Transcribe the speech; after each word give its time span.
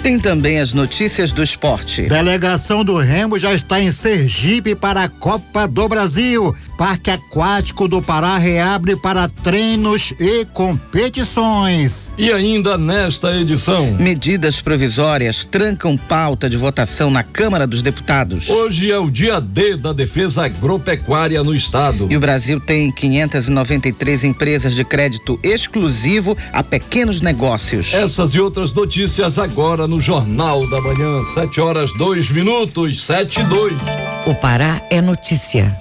Tem 0.02 0.18
também 0.18 0.58
as 0.58 0.72
notícias 0.72 1.30
do 1.30 1.44
esporte. 1.44 2.02
Delegação 2.02 2.84
do 2.84 2.96
Remo 2.96 3.38
já 3.38 3.54
está 3.54 3.80
em 3.80 3.92
Sergipe 3.92 4.74
para 4.74 5.04
a 5.04 5.08
Copa 5.08 5.68
do 5.68 5.88
Brasil. 5.88 6.52
Parque 6.76 7.12
Aquático 7.12 7.86
do 7.86 8.02
Pará 8.02 8.36
reabre 8.36 8.96
para 8.96 9.28
treinos 9.28 10.12
e 10.18 10.44
competições. 10.46 12.10
E 12.18 12.32
ainda 12.32 12.76
nesta 12.76 13.36
edição. 13.36 13.92
Medidas 13.92 14.60
provisórias 14.60 15.44
trancam 15.44 15.96
pauta 15.96 16.50
de 16.50 16.56
votação 16.56 17.08
na 17.08 17.22
Câmara 17.22 17.64
dos 17.64 17.80
Deputados. 17.80 18.48
Hoje 18.48 18.90
é 18.90 18.98
o 18.98 19.08
dia 19.08 19.40
D 19.40 19.76
da 19.76 19.92
defesa 19.92 20.44
agropecuária 20.44 21.44
no 21.44 21.54
estado. 21.54 22.08
E 22.10 22.16
o 22.16 22.20
Brasil 22.20 22.58
tem 22.58 22.90
593 22.90 24.24
empresas 24.24 24.74
de 24.74 24.84
crédito 24.84 25.38
exclusivo 25.44 26.36
a 26.52 26.64
pequenos 26.64 27.20
negócios. 27.20 27.94
Essas 27.94 28.34
e 28.34 28.40
outras 28.40 28.72
notícias 28.72 29.38
agora 29.38 29.86
no 29.91 29.91
Jornal 30.00 30.68
da 30.68 30.80
Manhã, 30.80 31.20
7 31.34 31.60
horas 31.60 31.92
2 31.98 32.30
minutos, 32.30 33.04
7 33.04 33.40
e 33.40 33.44
2. 33.44 33.74
O 34.26 34.34
Pará 34.34 34.80
é 34.90 35.00
notícia. 35.00 35.76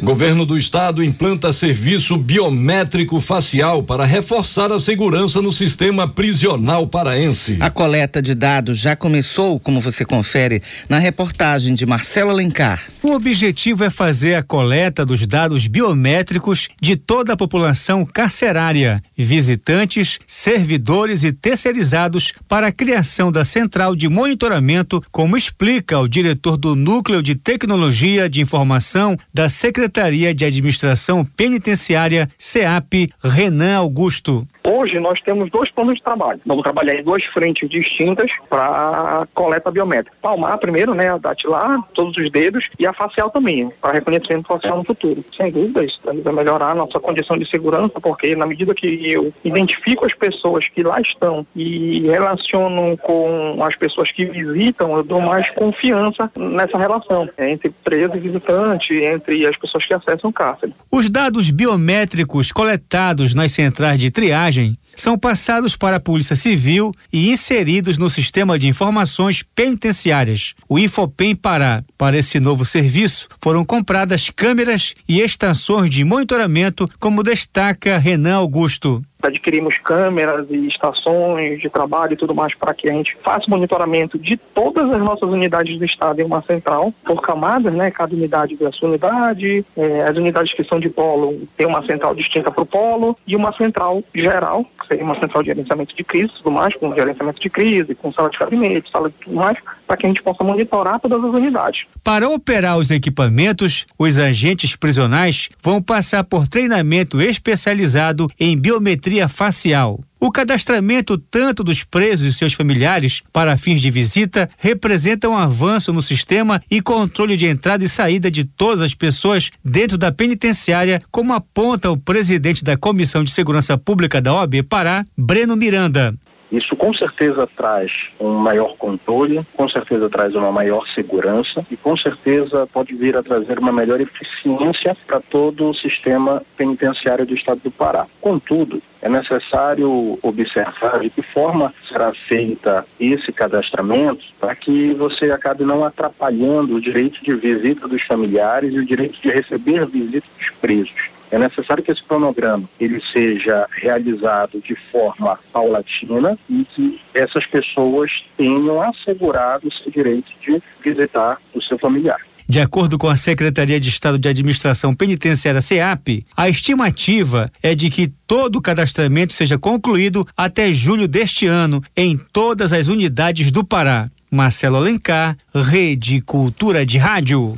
Governo 0.00 0.46
do 0.46 0.56
Estado 0.56 1.04
implanta 1.04 1.52
serviço 1.52 2.16
biométrico 2.16 3.20
facial 3.20 3.82
para 3.82 4.04
reforçar 4.04 4.72
a 4.72 4.80
segurança 4.80 5.42
no 5.42 5.52
sistema 5.52 6.08
prisional 6.08 6.86
paraense. 6.86 7.58
A 7.60 7.70
coleta 7.70 8.22
de 8.22 8.34
dados 8.34 8.78
já 8.78 8.96
começou, 8.96 9.60
como 9.60 9.80
você 9.80 10.04
confere 10.04 10.62
na 10.88 10.98
reportagem 10.98 11.74
de 11.74 11.84
Marcelo 11.84 12.30
Alencar. 12.30 12.82
O 13.02 13.12
objetivo 13.12 13.84
é 13.84 13.90
fazer 13.90 14.34
a 14.34 14.42
coleta 14.42 15.04
dos 15.04 15.26
dados 15.26 15.66
biométricos 15.66 16.68
de 16.80 16.96
toda 16.96 17.34
a 17.34 17.36
população 17.36 18.04
carcerária, 18.04 19.02
visitantes, 19.16 20.18
servidores 20.26 21.22
e 21.22 21.32
terceirizados 21.32 22.32
para 22.48 22.68
a 22.68 22.72
criação 22.72 23.30
da 23.30 23.44
central 23.44 23.94
de 23.94 24.08
monitoramento, 24.08 25.02
como 25.12 25.36
explica 25.36 25.98
o 26.00 26.08
diretor 26.08 26.56
do 26.56 26.74
Núcleo 26.74 27.22
de 27.22 27.34
Tecnologia 27.34 28.28
de 28.28 28.40
Informação 28.40 29.16
da 29.32 29.48
Secretaria 29.48 29.81
Secretaria 29.82 30.32
de 30.32 30.44
Administração 30.44 31.24
Penitenciária, 31.24 32.28
SEAP, 32.38 33.10
Renan 33.20 33.78
Augusto. 33.78 34.46
Hoje 34.64 35.00
nós 35.00 35.20
temos 35.20 35.50
dois 35.50 35.70
planos 35.70 35.96
de 35.96 36.02
trabalho. 36.02 36.40
Vamos 36.46 36.62
trabalhar 36.62 36.94
em 36.94 37.02
duas 37.02 37.24
frentes 37.24 37.68
distintas 37.68 38.30
para 38.48 39.26
coleta 39.34 39.70
biométrica. 39.70 40.16
Palmar 40.22 40.56
primeiro, 40.58 40.94
né, 40.94 41.10
a 41.12 41.18
datilar, 41.18 41.80
todos 41.94 42.16
os 42.16 42.30
dedos 42.30 42.68
e 42.78 42.86
a 42.86 42.92
facial 42.92 43.28
também, 43.30 43.70
para 43.80 43.94
reconhecimento 43.94 44.46
facial 44.46 44.78
no 44.78 44.84
futuro. 44.84 45.24
Sem 45.36 45.50
dúvida, 45.50 45.84
isso 45.84 46.00
vai 46.04 46.32
melhorar 46.32 46.70
a 46.70 46.74
nossa 46.74 47.00
condição 47.00 47.36
de 47.36 47.48
segurança, 47.48 48.00
porque 48.00 48.36
na 48.36 48.46
medida 48.46 48.74
que 48.74 49.10
eu 49.10 49.32
identifico 49.44 50.06
as 50.06 50.14
pessoas 50.14 50.68
que 50.68 50.82
lá 50.82 51.00
estão 51.00 51.44
e 51.56 52.00
relaciono 52.02 52.96
com 52.98 53.62
as 53.64 53.74
pessoas 53.74 54.12
que 54.12 54.24
visitam, 54.24 54.96
eu 54.96 55.02
dou 55.02 55.20
mais 55.20 55.50
confiança 55.50 56.30
nessa 56.36 56.78
relação 56.78 57.28
entre 57.38 57.70
preso 57.82 58.16
e 58.16 58.20
visitante, 58.20 58.94
entre 58.94 59.46
as 59.46 59.56
pessoas 59.56 59.84
que 59.84 59.94
acessam 59.94 60.30
o 60.30 60.32
cárcere. 60.32 60.72
Os 60.90 61.10
dados 61.10 61.50
biométricos 61.50 62.52
coletados 62.52 63.34
nas 63.34 63.52
centrais 63.52 63.98
de 63.98 64.10
triagem 64.10 64.51
são 64.94 65.18
passados 65.18 65.76
para 65.76 65.96
a 65.96 66.00
Polícia 66.00 66.36
Civil 66.36 66.92
e 67.12 67.30
inseridos 67.30 67.98
no 67.98 68.10
Sistema 68.10 68.58
de 68.58 68.68
Informações 68.68 69.42
Penitenciárias, 69.54 70.54
o 70.68 70.78
Infopem 70.78 71.34
Pará. 71.34 71.82
Para 71.96 72.18
esse 72.18 72.38
novo 72.38 72.64
serviço, 72.64 73.28
foram 73.40 73.64
compradas 73.64 74.30
câmeras 74.30 74.94
e 75.08 75.20
estações 75.20 75.90
de 75.90 76.04
monitoramento, 76.04 76.88
como 76.98 77.22
destaca 77.22 77.98
Renan 77.98 78.36
Augusto 78.36 79.02
adquirimos 79.22 79.78
câmeras 79.78 80.46
e 80.50 80.66
estações 80.66 81.60
de 81.60 81.68
trabalho 81.68 82.14
e 82.14 82.16
tudo 82.16 82.34
mais 82.34 82.54
para 82.54 82.74
que 82.74 82.88
a 82.88 82.92
gente 82.92 83.16
faça 83.22 83.46
monitoramento 83.48 84.18
de 84.18 84.36
todas 84.36 84.90
as 84.90 85.00
nossas 85.00 85.28
unidades 85.28 85.78
do 85.78 85.84
estado 85.84 86.20
em 86.20 86.24
uma 86.24 86.42
central, 86.42 86.92
por 87.04 87.20
camadas, 87.20 87.72
né? 87.72 87.90
Cada 87.90 88.14
unidade 88.14 88.56
tem 88.56 88.66
a 88.66 88.72
sua 88.72 88.88
unidade, 88.88 89.64
é, 89.76 90.02
as 90.02 90.16
unidades 90.16 90.52
que 90.52 90.64
são 90.64 90.80
de 90.80 90.88
polo 90.88 91.40
tem 91.56 91.66
uma 91.66 91.84
central 91.84 92.14
distinta 92.14 92.50
para 92.50 92.62
o 92.62 92.66
polo 92.66 93.16
e 93.26 93.36
uma 93.36 93.52
central 93.52 94.02
geral, 94.14 94.64
que 94.80 94.86
seria 94.88 95.04
uma 95.04 95.18
central 95.18 95.42
de 95.42 95.48
gerenciamento 95.48 95.94
de 95.94 96.04
crise 96.04 96.32
e 96.32 96.36
tudo 96.38 96.50
mais, 96.50 96.74
com 96.74 96.94
gerenciamento 96.94 97.40
de 97.40 97.50
crise, 97.50 97.94
com 97.94 98.12
sala 98.12 98.30
de 98.30 98.38
gabinete, 98.38 98.90
sala 98.90 99.08
de 99.08 99.16
tudo 99.16 99.36
mais, 99.36 99.58
para 99.92 99.98
que 99.98 100.06
a 100.06 100.08
gente 100.08 100.22
possa 100.22 100.42
monitorar 100.42 100.98
todas 100.98 101.22
as 101.22 101.34
unidades. 101.34 101.84
Para 102.02 102.26
operar 102.26 102.78
os 102.78 102.90
equipamentos, 102.90 103.84
os 103.98 104.16
agentes 104.16 104.74
prisionais 104.74 105.50
vão 105.62 105.82
passar 105.82 106.24
por 106.24 106.48
treinamento 106.48 107.20
especializado 107.20 108.26
em 108.40 108.56
biometria 108.56 109.28
facial. 109.28 110.00
O 110.18 110.30
cadastramento 110.30 111.18
tanto 111.18 111.62
dos 111.62 111.84
presos 111.84 112.26
e 112.26 112.32
seus 112.32 112.54
familiares 112.54 113.22
para 113.32 113.56
fins 113.56 113.82
de 113.82 113.90
visita 113.90 114.48
representa 114.56 115.28
um 115.28 115.36
avanço 115.36 115.92
no 115.92 116.00
sistema 116.00 116.62
e 116.70 116.80
controle 116.80 117.36
de 117.36 117.44
entrada 117.44 117.84
e 117.84 117.88
saída 117.88 118.30
de 118.30 118.44
todas 118.44 118.80
as 118.80 118.94
pessoas 118.94 119.50
dentro 119.62 119.98
da 119.98 120.12
penitenciária, 120.12 121.02
como 121.10 121.34
aponta 121.34 121.90
o 121.90 121.98
presidente 121.98 122.64
da 122.64 122.78
Comissão 122.78 123.24
de 123.24 123.32
Segurança 123.32 123.76
Pública 123.76 124.22
da 124.22 124.32
OAB 124.32 124.62
Pará, 124.62 125.04
Breno 125.18 125.56
Miranda. 125.56 126.14
Isso 126.52 126.76
com 126.76 126.92
certeza 126.92 127.48
traz 127.56 127.90
um 128.20 128.34
maior 128.34 128.76
controle, 128.76 129.40
com 129.56 129.66
certeza 129.66 130.10
traz 130.10 130.34
uma 130.34 130.52
maior 130.52 130.86
segurança 130.88 131.64
e 131.70 131.78
com 131.78 131.96
certeza 131.96 132.68
pode 132.70 132.94
vir 132.94 133.16
a 133.16 133.22
trazer 133.22 133.58
uma 133.58 133.72
melhor 133.72 134.02
eficiência 134.02 134.94
para 135.06 135.18
todo 135.18 135.70
o 135.70 135.74
sistema 135.74 136.42
penitenciário 136.54 137.24
do 137.24 137.34
estado 137.34 137.60
do 137.64 137.70
Pará. 137.70 138.06
Contudo, 138.20 138.82
é 139.00 139.08
necessário 139.08 140.18
observar 140.22 141.00
de 141.00 141.08
que 141.08 141.22
forma 141.22 141.72
será 141.88 142.12
feita 142.12 142.86
esse 143.00 143.32
cadastramento 143.32 144.22
para 144.38 144.54
que 144.54 144.92
você 144.92 145.30
acabe 145.30 145.64
não 145.64 145.82
atrapalhando 145.84 146.76
o 146.76 146.80
direito 146.80 147.24
de 147.24 147.34
visita 147.34 147.88
dos 147.88 148.02
familiares 148.02 148.74
e 148.74 148.78
o 148.78 148.84
direito 148.84 149.18
de 149.20 149.30
receber 149.30 149.86
visita 149.86 150.26
dos 150.38 150.50
presos. 150.60 151.12
É 151.32 151.38
necessário 151.38 151.82
que 151.82 151.90
esse 151.90 152.02
cronograma 152.02 152.68
ele 152.78 153.00
seja 153.10 153.66
realizado 153.70 154.60
de 154.60 154.74
forma 154.74 155.38
paulatina 155.50 156.38
e 156.48 156.62
que 156.64 157.00
essas 157.14 157.46
pessoas 157.46 158.22
tenham 158.36 158.82
assegurado 158.82 159.66
o 159.66 159.72
seu 159.72 159.90
direito 159.90 160.30
de 160.42 160.62
visitar 160.84 161.38
o 161.54 161.62
seu 161.62 161.78
familiar. 161.78 162.20
De 162.46 162.60
acordo 162.60 162.98
com 162.98 163.08
a 163.08 163.16
Secretaria 163.16 163.80
de 163.80 163.88
Estado 163.88 164.18
de 164.18 164.28
Administração 164.28 164.94
Penitenciária 164.94 165.62
SEAP, 165.62 166.22
a 166.36 166.50
estimativa 166.50 167.50
é 167.62 167.74
de 167.74 167.88
que 167.88 168.12
todo 168.26 168.56
o 168.56 168.60
cadastramento 168.60 169.32
seja 169.32 169.56
concluído 169.56 170.26
até 170.36 170.70
julho 170.70 171.08
deste 171.08 171.46
ano 171.46 171.82
em 171.96 172.20
todas 172.30 172.74
as 172.74 172.88
unidades 172.88 173.50
do 173.50 173.64
Pará. 173.64 174.10
Marcelo 174.30 174.76
Alencar, 174.76 175.34
Rede 175.54 176.20
Cultura 176.20 176.84
de 176.84 176.98
Rádio. 176.98 177.56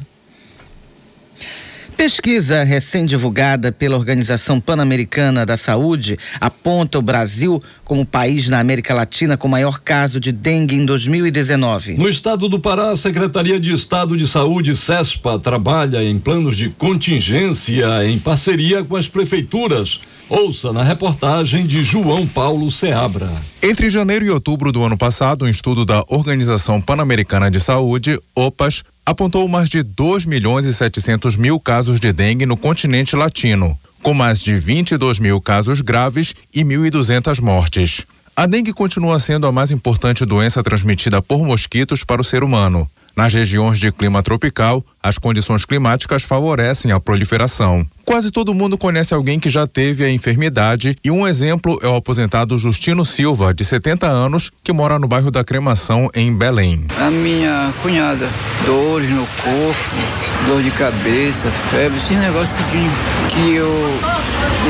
Pesquisa 1.97 2.65
recém-divulgada 2.65 3.71
pela 3.71 3.97
Organização 3.97 4.59
Pan-Americana 4.59 5.47
da 5.47 5.57
Saúde 5.57 6.19
aponta 6.41 6.99
o 6.99 7.03
Brasil 7.03 7.63
como 7.85 8.03
o 8.03 8.07
país 8.07 8.49
na 8.49 8.59
América 8.59 8.93
Latina 8.93 9.37
com 9.37 9.47
maior 9.47 9.79
caso 9.79 10.19
de 10.19 10.33
dengue 10.33 10.75
em 10.75 10.85
2019. 10.85 11.95
No 11.95 12.09
estado 12.09 12.49
do 12.49 12.59
Pará, 12.59 12.91
a 12.91 12.97
Secretaria 12.97 13.61
de 13.61 13.73
Estado 13.73 14.17
de 14.17 14.27
Saúde, 14.27 14.77
SESPA, 14.77 15.39
trabalha 15.39 16.03
em 16.03 16.19
planos 16.19 16.57
de 16.57 16.69
contingência 16.71 18.05
em 18.05 18.19
parceria 18.19 18.85
com 18.85 18.97
as 18.97 19.07
prefeituras. 19.07 20.01
Ouça 20.29 20.73
na 20.73 20.83
reportagem 20.83 21.67
de 21.67 21.83
João 21.83 22.27
Paulo 22.27 22.71
Seabra. 22.71 23.31
Entre 23.63 23.89
janeiro 23.89 24.25
e 24.25 24.31
outubro 24.31 24.73
do 24.73 24.83
ano 24.83 24.97
passado, 24.97 25.45
um 25.45 25.49
estudo 25.49 25.85
da 25.85 26.03
Organização 26.09 26.81
Pan-Americana 26.81 27.51
de 27.51 27.61
Saúde, 27.61 28.19
OPAS, 28.35 28.83
apontou 29.05 29.47
mais 29.47 29.69
de 29.69 29.83
2 29.83 30.25
milhões 30.25 30.67
e 30.67 30.73
700 30.73 31.37
mil 31.37 31.61
casos 31.61 32.01
de 32.01 32.13
dengue 32.13 32.47
no 32.47 32.57
continente 32.57 33.15
latino, 33.15 33.79
com 34.03 34.15
mais 34.15 34.41
de 34.41 34.57
22 34.57 35.19
mil 35.19 35.41
casos 35.41 35.81
graves 35.81 36.35
e 36.55 36.65
1.200 36.65 37.41
mortes. 37.41 38.07
A 38.37 38.47
dengue 38.47 38.73
continua 38.73 39.19
sendo 39.19 39.47
a 39.47 39.53
mais 39.53 39.71
importante 39.71 40.25
doença 40.25 40.63
transmitida 40.63 41.23
por 41.23 41.45
mosquitos 41.45 42.03
para 42.03 42.21
o 42.21 42.25
ser 42.25 42.43
humano. 42.43 42.91
Nas 43.17 43.33
regiões 43.33 43.79
de 43.79 43.93
clima 43.93 44.23
tropical, 44.23 44.85
as 45.05 45.19
condições 45.19 45.67
climáticas 45.67 46.23
favorecem 46.23 46.91
a 46.91 46.99
proliferação. 46.99 47.87
Quase 48.07 48.31
todo 48.31 48.55
mundo 48.55 48.79
conhece 48.79 49.13
alguém 49.13 49.39
que 49.39 49.51
já 49.51 49.67
teve 49.67 50.03
a 50.03 50.11
enfermidade 50.11 50.97
e 51.05 51.11
um 51.11 51.29
exemplo 51.29 51.79
é 51.83 51.87
o 51.87 51.97
aposentado 51.97 52.57
Justino 52.57 53.05
Silva, 53.05 53.53
de 53.53 53.67
70 53.67 54.07
anos, 54.07 54.51
que 54.63 54.73
mora 54.73 54.99
no 54.99 55.07
bairro 55.07 55.31
da 55.31 55.45
Cremação, 55.45 56.09
em 56.15 56.35
Belém. 56.35 56.87
A 56.99 57.11
minha 57.11 57.71
cunhada, 57.83 58.27
dores 58.65 59.11
no 59.11 59.27
corpo, 59.27 60.47
dor 60.47 60.63
de 60.63 60.71
cabeça, 60.71 61.51
febre, 61.71 61.99
esse 61.99 62.15
negócio 62.15 62.55
de, 62.57 63.35
que 63.35 63.57
eu 63.57 64.01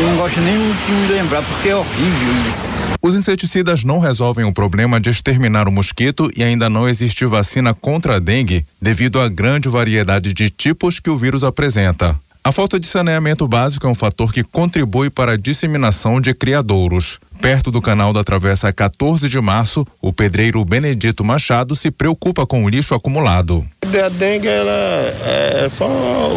não 0.03 0.17
gosto 0.17 0.41
nem 0.41 0.57
de 0.57 0.93
me 0.93 1.13
lembrar 1.13 1.43
porque 1.43 1.69
é 1.69 1.77
horrível 1.77 2.33
isso. 2.51 2.75
Os 3.05 3.15
inseticidas 3.15 3.85
não 3.85 3.99
resolvem 3.99 4.47
o 4.47 4.53
problema 4.53 4.99
de 4.99 5.11
exterminar 5.11 5.69
o 5.69 5.71
mosquito 5.71 6.31
e 6.35 6.43
ainda 6.43 6.71
não 6.71 6.89
existe 6.89 7.27
vacina 7.27 7.75
contra 7.75 8.17
a 8.17 8.19
dengue 8.19 8.65
devido 8.81 9.21
à 9.21 9.29
grande 9.29 9.69
variedade 9.69 10.24
de 10.33 10.49
tipos 10.49 11.01
que 11.01 11.11
o 11.11 11.17
vírus 11.17 11.45
apresenta. 11.45 12.19
A 12.47 12.53
falta 12.53 12.79
de 12.79 12.87
saneamento 12.87 13.49
básico 13.49 13.87
é 13.87 13.91
um 13.91 13.95
fator 13.95 14.31
que 14.31 14.45
contribui 14.45 15.09
para 15.09 15.33
a 15.33 15.37
disseminação 15.37 16.21
de 16.21 16.35
criadouros. 16.35 17.19
Perto 17.41 17.71
do 17.71 17.81
canal 17.81 18.13
da 18.13 18.23
Travessa 18.23 18.71
14 18.71 19.31
de 19.31 19.41
Março, 19.41 19.87
o 19.99 20.13
pedreiro 20.13 20.63
Benedito 20.63 21.25
Machado 21.25 21.75
se 21.75 21.91
preocupa 21.91 22.45
com 22.45 22.63
o 22.63 22.69
lixo 22.69 22.95
acumulado. 22.95 23.67
A 23.83 24.09
dengue 24.11 24.49
ela 24.49 24.71
é 25.63 25.67
só 25.71 25.89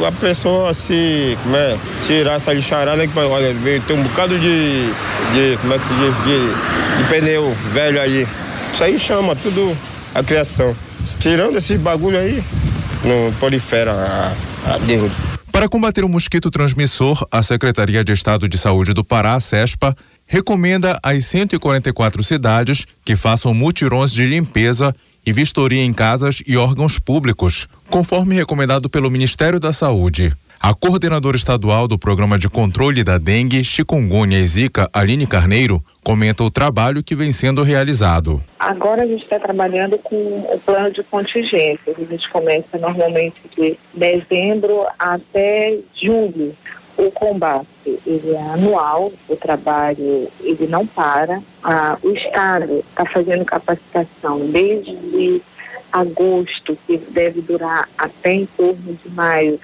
a 0.07 0.11
pessoa 0.13 0.73
se 0.73 1.37
é, 1.53 1.77
tirar 2.05 2.35
essa 2.35 2.53
lixarada 2.53 3.05
que 3.05 3.19
olha, 3.19 3.53
tem 3.85 3.97
um 3.97 4.03
bocado 4.03 4.39
de, 4.39 4.85
de 5.33 5.57
como 5.59 5.73
é 5.73 5.77
que 5.79 5.87
se 5.87 5.93
diz, 5.93 6.15
de, 6.23 7.03
de 7.03 7.09
pneu 7.09 7.53
velho 7.73 8.01
aí. 8.01 8.25
Isso 8.73 8.81
aí 8.81 8.97
chama 8.97 9.35
tudo 9.35 9.77
a 10.15 10.23
criação. 10.23 10.73
Tirando 11.19 11.57
esse 11.57 11.77
bagulho 11.77 12.17
aí, 12.17 12.41
não 13.07 13.31
prolifera 13.33 13.91
a, 13.93 14.73
a 14.73 14.77
dengue. 14.79 15.15
Para 15.51 15.67
combater 15.67 16.03
o 16.03 16.09
mosquito 16.09 16.51
transmissor, 16.51 17.25
a 17.31 17.41
Secretaria 17.41 18.03
de 18.03 18.11
Estado 18.11 18.47
de 18.47 18.57
Saúde 18.57 18.93
do 18.93 19.03
Pará, 19.03 19.39
SESPA, 19.39 19.95
recomenda 20.25 20.99
às 21.01 21.25
144 21.25 22.21
cidades 22.21 22.85
que 23.03 23.15
façam 23.15 23.53
mutirões 23.53 24.11
de 24.11 24.25
limpeza 24.25 24.93
e 25.25 25.31
vistoria 25.31 25.83
em 25.83 25.93
casas 25.93 26.43
e 26.45 26.55
órgãos 26.57 26.99
públicos, 26.99 27.67
conforme 27.89 28.35
recomendado 28.35 28.89
pelo 28.89 29.09
Ministério 29.09 29.59
da 29.59 29.73
Saúde. 29.73 30.33
A 30.67 30.73
coordenadora 30.73 31.37
estadual 31.37 31.87
do 31.87 31.97
Programa 31.97 32.37
de 32.37 32.49
Controle 32.49 33.01
da 33.01 33.17
Dengue, 33.17 33.63
Chikungunya 33.63 34.37
e 34.37 34.45
Zika, 34.45 34.89
Aline 34.91 35.25
Carneiro, 35.25 35.81
comenta 36.03 36.43
o 36.43 36.51
trabalho 36.51 37.01
que 37.01 37.15
vem 37.15 37.31
sendo 37.31 37.63
realizado. 37.63 38.43
Agora 38.59 39.03
a 39.03 39.07
gente 39.07 39.23
está 39.23 39.39
trabalhando 39.39 39.97
com 39.97 40.17
o 40.17 40.59
plano 40.65 40.91
de 40.91 41.01
contingência. 41.03 41.95
A 41.97 42.03
gente 42.03 42.29
começa 42.29 42.77
normalmente 42.77 43.37
de 43.55 43.79
dezembro 43.93 44.85
até 44.99 45.79
julho. 45.95 46.53
O 46.97 47.09
combate 47.11 47.65
ele 48.05 48.31
é 48.31 48.41
anual, 48.51 49.09
o 49.29 49.37
trabalho 49.37 50.27
ele 50.41 50.67
não 50.67 50.85
para. 50.85 51.41
Ah, 51.63 51.97
o 52.03 52.09
Estado 52.09 52.79
está 52.79 53.05
fazendo 53.05 53.45
capacitação 53.45 54.45
desde 54.51 55.41
agosto, 55.93 56.77
que 56.85 56.97
deve 56.97 57.39
durar 57.39 57.87
até 57.97 58.33
em 58.33 58.45
torno 58.45 58.99
de 59.01 59.09
maio, 59.11 59.57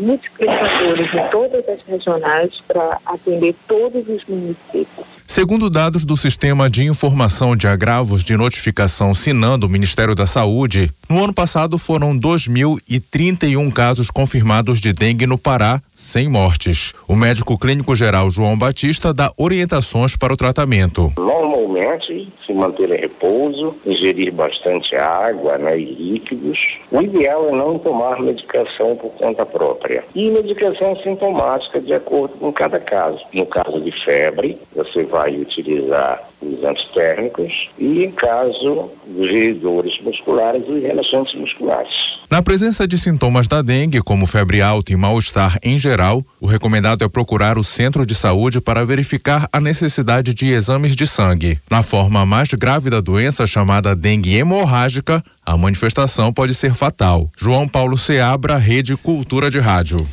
multiplicadores 0.00 1.14
em 1.14 1.28
todas 1.30 1.68
as 1.68 1.80
regionais 1.86 2.50
para 2.66 2.98
atender 3.06 3.54
todos 3.68 4.08
os 4.08 4.24
municípios. 4.26 5.06
Segundo 5.26 5.70
dados 5.70 6.04
do 6.04 6.16
Sistema 6.16 6.68
de 6.68 6.84
Informação 6.84 7.54
de 7.54 7.68
Agravos 7.68 8.24
de 8.24 8.36
Notificação 8.36 9.14
Sinando, 9.14 9.60
do 9.60 9.68
Ministério 9.68 10.14
da 10.14 10.26
Saúde, 10.26 10.90
no 11.08 11.22
ano 11.22 11.34
passado 11.34 11.76
foram 11.76 12.18
2.031 12.18 13.72
casos 13.72 14.10
confirmados 14.10 14.80
de 14.80 14.92
dengue 14.92 15.26
no 15.26 15.36
Pará, 15.36 15.82
sem 15.94 16.28
mortes. 16.28 16.94
O 17.06 17.14
médico 17.14 17.58
clínico 17.58 17.94
geral 17.94 18.30
João 18.30 18.56
Batista 18.56 19.12
dá 19.12 19.30
orientações 19.36 20.16
para 20.16 20.32
o 20.32 20.36
tratamento. 20.36 21.12
Normalmente, 21.60 22.28
se 22.46 22.52
manter 22.54 22.90
em 22.90 23.00
repouso, 23.00 23.74
ingerir 23.84 24.32
bastante 24.32 24.96
água 24.96 25.58
né, 25.58 25.78
e 25.78 25.84
líquidos. 25.84 26.78
O 26.90 27.02
ideal 27.02 27.48
é 27.48 27.52
não 27.52 27.78
tomar 27.78 28.18
medicação 28.20 28.96
por 28.96 29.10
conta 29.12 29.44
própria. 29.44 30.02
E 30.14 30.30
medicação 30.30 30.96
sintomática 30.96 31.80
de 31.80 31.92
acordo 31.92 32.34
com 32.38 32.52
cada 32.52 32.80
caso. 32.80 33.20
No 33.32 33.44
caso 33.44 33.80
de 33.80 33.90
febre, 33.90 34.58
você 34.74 35.04
vai 35.04 35.36
utilizar 35.36 36.30
os 36.40 36.64
antitérmicos 36.64 37.68
e, 37.78 38.04
em 38.04 38.10
caso 38.10 38.90
de 39.06 39.52
dores 39.54 40.00
musculares, 40.00 40.66
os 40.66 40.82
relaxantes 40.82 41.34
musculares. 41.34 42.20
Na 42.30 42.40
presença 42.40 42.86
de 42.86 42.96
sintomas 42.96 43.48
da 43.48 43.60
dengue, 43.60 44.00
como 44.00 44.24
febre 44.24 44.62
alta 44.62 44.92
e 44.92 44.96
mal-estar 44.96 45.58
em 45.64 45.76
geral, 45.78 46.24
o 46.40 46.46
recomendado 46.46 47.04
é 47.04 47.08
procurar 47.08 47.58
o 47.58 47.64
centro 47.64 48.06
de 48.06 48.14
saúde 48.14 48.60
para 48.60 48.84
verificar 48.84 49.48
a 49.52 49.60
necessidade 49.60 50.32
de 50.32 50.48
exames 50.52 50.94
de 50.94 51.08
sangue. 51.08 51.49
Na 51.70 51.82
forma 51.82 52.26
mais 52.26 52.48
grave 52.48 52.90
da 52.90 53.00
doença, 53.00 53.46
chamada 53.46 53.96
dengue 53.96 54.36
hemorrágica, 54.36 55.22
a 55.44 55.56
manifestação 55.56 56.32
pode 56.32 56.54
ser 56.54 56.74
fatal. 56.74 57.30
João 57.36 57.66
Paulo 57.66 57.96
Seabra, 57.96 58.56
Rede 58.56 58.96
Cultura 58.96 59.50
de 59.50 59.58
Rádio. 59.58 60.06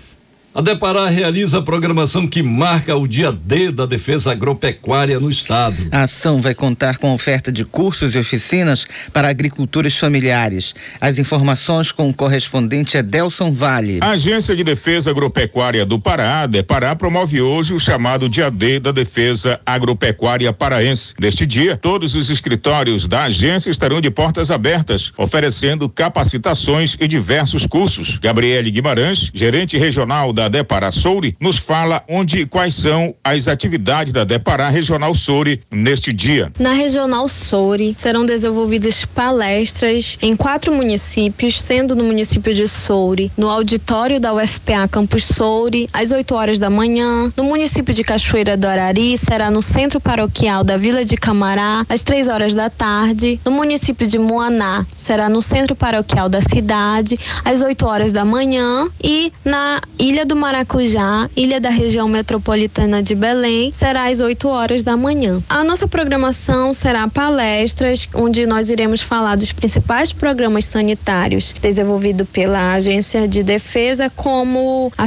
A 0.57 0.61
Depará 0.61 1.05
realiza 1.05 1.59
a 1.59 1.61
programação 1.61 2.25
que 2.25 2.41
marca 2.41 2.95
o 2.95 3.07
dia 3.07 3.31
D 3.31 3.71
da 3.71 3.85
defesa 3.85 4.31
agropecuária 4.31 5.19
no 5.19 5.29
estado. 5.29 5.75
A 5.91 6.01
ação 6.01 6.41
vai 6.41 6.55
contar 6.55 6.97
com 6.97 7.13
oferta 7.13 7.51
de 7.51 7.63
cursos 7.63 8.15
e 8.15 8.17
oficinas 8.17 8.83
para 9.13 9.29
agricultores 9.29 9.95
familiares. 9.95 10.73
As 10.99 11.19
informações 11.19 11.91
com 11.91 12.09
o 12.09 12.13
correspondente 12.13 12.97
Edelson 12.97 13.51
Vale. 13.51 13.99
A 14.01 14.09
Agência 14.09 14.55
de 14.55 14.63
Defesa 14.63 15.11
Agropecuária 15.11 15.85
do 15.85 15.99
Pará, 15.99 16.41
a 16.41 16.47
Depará, 16.47 16.95
promove 16.95 17.39
hoje 17.39 17.75
o 17.75 17.79
chamado 17.79 18.27
dia 18.27 18.49
D 18.49 18.79
da 18.79 18.91
defesa 18.91 19.59
agropecuária 19.63 20.51
paraense. 20.51 21.13
Neste 21.19 21.45
dia, 21.45 21.77
todos 21.77 22.15
os 22.15 22.31
escritórios 22.31 23.07
da 23.07 23.25
agência 23.25 23.69
estarão 23.69 24.01
de 24.01 24.09
portas 24.09 24.49
abertas, 24.49 25.13
oferecendo 25.19 25.87
capacitações 25.87 26.97
e 26.99 27.07
diversos 27.07 27.67
cursos. 27.67 28.17
Gabriele 28.17 28.71
Guimarães, 28.71 29.29
gerente 29.31 29.77
regional 29.77 30.33
da 30.33 30.46
Depará 30.47 30.91
Souri, 30.91 31.35
nos 31.39 31.57
fala 31.57 32.03
onde 32.07 32.41
e 32.41 32.45
quais 32.45 32.75
são 32.75 33.13
as 33.23 33.47
atividades 33.47 34.13
da 34.13 34.23
Depará 34.23 34.69
Regional 34.69 35.13
Souri 35.13 35.61
neste 35.71 36.13
dia. 36.13 36.51
Na 36.59 36.73
Regional 36.73 37.27
Souri 37.27 37.95
serão 37.97 38.25
desenvolvidas 38.25 39.05
palestras 39.05 40.17
em 40.21 40.35
quatro 40.35 40.73
municípios, 40.73 41.61
sendo 41.61 41.95
no 41.95 42.03
município 42.03 42.53
de 42.53 42.67
Souri, 42.67 43.31
no 43.37 43.49
auditório 43.49 44.19
da 44.19 44.33
UFPA 44.33 44.87
Campus 44.87 45.25
Souri, 45.25 45.89
às 45.91 46.11
8 46.11 46.33
horas 46.33 46.59
da 46.59 46.69
manhã. 46.69 47.31
No 47.35 47.43
município 47.43 47.93
de 47.93 48.03
Cachoeira 48.03 48.55
do 48.55 48.67
Arari 48.67 49.17
será 49.17 49.51
no 49.51 49.61
Centro 49.61 49.99
Paroquial 49.99 50.63
da 50.63 50.77
Vila 50.77 51.03
de 51.03 51.17
Camará, 51.17 51.85
às 51.89 52.03
3 52.03 52.27
horas 52.27 52.53
da 52.53 52.69
tarde. 52.69 53.39
No 53.43 53.51
município 53.51 54.07
de 54.07 54.17
Moaná 54.17 54.85
será 54.95 55.27
no 55.27 55.41
Centro 55.41 55.75
Paroquial 55.75 56.29
da 56.29 56.41
cidade, 56.41 57.19
às 57.43 57.61
8 57.61 57.85
horas 57.85 58.11
da 58.11 58.23
manhã. 58.23 58.87
E 59.03 59.33
na 59.43 59.81
Ilha 59.99 60.25
do 60.25 60.35
Maracujá, 60.37 61.29
Ilha 61.35 61.59
da 61.59 61.69
Região 61.69 62.07
Metropolitana 62.07 63.03
de 63.03 63.15
Belém, 63.15 63.71
será 63.73 64.09
às 64.09 64.19
8 64.19 64.47
horas 64.47 64.83
da 64.83 64.95
manhã. 64.95 65.41
A 65.49 65.63
nossa 65.63 65.87
programação 65.87 66.73
será 66.73 67.07
palestras, 67.07 68.07
onde 68.13 68.45
nós 68.45 68.69
iremos 68.69 69.01
falar 69.01 69.35
dos 69.35 69.51
principais 69.51 70.13
programas 70.13 70.65
sanitários 70.65 71.53
desenvolvidos 71.61 72.27
pela 72.31 72.73
Agência 72.73 73.27
de 73.27 73.43
Defesa, 73.43 74.09
como 74.15 74.91
a 74.97 75.05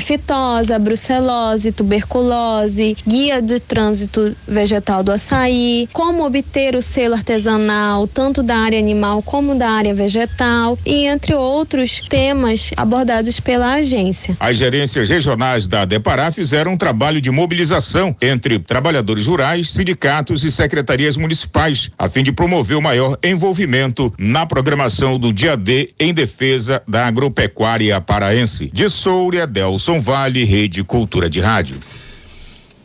a 0.75 0.78
brucelose, 0.78 1.72
tuberculose, 1.72 2.96
guia 3.06 3.40
de 3.40 3.60
trânsito 3.60 4.34
vegetal 4.46 5.02
do 5.02 5.12
açaí, 5.12 5.88
como 5.92 6.26
obter 6.26 6.75
o 6.75 6.82
selo 6.82 7.14
artesanal, 7.14 8.06
tanto 8.08 8.42
da 8.42 8.56
área 8.56 8.78
animal 8.78 9.22
como 9.22 9.54
da 9.54 9.70
área 9.70 9.94
vegetal, 9.94 10.76
e 10.84 11.06
entre 11.06 11.34
outros 11.34 12.00
temas 12.08 12.70
abordados 12.76 13.38
pela 13.38 13.75
agência. 13.75 14.37
As 14.40 14.56
gerências 14.56 15.08
regionais 15.21 15.69
da 15.69 15.85
Depará 15.85 16.33
fizeram 16.33 16.73
um 16.73 16.77
trabalho 16.77 17.21
de 17.21 17.31
mobilização 17.31 18.17
entre 18.23 18.59
trabalhadores 18.59 19.27
rurais, 19.27 19.71
sindicatos 19.71 20.45
e 20.45 20.50
secretarias 20.50 21.17
municipais, 21.17 21.91
a 21.99 22.09
fim 22.09 22.23
de 22.23 22.33
promover 22.33 22.79
o 22.79 22.83
maior 22.83 23.19
envolvimento 23.23 24.12
na 24.19 24.47
programação 24.47 25.19
do 25.19 25.31
dia 25.31 25.57
D 25.57 25.91
em 26.00 26.15
defesa 26.15 26.83
da 26.89 27.07
agropecuária 27.07 28.00
paraense. 28.00 28.71
De 28.73 28.89
Soura, 28.89 29.47
Delson 29.47 30.00
Vale, 30.00 30.45
Rede 30.45 30.83
Cultura 30.83 31.29
de 31.29 31.41
Rádio. 31.41 31.77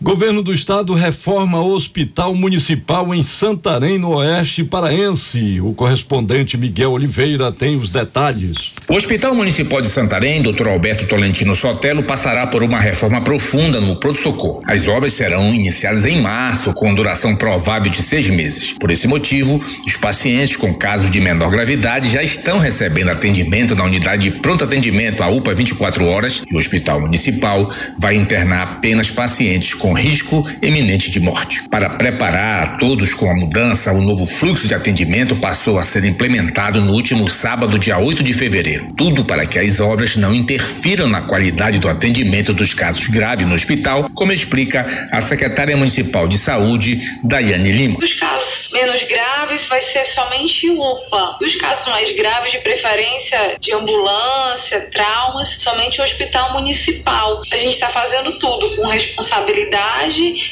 Governo 0.06 0.44
do 0.44 0.54
Estado 0.54 0.94
reforma 0.94 1.60
o 1.60 1.72
Hospital 1.72 2.36
Municipal 2.36 3.12
em 3.12 3.24
Santarém, 3.24 3.98
no 3.98 4.18
Oeste 4.18 4.64
Paraense. 4.64 5.60
O 5.60 5.74
correspondente 5.74 6.56
Miguel 6.56 6.92
Oliveira 6.92 7.52
tem 7.52 7.76
os 7.76 7.90
detalhes. 7.90 8.76
O 8.88 8.94
Hospital 8.94 9.34
Municipal 9.34 9.82
de 9.82 9.90
Santarém, 9.90 10.44
Dr. 10.44 10.68
Alberto 10.68 11.08
Tolentino 11.08 11.56
Sotelo, 11.56 12.04
passará 12.04 12.46
por 12.46 12.62
uma 12.62 12.80
reforma 12.80 13.20
profunda 13.24 13.82
no 13.82 14.00
pronto-socorro. 14.00 14.62
As 14.68 14.88
obras 14.88 15.14
serão 15.14 15.52
iniciadas 15.52 16.06
em 16.06 16.22
março, 16.22 16.72
com 16.74 16.94
duração 16.94 17.36
provável 17.36 17.92
de 17.92 18.04
seis 18.04 18.30
meses. 18.30 18.74
Por 18.74 18.92
esse 18.92 19.08
motivo, 19.08 19.60
os 19.88 19.98
pacientes 19.98 20.56
com 20.56 20.72
casos 20.72 21.10
de 21.10 21.20
menor 21.20 21.50
gravidade 21.50 22.12
já 22.12 22.22
estão 22.22 22.60
recebendo 22.60 23.10
atendimento 23.10 23.76
na 23.76 23.84
unidade 23.84 24.30
de 24.30 24.38
pronto 24.40 24.64
atendimento, 24.64 25.24
a 25.24 25.30
UPA 25.30 25.56
24 25.56 26.06
horas, 26.06 26.44
e 26.48 26.54
o 26.54 26.60
Hospital 26.60 27.02
Municipal 27.02 27.74
vai 27.98 28.16
internar 28.16 28.62
apenas 28.62 29.10
pacientes 29.10 29.74
com 29.74 29.95
risco 29.96 30.44
eminente 30.62 31.10
de 31.10 31.20
morte. 31.20 31.68
Para 31.70 31.90
preparar 31.90 32.64
a 32.64 32.78
todos 32.78 33.14
com 33.14 33.30
a 33.30 33.34
mudança, 33.34 33.92
o 33.92 34.02
novo 34.02 34.26
fluxo 34.26 34.68
de 34.68 34.74
atendimento 34.74 35.36
passou 35.38 35.80
a 35.80 35.84
ser 35.84 36.04
implementado 36.04 36.82
no 36.82 36.94
último 36.94 37.30
sábado, 37.30 37.80
dia 37.80 37.98
8 37.98 38.24
de 38.24 38.34
fevereiro. 38.34 38.94
Tudo 38.96 39.26
para 39.26 39.46
que 39.46 39.58
as 39.58 39.80
obras 39.80 40.16
não 40.16 40.34
interfiram 40.34 41.08
na 41.08 41.22
qualidade 41.22 41.80
do 41.80 41.90
atendimento 41.90 42.54
dos 42.54 42.74
casos 42.74 43.08
graves 43.08 43.48
no 43.48 43.56
hospital, 43.56 44.10
como 44.14 44.32
explica 44.32 45.10
a 45.12 45.22
secretária 45.22 45.76
municipal 45.78 46.28
de 46.28 46.38
saúde, 46.38 47.00
Daiane 47.24 47.72
Lima. 47.72 48.00
Os 48.00 48.14
casos 48.14 48.70
menos 48.74 49.04
graves 49.04 49.66
vai 49.68 49.82
ser 49.82 50.06
somente 50.06 50.70
UPA. 50.70 51.38
Os 51.42 51.56
casos 51.56 51.88
mais 51.88 52.12
graves, 52.16 52.52
de 52.52 52.60
preferência 52.60 53.56
de 53.60 53.74
ambulância, 53.74 54.82
traumas, 54.92 55.56
somente 55.60 56.02
o 56.02 56.04
hospital 56.04 56.54
municipal. 56.54 57.42
A 57.52 57.58
gente 57.58 57.74
está 57.74 57.88
fazendo 57.88 58.38
tudo 58.38 58.76
com 58.76 58.88
responsabilidade 58.88 59.85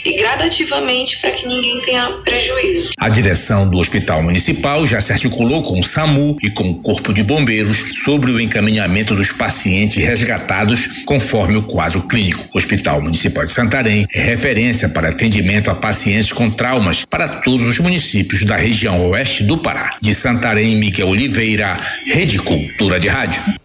e 0.06 0.18
gradativamente 0.18 1.18
para 1.18 1.32
que 1.32 1.48
ninguém 1.48 1.80
tenha 1.82 2.10
prejuízo. 2.24 2.92
A 2.98 3.10
direção 3.10 3.70
do 3.70 3.78
Hospital 3.78 4.24
Municipal 4.24 4.86
já 4.86 5.00
se 5.00 5.12
articulou 5.12 5.62
com 5.64 5.80
o 5.80 5.84
SAMU 5.84 6.38
e 6.42 6.50
com 6.52 6.72
o 6.72 6.76
Corpo 6.76 7.14
de 7.14 7.24
Bombeiros 7.24 7.86
sobre 8.04 8.32
o 8.32 8.40
encaminhamento 8.40 9.16
dos 9.16 9.32
pacientes 9.32 10.04
resgatados 10.04 11.04
conforme 11.06 11.58
o 11.58 11.64
quadro 11.64 12.02
clínico. 12.04 12.46
O 12.54 12.58
Hospital 12.58 13.02
Municipal 13.02 13.44
de 13.44 13.52
Santarém 13.52 14.06
é 14.14 14.22
referência 14.22 14.90
para 14.90 15.10
atendimento 15.10 15.70
a 15.70 15.76
pacientes 15.76 16.32
com 16.32 16.50
traumas 16.50 17.06
para 17.06 17.28
todos 17.28 17.68
os 17.68 17.80
municípios 17.80 18.44
da 18.44 18.56
região 18.56 19.10
oeste 19.10 19.44
do 19.44 19.58
Pará. 19.58 19.98
De 20.02 20.14
Santarém, 20.14 20.76
Miguel 20.76 21.08
Oliveira, 21.08 21.78
Rede 22.06 22.40
Cultura 22.40 23.00
de 23.00 23.08
Rádio. 23.08 23.63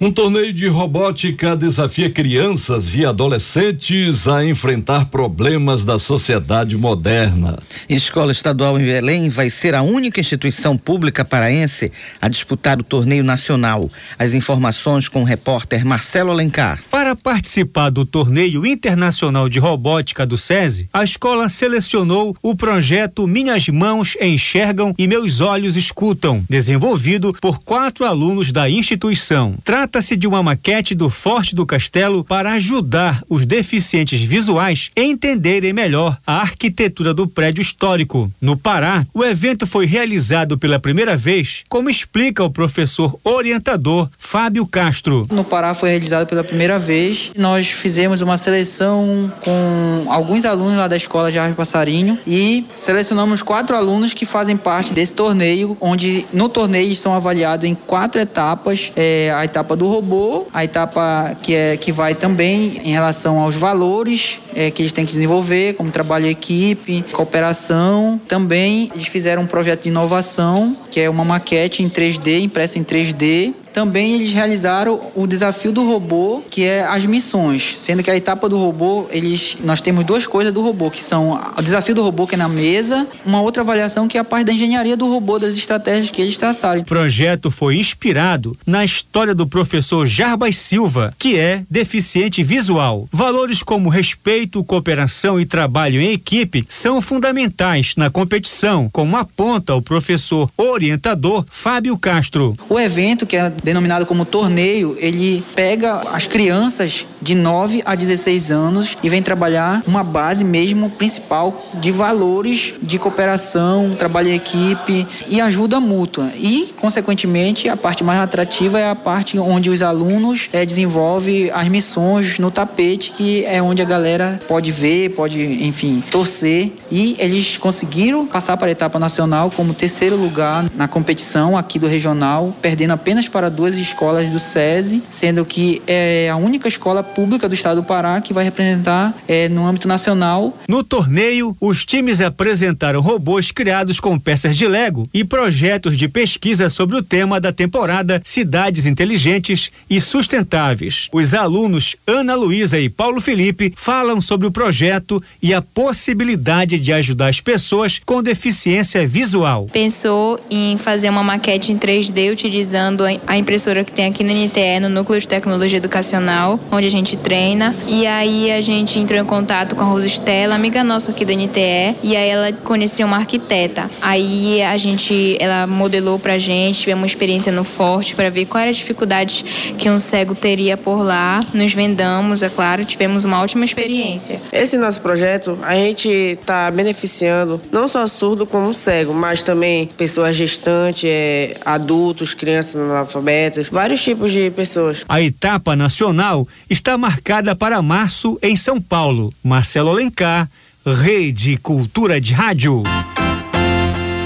Um 0.00 0.12
torneio 0.12 0.52
de 0.52 0.68
robótica 0.68 1.56
desafia 1.56 2.08
crianças 2.08 2.94
e 2.94 3.04
adolescentes 3.04 4.28
a 4.28 4.44
enfrentar 4.44 5.06
problemas 5.06 5.84
da 5.84 5.98
sociedade 5.98 6.76
moderna. 6.76 7.58
Escola 7.88 8.30
Estadual 8.30 8.78
em 8.78 8.84
Belém 8.84 9.28
vai 9.28 9.50
ser 9.50 9.74
a 9.74 9.82
única 9.82 10.20
instituição 10.20 10.76
pública 10.76 11.24
paraense 11.24 11.90
a 12.20 12.28
disputar 12.28 12.78
o 12.78 12.84
torneio 12.84 13.24
nacional. 13.24 13.90
As 14.16 14.34
informações 14.34 15.08
com 15.08 15.22
o 15.22 15.24
repórter 15.24 15.84
Marcelo 15.84 16.30
Alencar. 16.30 16.80
Para 16.92 17.16
participar 17.16 17.90
do 17.90 18.06
torneio 18.06 18.64
internacional 18.64 19.48
de 19.48 19.58
robótica 19.58 20.24
do 20.24 20.38
SESI, 20.38 20.88
a 20.92 21.02
escola 21.02 21.48
selecionou 21.48 22.36
o 22.40 22.54
projeto 22.54 23.26
Minhas 23.26 23.68
Mãos 23.68 24.16
Enxergam 24.20 24.94
e 24.96 25.08
Meus 25.08 25.40
Olhos 25.40 25.74
Escutam, 25.74 26.44
desenvolvido 26.48 27.32
por 27.40 27.58
quatro 27.58 28.04
alunos 28.04 28.52
da 28.52 28.70
instituição. 28.70 29.56
Trata 29.64 29.87
Trata-se 29.88 30.18
de 30.18 30.26
uma 30.26 30.42
maquete 30.42 30.94
do 30.94 31.08
Forte 31.08 31.54
do 31.54 31.64
Castelo 31.64 32.22
para 32.22 32.52
ajudar 32.52 33.22
os 33.26 33.46
deficientes 33.46 34.20
visuais 34.20 34.90
a 34.94 35.00
entenderem 35.00 35.72
melhor 35.72 36.18
a 36.26 36.42
arquitetura 36.42 37.14
do 37.14 37.26
prédio 37.26 37.62
histórico. 37.62 38.30
No 38.38 38.54
Pará, 38.54 39.06
o 39.14 39.24
evento 39.24 39.66
foi 39.66 39.86
realizado 39.86 40.58
pela 40.58 40.78
primeira 40.78 41.16
vez, 41.16 41.64
como 41.70 41.88
explica 41.88 42.44
o 42.44 42.50
professor 42.50 43.18
orientador 43.24 44.10
Fábio 44.18 44.66
Castro. 44.66 45.26
No 45.32 45.42
Pará 45.42 45.72
foi 45.72 45.88
realizado 45.88 46.26
pela 46.26 46.44
primeira 46.44 46.78
vez. 46.78 47.30
Nós 47.34 47.68
fizemos 47.68 48.20
uma 48.20 48.36
seleção 48.36 49.32
com 49.42 50.12
alguns 50.12 50.44
alunos 50.44 50.76
lá 50.76 50.86
da 50.86 50.98
escola 50.98 51.32
de 51.32 51.38
Árvore 51.38 51.56
Passarinho 51.56 52.18
e 52.26 52.66
selecionamos 52.74 53.40
quatro 53.40 53.74
alunos 53.74 54.12
que 54.12 54.26
fazem 54.26 54.54
parte 54.54 54.92
desse 54.92 55.14
torneio, 55.14 55.78
onde 55.80 56.26
no 56.30 56.46
torneio 56.46 56.94
são 56.94 57.14
avaliados 57.14 57.66
em 57.66 57.74
quatro 57.74 58.20
etapas. 58.20 58.92
É, 58.94 59.32
a 59.34 59.46
etapa 59.46 59.77
do 59.78 59.88
robô, 59.88 60.46
a 60.52 60.64
etapa 60.64 61.36
que, 61.42 61.54
é, 61.54 61.76
que 61.76 61.92
vai 61.92 62.14
também 62.14 62.80
em 62.84 62.92
relação 62.92 63.38
aos 63.38 63.54
valores 63.54 64.40
é, 64.54 64.70
que 64.70 64.82
eles 64.82 64.92
têm 64.92 65.06
que 65.06 65.12
desenvolver, 65.12 65.74
como 65.74 65.90
trabalho 65.90 66.26
em 66.26 66.30
equipe, 66.30 67.04
cooperação. 67.12 68.20
Também 68.28 68.90
eles 68.92 69.06
fizeram 69.06 69.42
um 69.42 69.46
projeto 69.46 69.84
de 69.84 69.88
inovação, 69.88 70.76
que 70.90 71.00
é 71.00 71.08
uma 71.08 71.24
maquete 71.24 71.82
em 71.82 71.88
3D, 71.88 72.42
impressa 72.42 72.78
em 72.78 72.84
3D, 72.84 73.54
também 73.72 74.14
eles 74.14 74.32
realizaram 74.32 75.00
o 75.14 75.26
desafio 75.26 75.72
do 75.72 75.86
robô, 75.86 76.42
que 76.50 76.64
é 76.64 76.84
as 76.86 77.06
missões, 77.06 77.74
sendo 77.78 78.02
que 78.02 78.10
a 78.10 78.16
etapa 78.16 78.48
do 78.48 78.58
robô, 78.58 79.06
eles 79.10 79.56
nós 79.64 79.80
temos 79.80 80.04
duas 80.04 80.26
coisas 80.26 80.52
do 80.52 80.62
robô, 80.62 80.90
que 80.90 81.02
são 81.02 81.40
o 81.56 81.62
desafio 81.62 81.94
do 81.94 82.02
robô 82.02 82.26
que 82.26 82.34
é 82.34 82.38
na 82.38 82.48
mesa, 82.48 83.06
uma 83.24 83.40
outra 83.40 83.62
avaliação 83.62 84.08
que 84.08 84.16
é 84.16 84.20
a 84.20 84.24
parte 84.24 84.46
da 84.46 84.52
engenharia 84.52 84.96
do 84.96 85.08
robô, 85.08 85.38
das 85.38 85.56
estratégias 85.56 86.10
que 86.10 86.20
eles 86.20 86.36
traçaram. 86.36 86.80
O 86.80 86.84
projeto 86.84 87.50
foi 87.50 87.76
inspirado 87.76 88.56
na 88.66 88.84
história 88.84 89.34
do 89.34 89.46
professor 89.46 90.06
Jarbas 90.06 90.56
Silva, 90.56 91.14
que 91.18 91.38
é 91.38 91.62
deficiente 91.70 92.42
visual. 92.42 93.08
Valores 93.12 93.62
como 93.62 93.88
respeito, 93.88 94.64
cooperação 94.64 95.38
e 95.40 95.46
trabalho 95.46 96.00
em 96.00 96.12
equipe 96.12 96.64
são 96.68 97.00
fundamentais 97.00 97.94
na 97.96 98.10
competição, 98.10 98.88
como 98.92 99.16
aponta 99.16 99.74
o 99.74 99.82
professor 99.82 100.50
orientador 100.56 101.44
Fábio 101.48 101.96
Castro. 101.98 102.56
O 102.68 102.78
evento 102.78 103.26
que 103.26 103.36
é 103.36 103.50
denominado 103.68 104.06
como 104.06 104.24
torneio, 104.24 104.96
ele 104.98 105.44
pega 105.54 106.00
as 106.12 106.26
crianças 106.26 107.06
de 107.20 107.34
9 107.34 107.82
a 107.84 107.94
16 107.94 108.50
anos 108.50 108.96
e 109.02 109.08
vem 109.10 109.22
trabalhar 109.22 109.82
uma 109.86 110.02
base 110.02 110.42
mesmo 110.42 110.88
principal 110.88 111.62
de 111.74 111.92
valores 111.92 112.74
de 112.82 112.98
cooperação, 112.98 113.94
trabalho 113.98 114.28
em 114.28 114.34
equipe 114.34 115.06
e 115.28 115.40
ajuda 115.40 115.78
mútua. 115.78 116.30
E, 116.36 116.72
consequentemente, 116.80 117.68
a 117.68 117.76
parte 117.76 118.02
mais 118.02 118.20
atrativa 118.20 118.78
é 118.78 118.88
a 118.88 118.94
parte 118.94 119.38
onde 119.38 119.68
os 119.68 119.82
alunos 119.82 120.48
é, 120.52 120.64
desenvolvem 120.64 121.50
as 121.50 121.68
missões 121.68 122.38
no 122.38 122.50
tapete, 122.50 123.12
que 123.12 123.44
é 123.44 123.60
onde 123.60 123.82
a 123.82 123.84
galera 123.84 124.40
pode 124.48 124.72
ver, 124.72 125.10
pode, 125.10 125.40
enfim, 125.42 126.02
torcer. 126.10 126.72
E 126.90 127.16
eles 127.18 127.58
conseguiram 127.58 128.26
passar 128.26 128.56
para 128.56 128.68
a 128.68 128.70
etapa 128.70 128.98
nacional 128.98 129.50
como 129.54 129.74
terceiro 129.74 130.16
lugar 130.16 130.64
na 130.74 130.88
competição 130.88 131.56
aqui 131.56 131.78
do 131.78 131.86
regional, 131.86 132.56
perdendo 132.62 132.92
apenas 132.92 133.28
para 133.28 133.47
duas 133.48 133.78
escolas 133.78 134.28
do 134.30 134.38
SESI, 134.38 135.02
sendo 135.08 135.44
que 135.44 135.82
é 135.86 136.28
a 136.30 136.36
única 136.36 136.68
escola 136.68 137.02
pública 137.02 137.48
do 137.48 137.54
estado 137.54 137.78
do 137.80 137.84
Pará 137.84 138.20
que 138.20 138.32
vai 138.32 138.44
representar 138.44 139.14
é, 139.26 139.48
no 139.48 139.66
âmbito 139.66 139.86
nacional. 139.86 140.56
No 140.68 140.82
torneio, 140.82 141.56
os 141.60 141.84
times 141.84 142.20
apresentaram 142.20 143.00
robôs 143.00 143.50
criados 143.50 144.00
com 144.00 144.18
peças 144.18 144.56
de 144.56 144.66
Lego 144.66 145.08
e 145.14 145.24
projetos 145.24 145.96
de 145.96 146.08
pesquisa 146.08 146.68
sobre 146.68 146.96
o 146.96 147.02
tema 147.02 147.40
da 147.40 147.52
temporada 147.52 148.20
Cidades 148.24 148.84
Inteligentes 148.84 149.70
e 149.88 150.00
Sustentáveis. 150.00 151.08
Os 151.12 151.34
alunos 151.34 151.96
Ana 152.06 152.34
Luísa 152.34 152.78
e 152.78 152.88
Paulo 152.88 153.20
Felipe 153.20 153.72
falam 153.76 154.20
sobre 154.20 154.46
o 154.46 154.50
projeto 154.50 155.22
e 155.42 155.54
a 155.54 155.62
possibilidade 155.62 156.78
de 156.78 156.92
ajudar 156.92 157.28
as 157.28 157.40
pessoas 157.40 158.00
com 158.04 158.22
deficiência 158.22 159.06
visual. 159.06 159.68
Pensou 159.72 160.40
em 160.50 160.76
fazer 160.76 161.08
uma 161.08 161.22
maquete 161.22 161.72
em 161.72 161.78
3D 161.78 162.32
utilizando 162.32 163.04
a 163.26 163.37
impressora 163.38 163.84
que 163.84 163.92
tem 163.92 164.06
aqui 164.06 164.24
no 164.24 164.32
NTE, 164.32 164.80
no 164.80 164.88
Núcleo 164.88 165.20
de 165.20 165.28
Tecnologia 165.28 165.78
Educacional, 165.78 166.58
onde 166.70 166.86
a 166.86 166.90
gente 166.90 167.16
treina. 167.16 167.74
E 167.86 168.06
aí 168.06 168.50
a 168.52 168.60
gente 168.60 168.98
entrou 168.98 169.18
em 169.18 169.24
contato 169.24 169.74
com 169.74 169.82
a 169.82 169.86
Rosa 169.86 170.06
Estela, 170.06 170.54
amiga 170.54 170.82
nossa 170.84 171.10
aqui 171.10 171.24
do 171.24 171.32
NTE, 171.32 171.96
e 172.02 172.16
aí 172.16 172.28
ela 172.28 172.52
conhecia 172.52 173.04
uma 173.04 173.16
arquiteta. 173.16 173.88
Aí 174.02 174.62
a 174.62 174.76
gente, 174.76 175.36
ela 175.40 175.66
modelou 175.66 176.18
pra 176.18 176.38
gente, 176.38 176.80
tivemos 176.80 177.02
uma 177.02 177.06
experiência 177.06 177.52
no 177.52 177.64
Forte 177.64 178.14
para 178.14 178.30
ver 178.30 178.46
quais 178.46 178.62
eram 178.62 178.70
as 178.70 178.76
dificuldades 178.76 179.44
que 179.76 179.88
um 179.88 179.98
cego 179.98 180.34
teria 180.34 180.76
por 180.76 181.02
lá. 181.02 181.40
Nos 181.52 181.72
vendamos, 181.72 182.42
é 182.42 182.48
claro, 182.48 182.84
tivemos 182.84 183.24
uma 183.24 183.40
ótima 183.40 183.64
experiência. 183.64 184.40
Esse 184.52 184.76
nosso 184.76 185.00
projeto, 185.00 185.58
a 185.62 185.74
gente 185.74 186.08
está 186.08 186.70
beneficiando 186.70 187.60
não 187.70 187.86
só 187.86 188.06
surdo 188.06 188.46
como 188.46 188.72
cego, 188.74 189.12
mas 189.12 189.42
também 189.42 189.86
pessoas 189.96 190.36
gestantes, 190.36 191.04
é, 191.06 191.54
adultos, 191.64 192.34
crianças 192.34 192.76
analfabetas, 192.76 193.27
vários 193.70 194.02
tipos 194.02 194.32
de 194.32 194.50
pessoas. 194.50 195.04
A 195.08 195.20
etapa 195.20 195.76
nacional 195.76 196.46
está 196.68 196.96
marcada 196.96 197.54
para 197.54 197.82
março 197.82 198.38
em 198.42 198.56
São 198.56 198.80
Paulo. 198.80 199.32
Marcelo 199.42 199.90
Alencar, 199.90 200.48
Rede 200.84 201.56
Cultura 201.58 202.20
de 202.20 202.32
Rádio. 202.32 202.82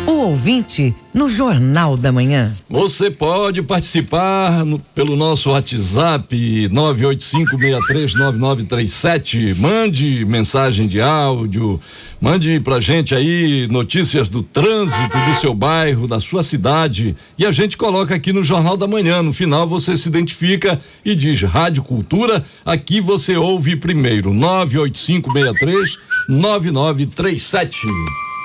O 0.06 0.26
ouvinte 0.26 0.94
no 1.14 1.28
Jornal 1.28 1.96
da 1.96 2.10
Manhã. 2.10 2.56
Você 2.68 3.08
pode 3.08 3.62
participar 3.62 4.64
no, 4.64 4.76
pelo 4.78 5.14
nosso 5.14 5.50
WhatsApp 5.50 6.68
985639937. 6.70 9.54
Mande 9.56 10.24
mensagem 10.24 10.88
de 10.88 11.00
áudio, 11.00 11.80
mande 12.20 12.58
pra 12.58 12.80
gente 12.80 13.14
aí 13.14 13.68
notícias 13.70 14.28
do 14.28 14.42
trânsito 14.42 15.16
do 15.28 15.36
seu 15.36 15.54
bairro, 15.54 16.08
da 16.08 16.18
sua 16.18 16.42
cidade 16.42 17.14
e 17.38 17.46
a 17.46 17.52
gente 17.52 17.76
coloca 17.76 18.12
aqui 18.14 18.32
no 18.32 18.42
Jornal 18.42 18.76
da 18.76 18.88
Manhã. 18.88 19.22
No 19.22 19.32
final 19.32 19.68
você 19.68 19.96
se 19.96 20.08
identifica 20.08 20.80
e 21.04 21.14
diz 21.14 21.42
Rádio 21.42 21.84
Cultura. 21.84 22.44
Aqui 22.64 23.00
você 23.00 23.36
ouve 23.36 23.76
primeiro 23.76 24.34
98563 24.34 25.96
9937. 26.28 27.76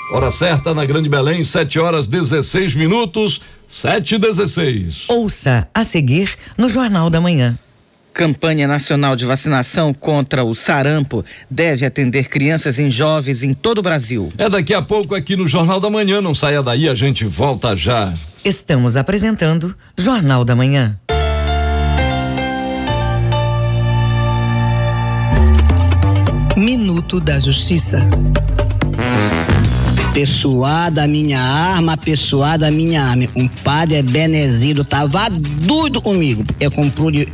Hora 0.10 0.32
certa 0.32 0.74
na 0.74 0.86
Grande 0.86 1.10
Belém, 1.10 1.44
7 1.44 1.80
horas 1.80 2.08
16 2.08 2.76
minutos, 2.76 3.42
7 3.68 4.16
e 4.16 4.18
16. 4.18 5.06
Ouça 5.10 5.68
a 5.74 5.84
seguir 5.84 6.34
no 6.58 6.70
Jornal 6.70 7.10
da 7.10 7.20
Manhã. 7.20 7.60
Campanha 8.14 8.70
Nacional 8.70 9.18
de 9.18 9.26
Vacinação 9.26 9.94
contra 9.94 10.46
o 10.46 10.56
sarampo 10.56 11.26
deve 11.52 11.86
atender 11.86 12.30
crianças 12.30 12.80
e 12.80 12.90
jovens 12.90 13.44
em 13.44 13.54
todo 13.54 13.80
o 13.80 13.82
Brasil. 13.82 14.30
É 14.38 14.50
daqui 14.50 14.74
a 14.74 14.82
pouco 14.82 15.14
aqui 15.14 15.36
no 15.36 15.46
Jornal 15.46 15.80
da 15.80 15.90
Manhã, 15.90 16.22
não 16.22 16.34
saia 16.34 16.64
daí, 16.64 16.88
a 16.88 16.96
gente 16.96 17.26
volta 17.26 17.76
já. 17.76 18.14
Estamos 18.46 18.96
apresentando 18.96 19.76
Jornal 19.98 20.46
da 20.46 20.56
Manhã. 20.56 20.98
Minuto 26.56 27.20
da 27.20 27.40
Justiça 27.40 28.00
apessoada 30.18 31.08
minha 31.08 31.40
arma, 31.40 31.94
apessoada 31.94 32.72
minha 32.72 33.04
arma. 33.04 33.26
Um 33.36 33.48
padre 33.48 34.02
Benezito 34.02 34.84
tava 34.84 35.30
doido 35.30 36.02
comigo. 36.02 36.44
Eu 36.60 36.72
comprou 36.72 37.12
de 37.12 37.28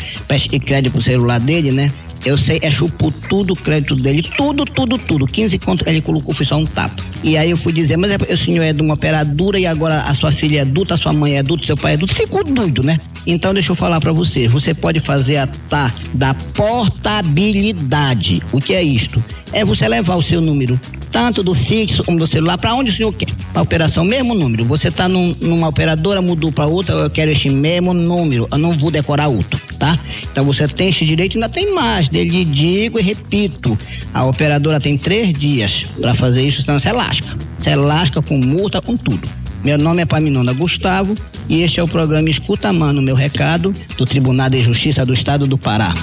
crédito 0.60 0.92
pro 0.92 1.02
celular 1.02 1.40
dele, 1.40 1.72
né? 1.72 1.90
Eu 2.26 2.38
sei, 2.38 2.60
é 2.62 2.70
chupou 2.70 3.10
tudo 3.30 3.54
o 3.54 3.56
crédito 3.56 3.96
dele, 3.96 4.22
tudo, 4.22 4.66
tudo, 4.66 4.98
tudo. 4.98 5.26
15 5.26 5.58
conto, 5.60 5.88
ele 5.88 6.02
colocou, 6.02 6.36
foi 6.36 6.46
só 6.46 6.58
um 6.58 6.66
tapa. 6.66 7.02
E 7.24 7.38
aí 7.38 7.52
eu 7.52 7.58
fui 7.58 7.72
dizer, 7.72 7.96
mas 7.96 8.12
é, 8.12 8.18
o 8.34 8.38
senhor 8.38 8.64
é 8.64 8.74
de 8.74 8.82
uma 8.82 8.96
operadora 8.96 9.58
e 9.58 9.66
agora 9.66 10.02
a 10.02 10.14
sua 10.14 10.32
filha 10.32 10.60
é 10.60 10.62
adulta, 10.62 10.96
a 10.96 10.98
sua 10.98 11.14
mãe 11.14 11.36
é 11.36 11.40
adulta, 11.40 11.66
seu 11.66 11.78
pai 11.78 11.94
é 11.94 11.96
adulto. 11.96 12.14
Ficou 12.14 12.44
doido, 12.44 12.84
né? 12.84 13.00
Então 13.26 13.54
deixa 13.54 13.72
eu 13.72 13.76
falar 13.76 14.02
para 14.02 14.12
você, 14.12 14.50
você 14.50 14.74
pode 14.74 15.00
fazer 15.00 15.38
a 15.38 15.48
tá 15.48 15.94
da 16.14 16.34
portabilidade. 16.34 18.44
O 18.52 18.60
que 18.60 18.74
é 18.74 18.84
isto? 18.84 19.24
É 19.54 19.64
você 19.64 19.88
levar 19.88 20.16
o 20.16 20.22
seu 20.22 20.42
número 20.42 20.78
tanto 21.14 21.44
do 21.44 21.54
fixo 21.54 22.04
como 22.04 22.18
do 22.18 22.26
celular, 22.26 22.58
para 22.58 22.74
onde 22.74 22.90
o 22.90 22.94
senhor 22.94 23.14
quer. 23.14 23.32
A 23.54 23.62
operação, 23.62 24.04
mesmo 24.04 24.34
número. 24.34 24.66
Você 24.66 24.88
está 24.88 25.08
num, 25.08 25.36
numa 25.40 25.68
operadora, 25.68 26.22
mudou 26.22 26.52
para 26.52 26.66
outra, 26.66 26.96
eu 26.96 27.10
quero 27.10 27.30
este 27.30 27.52
mesmo 27.52 27.94
número, 27.94 28.48
eu 28.52 28.58
não 28.58 28.78
vou 28.78 28.90
decorar 28.90 29.28
outro, 29.28 29.62
tá? 29.78 29.98
Então 30.32 30.44
você 30.44 30.68
tem 30.68 30.90
esse 30.90 31.06
direito, 31.06 31.36
ainda 31.38 31.48
tem 31.48 31.72
mais. 31.72 32.10
Dele 32.10 32.44
digo 32.44 33.00
e 33.00 33.04
repito: 33.04 33.78
a 34.12 34.26
operadora 34.26 34.80
tem 34.80 34.98
três 34.98 35.32
dias 35.34 35.86
para 36.02 36.16
fazer 36.16 36.46
isso, 36.46 36.64
senão 36.64 36.80
você 36.80 36.92
lasca. 36.92 37.38
Você 37.58 37.76
lasca 37.76 38.22
com 38.22 38.38
multa, 38.38 38.82
com 38.82 38.98
tudo. 38.98 39.30
Meu 39.64 39.78
nome 39.78 40.02
é 40.02 40.06
Paminonda 40.06 40.52
Gustavo 40.52 41.16
e 41.48 41.62
este 41.62 41.80
é 41.80 41.84
o 41.84 41.88
programa 41.88 42.30
Escuta 42.30 42.74
Mano, 42.74 43.02
meu 43.02 43.16
recado, 43.16 43.74
do 43.98 44.06
Tribunal 44.06 44.50
de 44.50 44.62
Justiça 44.62 45.06
do 45.06 45.14
Estado 45.14 45.48
do 45.48 45.58
Pará. 45.58 45.94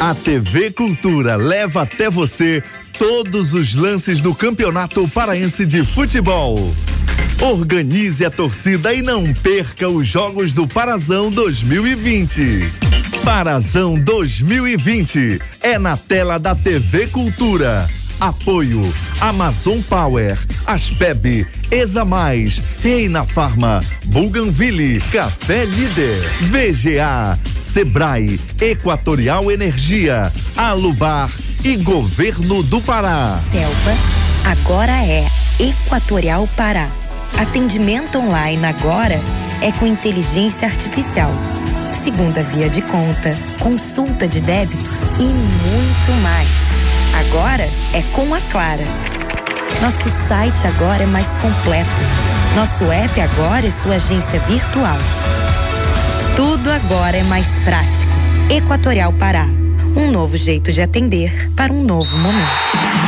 A 0.00 0.14
TV 0.14 0.70
Cultura 0.70 1.34
leva 1.34 1.82
até 1.82 2.08
você 2.08 2.62
todos 2.96 3.52
os 3.52 3.74
lances 3.74 4.20
do 4.20 4.32
Campeonato 4.32 5.08
Paraense 5.08 5.66
de 5.66 5.84
Futebol. 5.84 6.72
Organize 7.40 8.24
a 8.24 8.30
torcida 8.30 8.94
e 8.94 9.02
não 9.02 9.32
perca 9.34 9.88
os 9.88 10.06
jogos 10.06 10.52
do 10.52 10.68
Parazão 10.68 11.32
2020. 11.32 12.70
Parazão 13.24 13.98
2020 13.98 15.40
é 15.60 15.80
na 15.80 15.96
tela 15.96 16.38
da 16.38 16.54
TV 16.54 17.08
Cultura. 17.08 17.88
Apoio 18.20 18.80
Amazon 19.20 19.80
Power, 19.80 20.38
Aspeb, 20.64 21.44
Exa 21.70 22.04
Mais, 22.04 22.62
Reina 22.82 23.24
Farma, 23.26 23.82
Buganville, 24.06 25.00
Café 25.12 25.64
Líder, 25.64 26.20
VGA, 26.42 27.38
Sebrae, 27.56 28.40
Equatorial 28.60 29.50
Energia, 29.50 30.32
Alubar 30.56 31.30
e 31.62 31.76
Governo 31.76 32.62
do 32.62 32.80
Pará. 32.80 33.38
Selva 33.52 34.18
agora 34.44 34.92
é 35.04 35.26
Equatorial 35.60 36.48
Pará. 36.56 36.88
Atendimento 37.36 38.18
online 38.18 38.64
agora 38.64 39.20
é 39.60 39.70
com 39.72 39.86
inteligência 39.86 40.66
artificial. 40.66 41.30
Segunda 42.02 42.42
via 42.44 42.70
de 42.70 42.80
conta, 42.80 43.36
consulta 43.58 44.26
de 44.26 44.40
débitos 44.40 45.02
e 45.18 45.24
muito 45.24 46.22
mais. 46.22 46.48
Agora 47.20 47.68
é 47.92 48.02
com 48.14 48.34
a 48.34 48.40
Clara. 48.50 49.17
Nosso 49.80 50.10
site 50.28 50.66
agora 50.66 51.04
é 51.04 51.06
mais 51.06 51.28
completo. 51.36 51.88
Nosso 52.54 52.90
app 52.90 53.20
agora 53.20 53.66
é 53.66 53.70
sua 53.70 53.94
agência 53.94 54.40
virtual. 54.40 54.98
Tudo 56.36 56.70
agora 56.70 57.16
é 57.16 57.22
mais 57.22 57.46
prático. 57.60 58.12
Equatorial 58.50 59.12
Pará. 59.12 59.46
Um 59.96 60.10
novo 60.10 60.36
jeito 60.36 60.72
de 60.72 60.82
atender 60.82 61.50
para 61.54 61.72
um 61.72 61.82
novo 61.82 62.16
momento. 62.16 63.07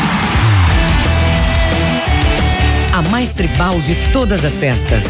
A 3.01 3.09
mais 3.09 3.31
tribal 3.33 3.81
de 3.81 3.95
todas 4.13 4.45
as 4.45 4.53
festas. 4.59 5.03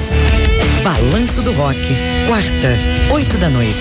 Balanço 0.81 1.41
do 1.41 1.51
Rock. 1.51 1.77
Quarta, 2.25 2.77
oito 3.13 3.37
da 3.37 3.49
noite. 3.49 3.75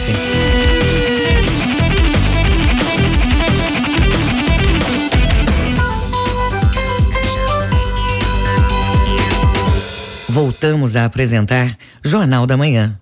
Voltamos 10.29 10.97
a 10.97 11.05
apresentar 11.05 11.79
Jornal 12.05 12.49
da 12.49 12.57
Manhã. 12.57 12.99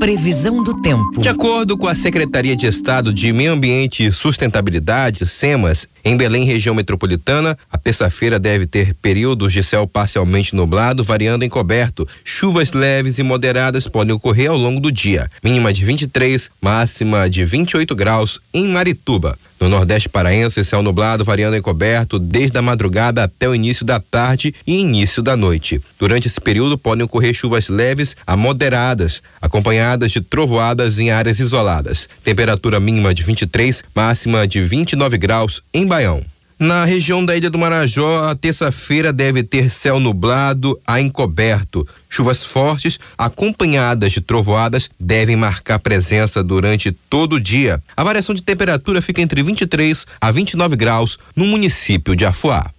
Previsão 0.00 0.64
do 0.64 0.80
tempo. 0.80 1.20
De 1.20 1.28
acordo 1.28 1.78
com 1.78 1.86
a 1.86 1.94
Secretaria 1.94 2.56
de 2.56 2.66
Estado 2.66 3.14
de 3.14 3.32
Meio 3.32 3.52
Ambiente 3.52 4.04
e 4.04 4.10
Sustentabilidade, 4.10 5.24
SEMAS, 5.24 5.86
Em 6.04 6.16
Belém, 6.16 6.44
região 6.44 6.74
metropolitana, 6.74 7.58
a 7.70 7.76
terça-feira 7.76 8.38
deve 8.38 8.66
ter 8.66 8.94
períodos 8.94 9.52
de 9.52 9.62
céu 9.62 9.86
parcialmente 9.86 10.54
nublado, 10.54 11.04
variando 11.04 11.44
em 11.44 11.48
coberto. 11.48 12.08
Chuvas 12.24 12.72
leves 12.72 13.18
e 13.18 13.22
moderadas 13.22 13.86
podem 13.86 14.14
ocorrer 14.14 14.50
ao 14.50 14.56
longo 14.56 14.80
do 14.80 14.90
dia. 14.90 15.30
Mínima 15.42 15.72
de 15.72 15.84
23, 15.84 16.50
máxima 16.60 17.28
de 17.28 17.44
28 17.44 17.94
graus 17.94 18.40
em 18.52 18.66
Marituba. 18.68 19.36
No 19.60 19.68
Nordeste 19.68 20.08
Paraense, 20.08 20.64
céu 20.64 20.82
nublado, 20.82 21.22
variando 21.22 21.54
em 21.54 21.60
coberto 21.60 22.18
desde 22.18 22.56
a 22.56 22.62
madrugada 22.62 23.24
até 23.24 23.46
o 23.46 23.54
início 23.54 23.84
da 23.84 24.00
tarde 24.00 24.54
e 24.66 24.80
início 24.80 25.22
da 25.22 25.36
noite. 25.36 25.82
Durante 25.98 26.28
esse 26.28 26.40
período 26.40 26.78
podem 26.78 27.04
ocorrer 27.04 27.34
chuvas 27.34 27.68
leves 27.68 28.16
a 28.26 28.38
moderadas, 28.38 29.22
acompanhadas 29.38 30.12
de 30.12 30.22
trovoadas 30.22 30.98
em 30.98 31.10
áreas 31.10 31.38
isoladas. 31.38 32.08
Temperatura 32.24 32.80
mínima 32.80 33.12
de 33.12 33.22
23, 33.22 33.84
máxima 33.94 34.48
de 34.48 34.62
29 34.62 35.18
graus 35.18 35.62
em 35.74 35.86
Baião. 35.90 36.24
Na 36.56 36.84
região 36.84 37.24
da 37.24 37.36
Ilha 37.36 37.50
do 37.50 37.58
Marajó, 37.58 38.28
a 38.28 38.36
terça-feira 38.36 39.12
deve 39.12 39.42
ter 39.42 39.68
céu 39.68 39.98
nublado 39.98 40.78
a 40.86 41.00
encoberto. 41.00 41.84
Chuvas 42.08 42.44
fortes, 42.44 43.00
acompanhadas 43.18 44.12
de 44.12 44.20
trovoadas, 44.20 44.88
devem 45.00 45.34
marcar 45.34 45.80
presença 45.80 46.44
durante 46.44 46.92
todo 46.92 47.36
o 47.36 47.40
dia. 47.40 47.82
A 47.96 48.04
variação 48.04 48.34
de 48.34 48.42
temperatura 48.42 49.02
fica 49.02 49.20
entre 49.20 49.42
23 49.42 50.06
a 50.20 50.30
29 50.30 50.76
graus 50.76 51.18
no 51.34 51.44
município 51.44 52.14
de 52.14 52.24
Afuá. 52.24 52.70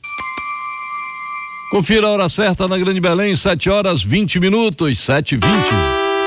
Confira 1.72 2.08
a 2.08 2.12
hora 2.12 2.30
certa 2.30 2.68
na 2.70 2.78
Grande 2.78 3.02
Belém, 3.02 3.36
7 3.36 3.70
horas 3.70 4.02
20 4.02 4.40
minutos, 4.40 5.00
7 5.00 5.36
e 5.36 5.38
20. 5.38 5.48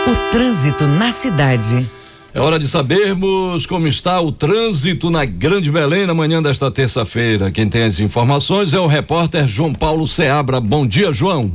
O 0.07 0.33
trânsito 0.33 0.87
na 0.87 1.11
cidade. 1.13 1.89
É 2.37 2.41
hora 2.41 2.59
de 2.59 2.67
sabermos 2.67 3.65
como 3.65 3.87
está 3.87 4.21
o 4.21 4.33
trânsito 4.33 5.09
na 5.09 5.25
Grande 5.25 5.71
Belém 5.71 6.05
na 6.05 6.13
manhã 6.13 6.43
desta 6.43 6.69
terça-feira. 6.69 7.53
Quem 7.53 7.69
tem 7.69 7.85
as 7.85 8.01
informações 8.01 8.75
é 8.75 8.81
o 8.81 8.89
repórter 8.89 9.47
João 9.47 9.73
Paulo 9.73 10.05
Seabra. 10.05 10.61
Bom 10.61 10.85
dia, 10.85 11.13
João. 11.13 11.53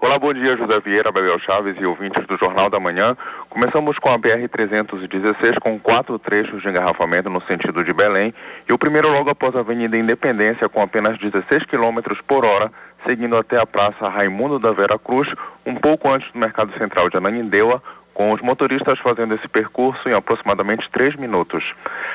Olá, 0.00 0.18
bom 0.18 0.34
dia, 0.34 0.56
José 0.56 0.80
Vieira, 0.80 1.12
Bebel 1.12 1.38
Chaves 1.38 1.76
e 1.80 1.86
ouvintes 1.86 2.26
do 2.26 2.36
Jornal 2.36 2.68
da 2.68 2.80
Manhã. 2.80 3.16
Começamos 3.48 3.96
com 4.00 4.08
a 4.08 4.18
BR-316 4.18 5.60
com 5.60 5.78
quatro 5.78 6.18
trechos 6.18 6.60
de 6.60 6.68
engarrafamento 6.68 7.30
no 7.30 7.40
sentido 7.42 7.84
de 7.84 7.92
Belém 7.92 8.34
e 8.68 8.72
o 8.72 8.78
primeiro 8.78 9.08
logo 9.08 9.30
após 9.30 9.54
a 9.54 9.60
Avenida 9.60 9.96
Independência 9.96 10.68
com 10.68 10.82
apenas 10.82 11.16
16 11.16 11.62
km 11.66 12.00
por 12.26 12.44
hora, 12.44 12.72
seguindo 13.06 13.36
até 13.36 13.56
a 13.56 13.64
Praça 13.64 14.08
Raimundo 14.08 14.58
da 14.58 14.72
Vera 14.72 14.98
Cruz, 14.98 15.28
um 15.64 15.76
pouco 15.76 16.10
antes 16.10 16.28
do 16.32 16.40
Mercado 16.40 16.76
Central 16.76 17.08
de 17.08 17.16
Ananindeua, 17.16 17.80
com 18.14 18.32
os 18.32 18.40
motoristas 18.40 18.98
fazendo 19.00 19.34
esse 19.34 19.48
percurso 19.48 20.08
em 20.08 20.14
aproximadamente 20.14 20.88
três 20.90 21.16
minutos. 21.16 21.74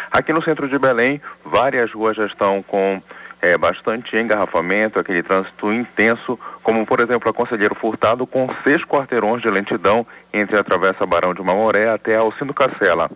Aqui 0.10 0.34
no 0.34 0.42
centro 0.42 0.68
de 0.68 0.80
Belém, 0.80 1.22
várias 1.46 1.92
ruas 1.92 2.16
já 2.16 2.26
estão 2.26 2.64
com 2.64 3.02
é, 3.42 3.58
bastante 3.58 4.18
engarrafamento, 4.18 5.00
aquele 5.00 5.22
trânsito 5.22 5.72
intenso, 5.72 6.40
como 6.64 6.86
por 6.86 7.00
exemplo 7.00 7.30
a 7.30 7.34
Conselheiro 7.34 7.76
Furtado, 7.76 8.26
com 8.26 8.50
seis 8.64 8.84
quarteirões 8.84 9.42
de 9.42 9.50
lentidão 9.50 10.06
entre 10.34 10.58
a 10.58 10.64
Travessa 10.64 11.06
Barão 11.06 11.34
de 11.34 11.42
Mamoré 11.42 11.90
até 11.90 12.16
Alcindo 12.16 12.54
Cacela. 12.54 13.10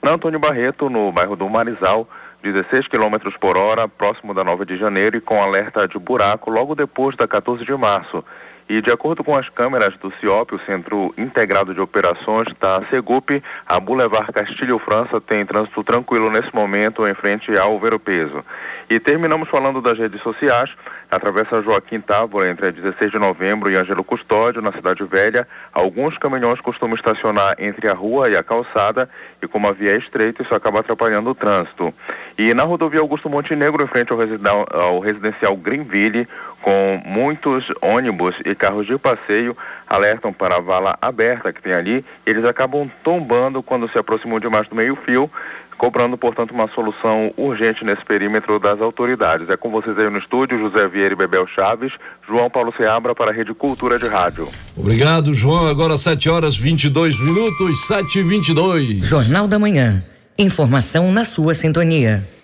Na 0.00 0.12
Antônio 0.12 0.38
Barreto, 0.38 0.88
no 0.88 1.10
bairro 1.10 1.36
do 1.36 1.48
Marizal, 1.48 2.08
16 2.42 2.86
km 2.86 3.16
por 3.40 3.56
hora, 3.56 3.88
próximo 3.88 4.32
da 4.32 4.44
9 4.44 4.64
de 4.64 4.76
janeiro 4.76 5.16
e 5.16 5.20
com 5.20 5.42
alerta 5.42 5.88
de 5.88 5.98
buraco 5.98 6.50
logo 6.50 6.74
depois 6.74 7.16
da 7.16 7.26
14 7.26 7.64
de 7.64 7.74
março. 7.74 8.24
E 8.68 8.82
de 8.82 8.90
acordo 8.90 9.24
com 9.24 9.34
as 9.34 9.48
câmeras 9.48 9.96
do 9.96 10.12
CIOP, 10.20 10.54
o 10.54 10.58
Centro 10.58 11.14
Integrado 11.16 11.72
de 11.72 11.80
Operações 11.80 12.48
da 12.60 12.82
Segup, 12.90 13.42
a 13.66 13.80
Boulevard 13.80 14.30
Castilho 14.30 14.78
França 14.78 15.18
tem 15.22 15.46
trânsito 15.46 15.82
tranquilo 15.82 16.30
nesse 16.30 16.54
momento 16.54 17.06
em 17.06 17.14
frente 17.14 17.56
ao 17.56 17.78
Ver 17.78 17.98
Peso. 17.98 18.44
E 18.90 19.00
terminamos 19.00 19.48
falando 19.48 19.80
das 19.80 19.98
redes 19.98 20.20
sociais. 20.20 20.70
Atravessa 21.10 21.62
Joaquim 21.62 22.00
Távora 22.00 22.50
entre 22.50 22.66
a 22.66 22.70
16 22.70 23.12
de 23.12 23.18
novembro 23.18 23.70
e 23.70 23.76
Ângelo 23.76 24.04
Custódio, 24.04 24.60
na 24.60 24.72
Cidade 24.72 25.02
Velha. 25.04 25.48
Alguns 25.72 26.18
caminhões 26.18 26.60
costumam 26.60 26.96
estacionar 26.96 27.54
entre 27.58 27.88
a 27.88 27.94
rua 27.94 28.28
e 28.28 28.36
a 28.36 28.42
calçada 28.42 29.08
e 29.42 29.46
como 29.46 29.68
a 29.68 29.72
via 29.72 29.92
é 29.92 29.96
estreita, 29.96 30.42
isso 30.42 30.54
acaba 30.54 30.80
atrapalhando 30.80 31.30
o 31.30 31.34
trânsito. 31.34 31.94
E 32.36 32.52
na 32.52 32.64
rodovia 32.64 33.00
Augusto 33.00 33.30
Montenegro, 33.30 33.82
em 33.82 33.86
frente 33.86 34.10
ao 34.12 35.00
residencial 35.00 35.56
Greenville, 35.56 36.28
com 36.60 37.00
muitos 37.04 37.72
ônibus 37.80 38.34
e 38.44 38.54
carros 38.58 38.86
de 38.86 38.98
passeio, 38.98 39.56
alertam 39.86 40.32
para 40.32 40.56
a 40.56 40.60
vala 40.60 40.98
aberta 41.00 41.52
que 41.52 41.62
tem 41.62 41.72
ali. 41.72 42.04
Eles 42.26 42.44
acabam 42.44 42.90
tombando 43.02 43.62
quando 43.62 43.90
se 43.90 43.98
aproximam 43.98 44.38
demais 44.38 44.68
do 44.68 44.74
meio-fio 44.74 45.30
cobrando, 45.78 46.18
portanto, 46.18 46.50
uma 46.50 46.68
solução 46.68 47.32
urgente 47.36 47.84
nesse 47.84 48.04
perímetro 48.04 48.58
das 48.58 48.80
autoridades. 48.80 49.48
É 49.48 49.56
com 49.56 49.70
vocês 49.70 49.96
aí 49.96 50.10
no 50.10 50.18
estúdio, 50.18 50.58
José 50.58 50.88
Vieira 50.88 51.14
e 51.14 51.16
Bebel 51.16 51.46
Chaves, 51.46 51.92
João 52.26 52.50
Paulo 52.50 52.74
Seabra 52.76 53.14
para 53.14 53.30
a 53.30 53.34
Rede 53.34 53.54
Cultura 53.54 53.98
de 53.98 54.08
Rádio. 54.08 54.48
Obrigado, 54.76 55.32
João. 55.32 55.68
Agora 55.68 55.96
7 55.96 56.28
horas 56.28 56.56
22 56.56 57.18
minutos, 57.20 57.86
7 57.86 58.18
e 58.18 58.22
22 58.22 59.06
Jornal 59.06 59.46
da 59.46 59.58
Manhã. 59.58 60.02
Informação 60.36 61.12
na 61.12 61.24
sua 61.24 61.54
sintonia. 61.54 62.37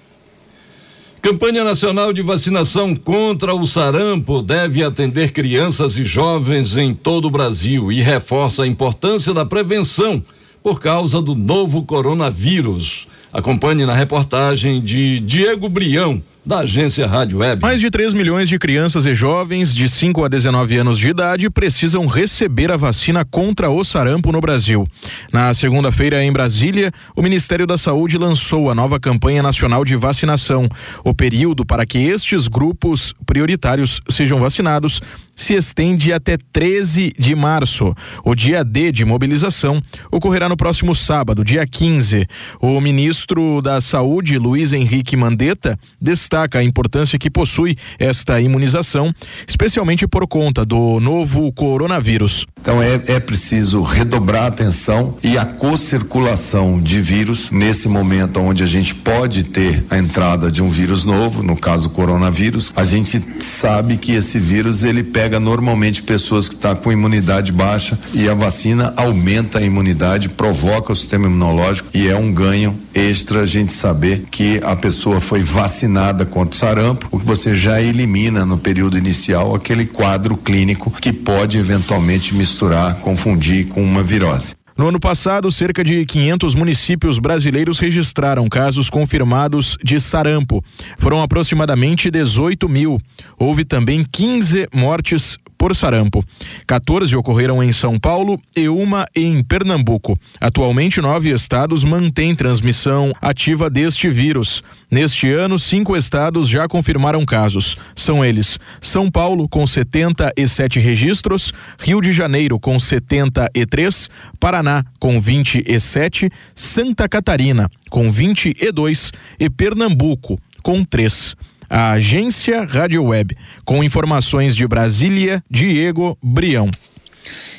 Campanha 1.25 1.65
Nacional 1.65 2.13
de 2.13 2.21
Vacinação 2.21 2.95
contra 2.95 3.55
o 3.55 3.67
sarampo 3.67 4.43
deve 4.43 4.85
atender 4.85 5.33
crianças 5.33 5.97
e 5.97 6.05
jovens 6.05 6.77
em 6.77 6.93
todo 6.93 7.29
o 7.29 7.31
Brasil 7.31 7.91
e 7.91 8.03
reforça 8.03 8.63
a 8.65 8.67
importância 8.67 9.33
da 9.33 9.43
prevenção 9.43 10.23
por 10.63 10.79
causa 10.79 11.23
do 11.23 11.35
novo 11.35 11.83
coronavírus. 11.83 13.07
Acompanhe 13.33 13.87
na 13.87 13.95
reportagem 13.95 14.83
de 14.83 15.19
Diego 15.21 15.67
Brião 15.67 16.23
da 16.45 16.59
agência 16.59 17.07
Rádio 17.07 17.39
Web. 17.39 17.63
Mais 17.63 17.81
de 17.81 17.91
3 17.91 18.13
milhões 18.13 18.49
de 18.49 18.59
crianças 18.59 19.07
e 19.07 19.15
jovens 19.15 19.75
de 19.75 19.89
5 19.89 20.25
a 20.25 20.29
19 20.29 20.77
anos 20.77 20.99
de 20.99 21.09
idade 21.09 21.49
precisam 21.49 22.07
receber 22.07 22.71
a 22.71 22.77
vacina 22.77 23.25
contra 23.25 23.71
o 23.71 23.83
sarampo 23.83 24.31
no 24.31 24.41
Brasil. 24.41 24.87
Na 25.33 25.55
segunda-feira, 25.55 26.23
em 26.23 26.33
Brasília, 26.33 26.93
o 27.17 27.23
Ministério 27.23 27.67
da 27.67 27.79
Saúde 27.79 28.19
lançou 28.19 28.71
a 28.71 28.75
nova 28.75 29.01
campanha 29.01 29.43
nacional 29.43 29.85
de 29.85 29.97
vacinação. 29.97 30.69
O 31.03 31.15
período 31.15 31.65
para 31.65 31.87
que 31.87 31.99
estes 31.99 32.47
grupos 32.47 33.15
prioritários 33.25 34.01
sejam 34.11 34.39
vacinados 34.39 35.01
se 35.35 35.55
estende 35.55 36.13
até 36.13 36.37
13 36.53 37.13
de 37.19 37.35
março. 37.35 37.95
O 38.25 38.35
dia 38.35 38.65
D 38.65 38.93
de 38.93 39.05
mobilização 39.05 39.81
ocorrerá 40.11 40.49
no 40.49 40.57
próximo 40.57 40.95
sábado, 40.95 41.45
dia 41.45 41.67
15. 41.67 42.27
O 42.61 42.81
ministro 42.81 43.61
da 43.61 43.81
Saúde, 43.81 44.39
Luiz 44.39 44.73
Henrique 44.73 45.17
Mandetta, 45.17 45.79
destaca 46.01 46.59
a 46.59 46.65
importância 46.65 47.19
que 47.19 47.31
possui 47.31 47.77
esta 47.99 48.41
imunização, 48.41 49.13
especialmente 49.47 50.07
por 50.07 50.27
conta 50.27 50.65
do 50.65 51.01
novo 51.01 51.53
coronavírus. 51.53 52.47
Então 52.61 52.83
é, 52.83 53.01
é 53.07 53.21
preciso 53.21 53.83
redobrar 53.83 54.45
a 54.45 54.47
atenção 54.47 55.17
e 55.23 55.37
a 55.37 55.45
co-circulação 55.45 56.81
de 56.81 57.01
vírus 57.01 57.51
nesse 57.51 57.89
momento 57.89 58.41
onde 58.41 58.63
a 58.63 58.67
gente 58.67 58.95
pode 58.95 59.45
ter 59.45 59.85
a 59.91 59.99
entrada 59.99 60.51
de 60.51 60.63
um 60.63 60.69
vírus 60.69 61.05
novo, 61.05 61.43
no 61.43 61.57
caso 61.57 61.91
coronavírus. 61.91 62.73
A 62.75 62.85
gente 62.85 63.23
sabe 63.43 63.97
que 63.97 64.13
esse 64.13 64.39
vírus 64.39 64.85
ele 64.85 65.03
pega 65.03 65.24
normalmente 65.41 66.03
pessoas 66.03 66.49
que 66.49 66.55
estão 66.55 66.75
tá 66.75 66.81
com 66.81 66.93
imunidade 66.93 67.53
baixa 67.53 67.99
e 68.13 68.29
a 68.29 68.35
vacina 68.35 68.93
aumenta 68.97 69.59
a 69.59 69.63
imunidade, 69.63 70.29
provoca 70.29 70.93
o 70.93 70.97
sistema 70.97 71.27
imunológico 71.27 71.91
e 71.95 72.09
é 72.09 72.17
um 72.17 72.33
ganho 72.33 72.79
extra 72.95 73.43
a 73.43 73.47
gente 73.47 73.73
saber 73.73 74.25
que 74.31 74.61
a 74.65 74.75
pessoa 74.77 75.21
foi 75.21 75.43
vacinada 75.43 76.25
contra 76.25 76.55
o 76.55 76.59
sarampo, 76.59 77.09
o 77.11 77.19
que 77.19 77.27
você 77.27 77.55
já 77.55 77.81
elimina 77.81 78.47
no 78.47 78.59
período 78.59 78.97
inicial 78.97 79.55
aquele 79.55 79.87
quadro 79.87 80.37
clínico 80.37 80.91
que 80.91 81.13
pode 81.13 81.59
eventualmente 81.59 82.35
misturar, 82.35 82.97
confundir 82.97 83.67
com 83.69 83.83
uma 83.83 84.03
virose. 84.03 84.55
No 84.77 84.89
ano 84.89 84.99
passado, 84.99 85.53
cerca 85.53 85.85
de 85.85 86.05
500 86.05 86.57
municípios 86.57 87.21
brasileiros 87.21 87.79
registraram 87.79 88.49
casos 88.49 88.91
confirmados 88.91 89.79
de 89.85 90.01
sarampo. 90.01 90.65
Foram 90.99 91.23
aproximadamente 91.23 92.11
18 92.11 92.69
mil. 92.69 93.01
Houve 93.39 93.65
também 93.65 94.05
15 94.05 94.69
mortes 94.75 95.39
por 95.57 95.75
sarampo. 95.75 96.25
14 96.67 97.17
ocorreram 97.17 97.63
em 97.63 97.73
São 97.73 97.99
Paulo 97.99 98.41
e 98.57 98.69
uma 98.69 99.07
em 99.15 99.43
Pernambuco. 99.43 100.19
Atualmente, 100.41 101.01
nove 101.01 101.31
estados 101.31 101.85
mantêm 101.85 102.35
transmissão 102.35 103.13
ativa 103.21 103.71
deste 103.71 104.09
vírus. 104.09 104.63
Neste 104.91 105.29
ano, 105.31 105.59
cinco 105.59 105.97
estados 105.97 106.49
já 106.49 106.69
confirmaram 106.69 107.25
casos. 107.25 107.77
São 107.95 108.25
eles: 108.25 108.59
São 108.81 109.11
Paulo, 109.11 109.49
com 109.49 109.67
77 109.67 110.79
registros, 110.79 111.53
Rio 111.79 112.01
de 112.01 112.13
Janeiro, 112.13 112.59
com 112.59 112.79
73, 112.79 114.09
Paraná, 114.39 114.85
com 114.99 115.21
27, 115.21 116.31
Santa 116.55 117.09
Catarina, 117.09 117.71
com 117.91 118.11
22 118.11 119.13
e 119.39 119.51
Pernambuco, 119.51 120.39
com 120.63 120.85
3 120.85 121.37
a 121.75 121.91
agência 121.91 122.63
Rádio 122.63 123.03
Web. 123.03 123.37
Com 123.65 123.83
informações 123.83 124.55
de 124.55 124.65
Brasília, 124.65 125.43
Diego 125.51 126.17
Brião. 126.23 126.71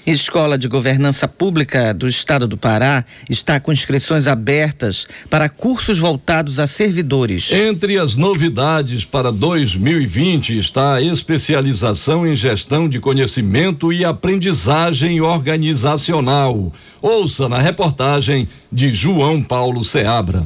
Escola 0.07 0.57
de 0.57 0.69
Governança 0.69 1.27
Pública 1.27 1.93
do 1.93 2.07
Estado 2.07 2.47
do 2.47 2.55
Pará 2.55 3.03
está 3.29 3.59
com 3.59 3.73
inscrições 3.73 4.25
abertas 4.25 5.05
para 5.29 5.49
cursos 5.49 5.99
voltados 5.99 6.59
a 6.59 6.67
servidores. 6.67 7.51
Entre 7.51 7.99
as 7.99 8.15
novidades 8.15 9.03
para 9.03 9.33
2020 9.33 10.59
está 10.59 10.93
a 10.93 11.01
especialização 11.01 12.25
em 12.25 12.35
gestão 12.35 12.87
de 12.87 13.01
conhecimento 13.01 13.91
e 13.91 14.05
aprendizagem 14.05 15.19
organizacional. 15.19 16.71
Ouça 17.01 17.49
na 17.49 17.59
reportagem 17.59 18.47
de 18.71 18.93
João 18.93 19.43
Paulo 19.43 19.83
Seabra. 19.83 20.45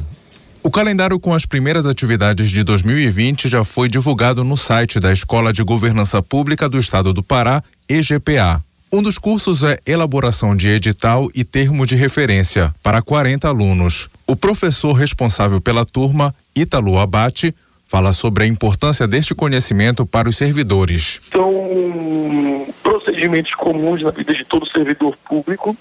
O 0.62 0.70
calendário 0.70 1.18
com 1.18 1.32
as 1.32 1.46
primeiras 1.46 1.86
atividades 1.86 2.50
de 2.50 2.62
2020 2.62 3.48
já 3.48 3.64
foi 3.64 3.88
divulgado 3.88 4.44
no 4.44 4.58
site 4.58 5.00
da 5.00 5.10
Escola 5.10 5.54
de 5.54 5.62
Governança 5.62 6.22
Pública 6.22 6.68
do 6.68 6.78
Estado 6.78 7.14
do 7.14 7.22
Pará, 7.22 7.62
EGPA. 7.88 8.62
Um 8.92 9.02
dos 9.02 9.16
cursos 9.16 9.64
é 9.64 9.78
elaboração 9.86 10.54
de 10.54 10.68
edital 10.68 11.30
e 11.34 11.44
termo 11.44 11.86
de 11.86 11.96
referência 11.96 12.74
para 12.82 13.00
40 13.00 13.48
alunos. 13.48 14.10
O 14.26 14.36
professor 14.36 14.92
responsável 14.92 15.62
pela 15.62 15.86
turma, 15.86 16.34
Ítalo 16.54 16.98
Abate, 16.98 17.54
fala 17.86 18.12
sobre 18.12 18.44
a 18.44 18.46
importância 18.46 19.08
deste 19.08 19.34
conhecimento 19.34 20.04
para 20.04 20.28
os 20.28 20.36
servidores. 20.36 21.20
São 21.32 22.66
procedimentos 22.82 23.54
comuns 23.54 24.02
na 24.02 24.10
vida 24.10 24.34
de 24.34 24.44
todo 24.44 24.66
servidor 24.66 25.16
público. 25.26 25.74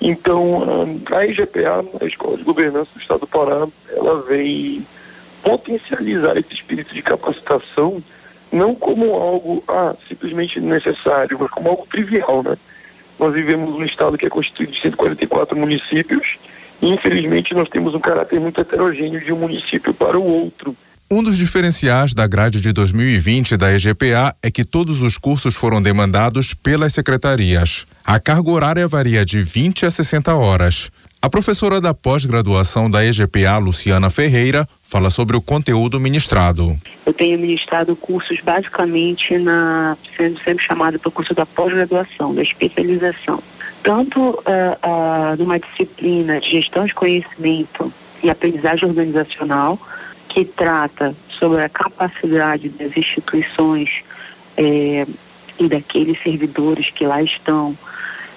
Então, 0.00 1.00
a 1.12 1.26
IGPA, 1.26 1.84
a 2.00 2.04
Escola 2.04 2.36
de 2.36 2.44
Governança 2.44 2.90
do 2.94 3.00
Estado 3.00 3.20
do 3.20 3.26
Pará, 3.26 3.66
ela 3.90 4.22
vem 4.22 4.86
potencializar 5.42 6.36
esse 6.36 6.54
espírito 6.54 6.94
de 6.94 7.02
capacitação 7.02 8.02
não 8.50 8.74
como 8.74 9.14
algo 9.14 9.62
ah, 9.68 9.94
simplesmente 10.08 10.60
necessário, 10.60 11.36
mas 11.38 11.50
como 11.50 11.68
algo 11.68 11.86
trivial, 11.86 12.42
né? 12.42 12.56
Nós 13.18 13.34
vivemos 13.34 13.74
um 13.74 13.84
estado 13.84 14.16
que 14.16 14.26
é 14.26 14.30
constituído 14.30 14.72
de 14.72 14.80
144 14.80 15.56
municípios 15.56 16.38
e 16.80 16.88
infelizmente 16.88 17.52
nós 17.52 17.68
temos 17.68 17.94
um 17.94 18.00
caráter 18.00 18.40
muito 18.40 18.60
heterogêneo 18.60 19.20
de 19.20 19.32
um 19.32 19.36
município 19.36 19.92
para 19.92 20.18
o 20.18 20.24
outro. 20.24 20.74
Um 21.10 21.22
dos 21.22 21.38
diferenciais 21.38 22.12
da 22.12 22.26
grade 22.26 22.60
de 22.60 22.70
2020 22.70 23.56
da 23.56 23.72
EGPA 23.72 24.36
é 24.42 24.50
que 24.50 24.62
todos 24.62 25.00
os 25.00 25.16
cursos 25.16 25.54
foram 25.54 25.80
demandados 25.80 26.52
pelas 26.52 26.92
secretarias. 26.92 27.86
A 28.04 28.20
carga 28.20 28.50
horária 28.50 28.86
varia 28.86 29.24
de 29.24 29.40
20 29.40 29.86
a 29.86 29.90
60 29.90 30.34
horas. 30.34 30.90
A 31.22 31.30
professora 31.30 31.80
da 31.80 31.94
pós-graduação 31.94 32.90
da 32.90 33.02
EGPA, 33.06 33.56
Luciana 33.56 34.10
Ferreira, 34.10 34.68
fala 34.82 35.08
sobre 35.08 35.34
o 35.34 35.40
conteúdo 35.40 35.98
ministrado. 35.98 36.78
Eu 37.06 37.14
tenho 37.14 37.38
ministrado 37.38 37.96
cursos 37.96 38.38
basicamente 38.42 39.38
na 39.38 39.96
sendo 40.14 40.38
sempre 40.40 40.62
chamado 40.62 40.98
para 40.98 41.08
o 41.08 41.12
curso 41.12 41.32
da 41.32 41.46
pós-graduação, 41.46 42.34
da 42.34 42.42
especialização. 42.42 43.42
Tanto 43.82 44.20
uh, 44.20 44.34
uh, 44.34 45.36
numa 45.38 45.58
disciplina 45.58 46.38
de 46.38 46.50
gestão 46.50 46.84
de 46.84 46.92
conhecimento 46.92 47.90
e 48.22 48.28
aprendizagem 48.28 48.86
organizacional, 48.86 49.80
que 50.38 50.44
trata 50.44 51.16
sobre 51.28 51.64
a 51.64 51.68
capacidade 51.68 52.68
das 52.68 52.96
instituições 52.96 54.04
eh, 54.56 55.04
e 55.58 55.68
daqueles 55.68 56.22
servidores 56.22 56.90
que 56.90 57.04
lá 57.04 57.20
estão 57.20 57.76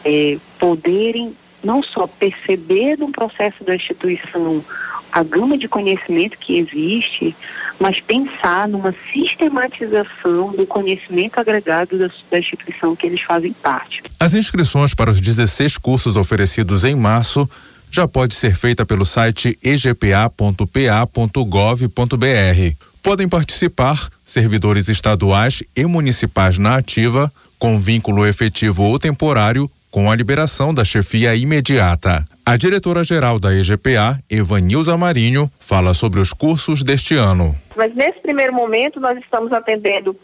eh, 0.03 0.39
poderem 0.57 1.35
não 1.63 1.83
só 1.83 2.07
perceber 2.07 2.97
no 2.97 3.11
processo 3.11 3.63
da 3.63 3.75
instituição 3.75 4.65
a 5.11 5.21
gama 5.21 5.55
de 5.55 5.67
conhecimento 5.67 6.39
que 6.39 6.57
existe, 6.57 7.35
mas 7.79 7.99
pensar 7.99 8.67
numa 8.67 8.95
sistematização 9.13 10.53
do 10.53 10.65
conhecimento 10.65 11.39
agregado 11.39 11.99
da, 11.99 12.09
da, 12.31 12.39
instituição 12.39 12.95
que 12.95 13.05
eles 13.05 13.21
fazem 13.21 13.53
parte. 13.53 14.01
As 14.19 14.33
inscrições 14.33 14.95
para 14.95 15.11
os 15.11 15.21
16 15.21 15.77
cursos 15.77 16.17
oferecidos 16.17 16.83
em 16.83 16.95
março 16.95 17.47
já 17.91 18.07
pode 18.07 18.33
ser 18.33 18.55
feita 18.55 18.85
pelo 18.85 19.03
site 19.03 19.59
egpa.pa.gov.br. 19.61 20.45
Podem 23.03 23.27
participar 23.27 24.09
servidores 24.23 24.87
estaduais 24.87 25.61
e 25.75 25.85
municipais 25.85 26.57
na 26.57 26.77
ativa, 26.77 27.31
com 27.59 27.79
vínculo 27.79 28.25
efetivo 28.25 28.83
ou 28.83 28.97
temporário 28.97 29.69
com 29.91 30.09
a 30.09 30.15
liberação 30.15 30.73
da 30.73 30.85
chefia 30.85 31.35
imediata. 31.35 32.25
A 32.45 32.55
diretora-geral 32.55 33.37
da 33.39 33.53
EGPA, 33.53 34.19
Evanilza 34.29 34.95
Marinho, 34.97 35.51
fala 35.59 35.93
sobre 35.93 36.21
os 36.21 36.31
cursos 36.31 36.81
deste 36.81 37.15
ano. 37.15 37.55
Mas 37.75 37.93
nesse 37.93 38.19
primeiro 38.21 38.53
momento 38.53 38.99
nós 38.99 39.17
estamos 39.19 39.51
atendendo 39.51 40.15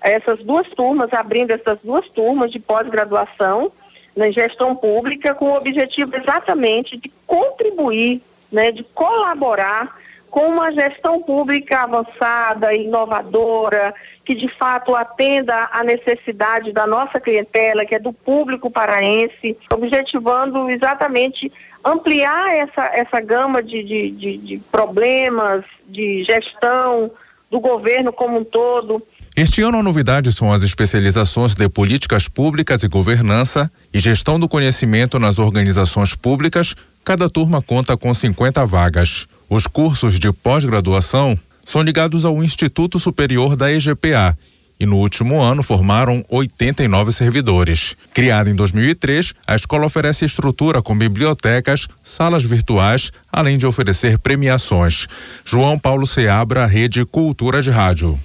essas 0.00 0.38
duas 0.44 0.68
turmas, 0.68 1.12
abrindo 1.12 1.50
essas 1.50 1.78
duas 1.82 2.08
turmas 2.10 2.52
de 2.52 2.60
pós-graduação 2.60 3.72
na 4.16 4.30
gestão 4.30 4.74
pública 4.74 5.34
com 5.34 5.50
o 5.50 5.56
objetivo 5.56 6.16
exatamente 6.16 6.96
de 6.96 7.12
contribuir, 7.26 8.22
né, 8.50 8.72
de 8.72 8.82
colaborar 8.82 9.94
com 10.30 10.48
uma 10.48 10.72
gestão 10.72 11.22
pública 11.22 11.82
avançada, 11.82 12.74
inovadora, 12.74 13.94
que 14.24 14.34
de 14.34 14.48
fato 14.48 14.94
atenda 14.94 15.68
à 15.72 15.84
necessidade 15.84 16.72
da 16.72 16.86
nossa 16.86 17.20
clientela, 17.20 17.86
que 17.86 17.94
é 17.94 17.98
do 17.98 18.12
público 18.12 18.70
paraense, 18.70 19.56
objetivando 19.72 20.68
exatamente 20.68 21.52
ampliar 21.84 22.54
essa, 22.54 22.84
essa 22.86 23.20
gama 23.20 23.62
de, 23.62 23.82
de, 23.82 24.10
de, 24.10 24.36
de 24.38 24.58
problemas, 24.70 25.64
de 25.86 26.24
gestão 26.24 27.10
do 27.50 27.60
governo 27.60 28.12
como 28.12 28.38
um 28.38 28.44
todo. 28.44 29.00
Este 29.36 29.60
ano 29.60 29.78
a 29.78 29.82
novidade 29.82 30.32
são 30.32 30.50
as 30.50 30.62
especializações 30.62 31.54
de 31.54 31.68
políticas 31.68 32.26
públicas 32.26 32.82
e 32.82 32.88
governança 32.88 33.70
e 33.92 33.98
gestão 33.98 34.40
do 34.40 34.48
conhecimento 34.48 35.18
nas 35.18 35.38
organizações 35.38 36.14
públicas. 36.14 36.74
Cada 37.04 37.28
turma 37.28 37.60
conta 37.60 37.98
com 37.98 38.14
50 38.14 38.64
vagas. 38.64 39.28
Os 39.46 39.66
cursos 39.66 40.18
de 40.18 40.32
pós-graduação 40.32 41.38
são 41.62 41.82
ligados 41.82 42.24
ao 42.24 42.42
Instituto 42.42 42.98
Superior 42.98 43.56
da 43.56 43.70
EGPA 43.70 44.38
e 44.80 44.86
no 44.86 44.96
último 44.96 45.38
ano 45.42 45.62
formaram 45.62 46.24
89 46.30 47.12
servidores. 47.12 47.94
Criada 48.14 48.48
em 48.48 48.54
2003, 48.54 49.34
a 49.46 49.54
escola 49.54 49.84
oferece 49.84 50.24
estrutura 50.24 50.80
com 50.80 50.96
bibliotecas, 50.96 51.88
salas 52.02 52.42
virtuais, 52.42 53.12
além 53.30 53.58
de 53.58 53.66
oferecer 53.66 54.18
premiações. 54.18 55.06
João 55.44 55.78
Paulo 55.78 56.06
Seabra, 56.06 56.64
Rede 56.64 57.04
Cultura 57.04 57.60
de 57.60 57.70
Rádio. 57.70 58.18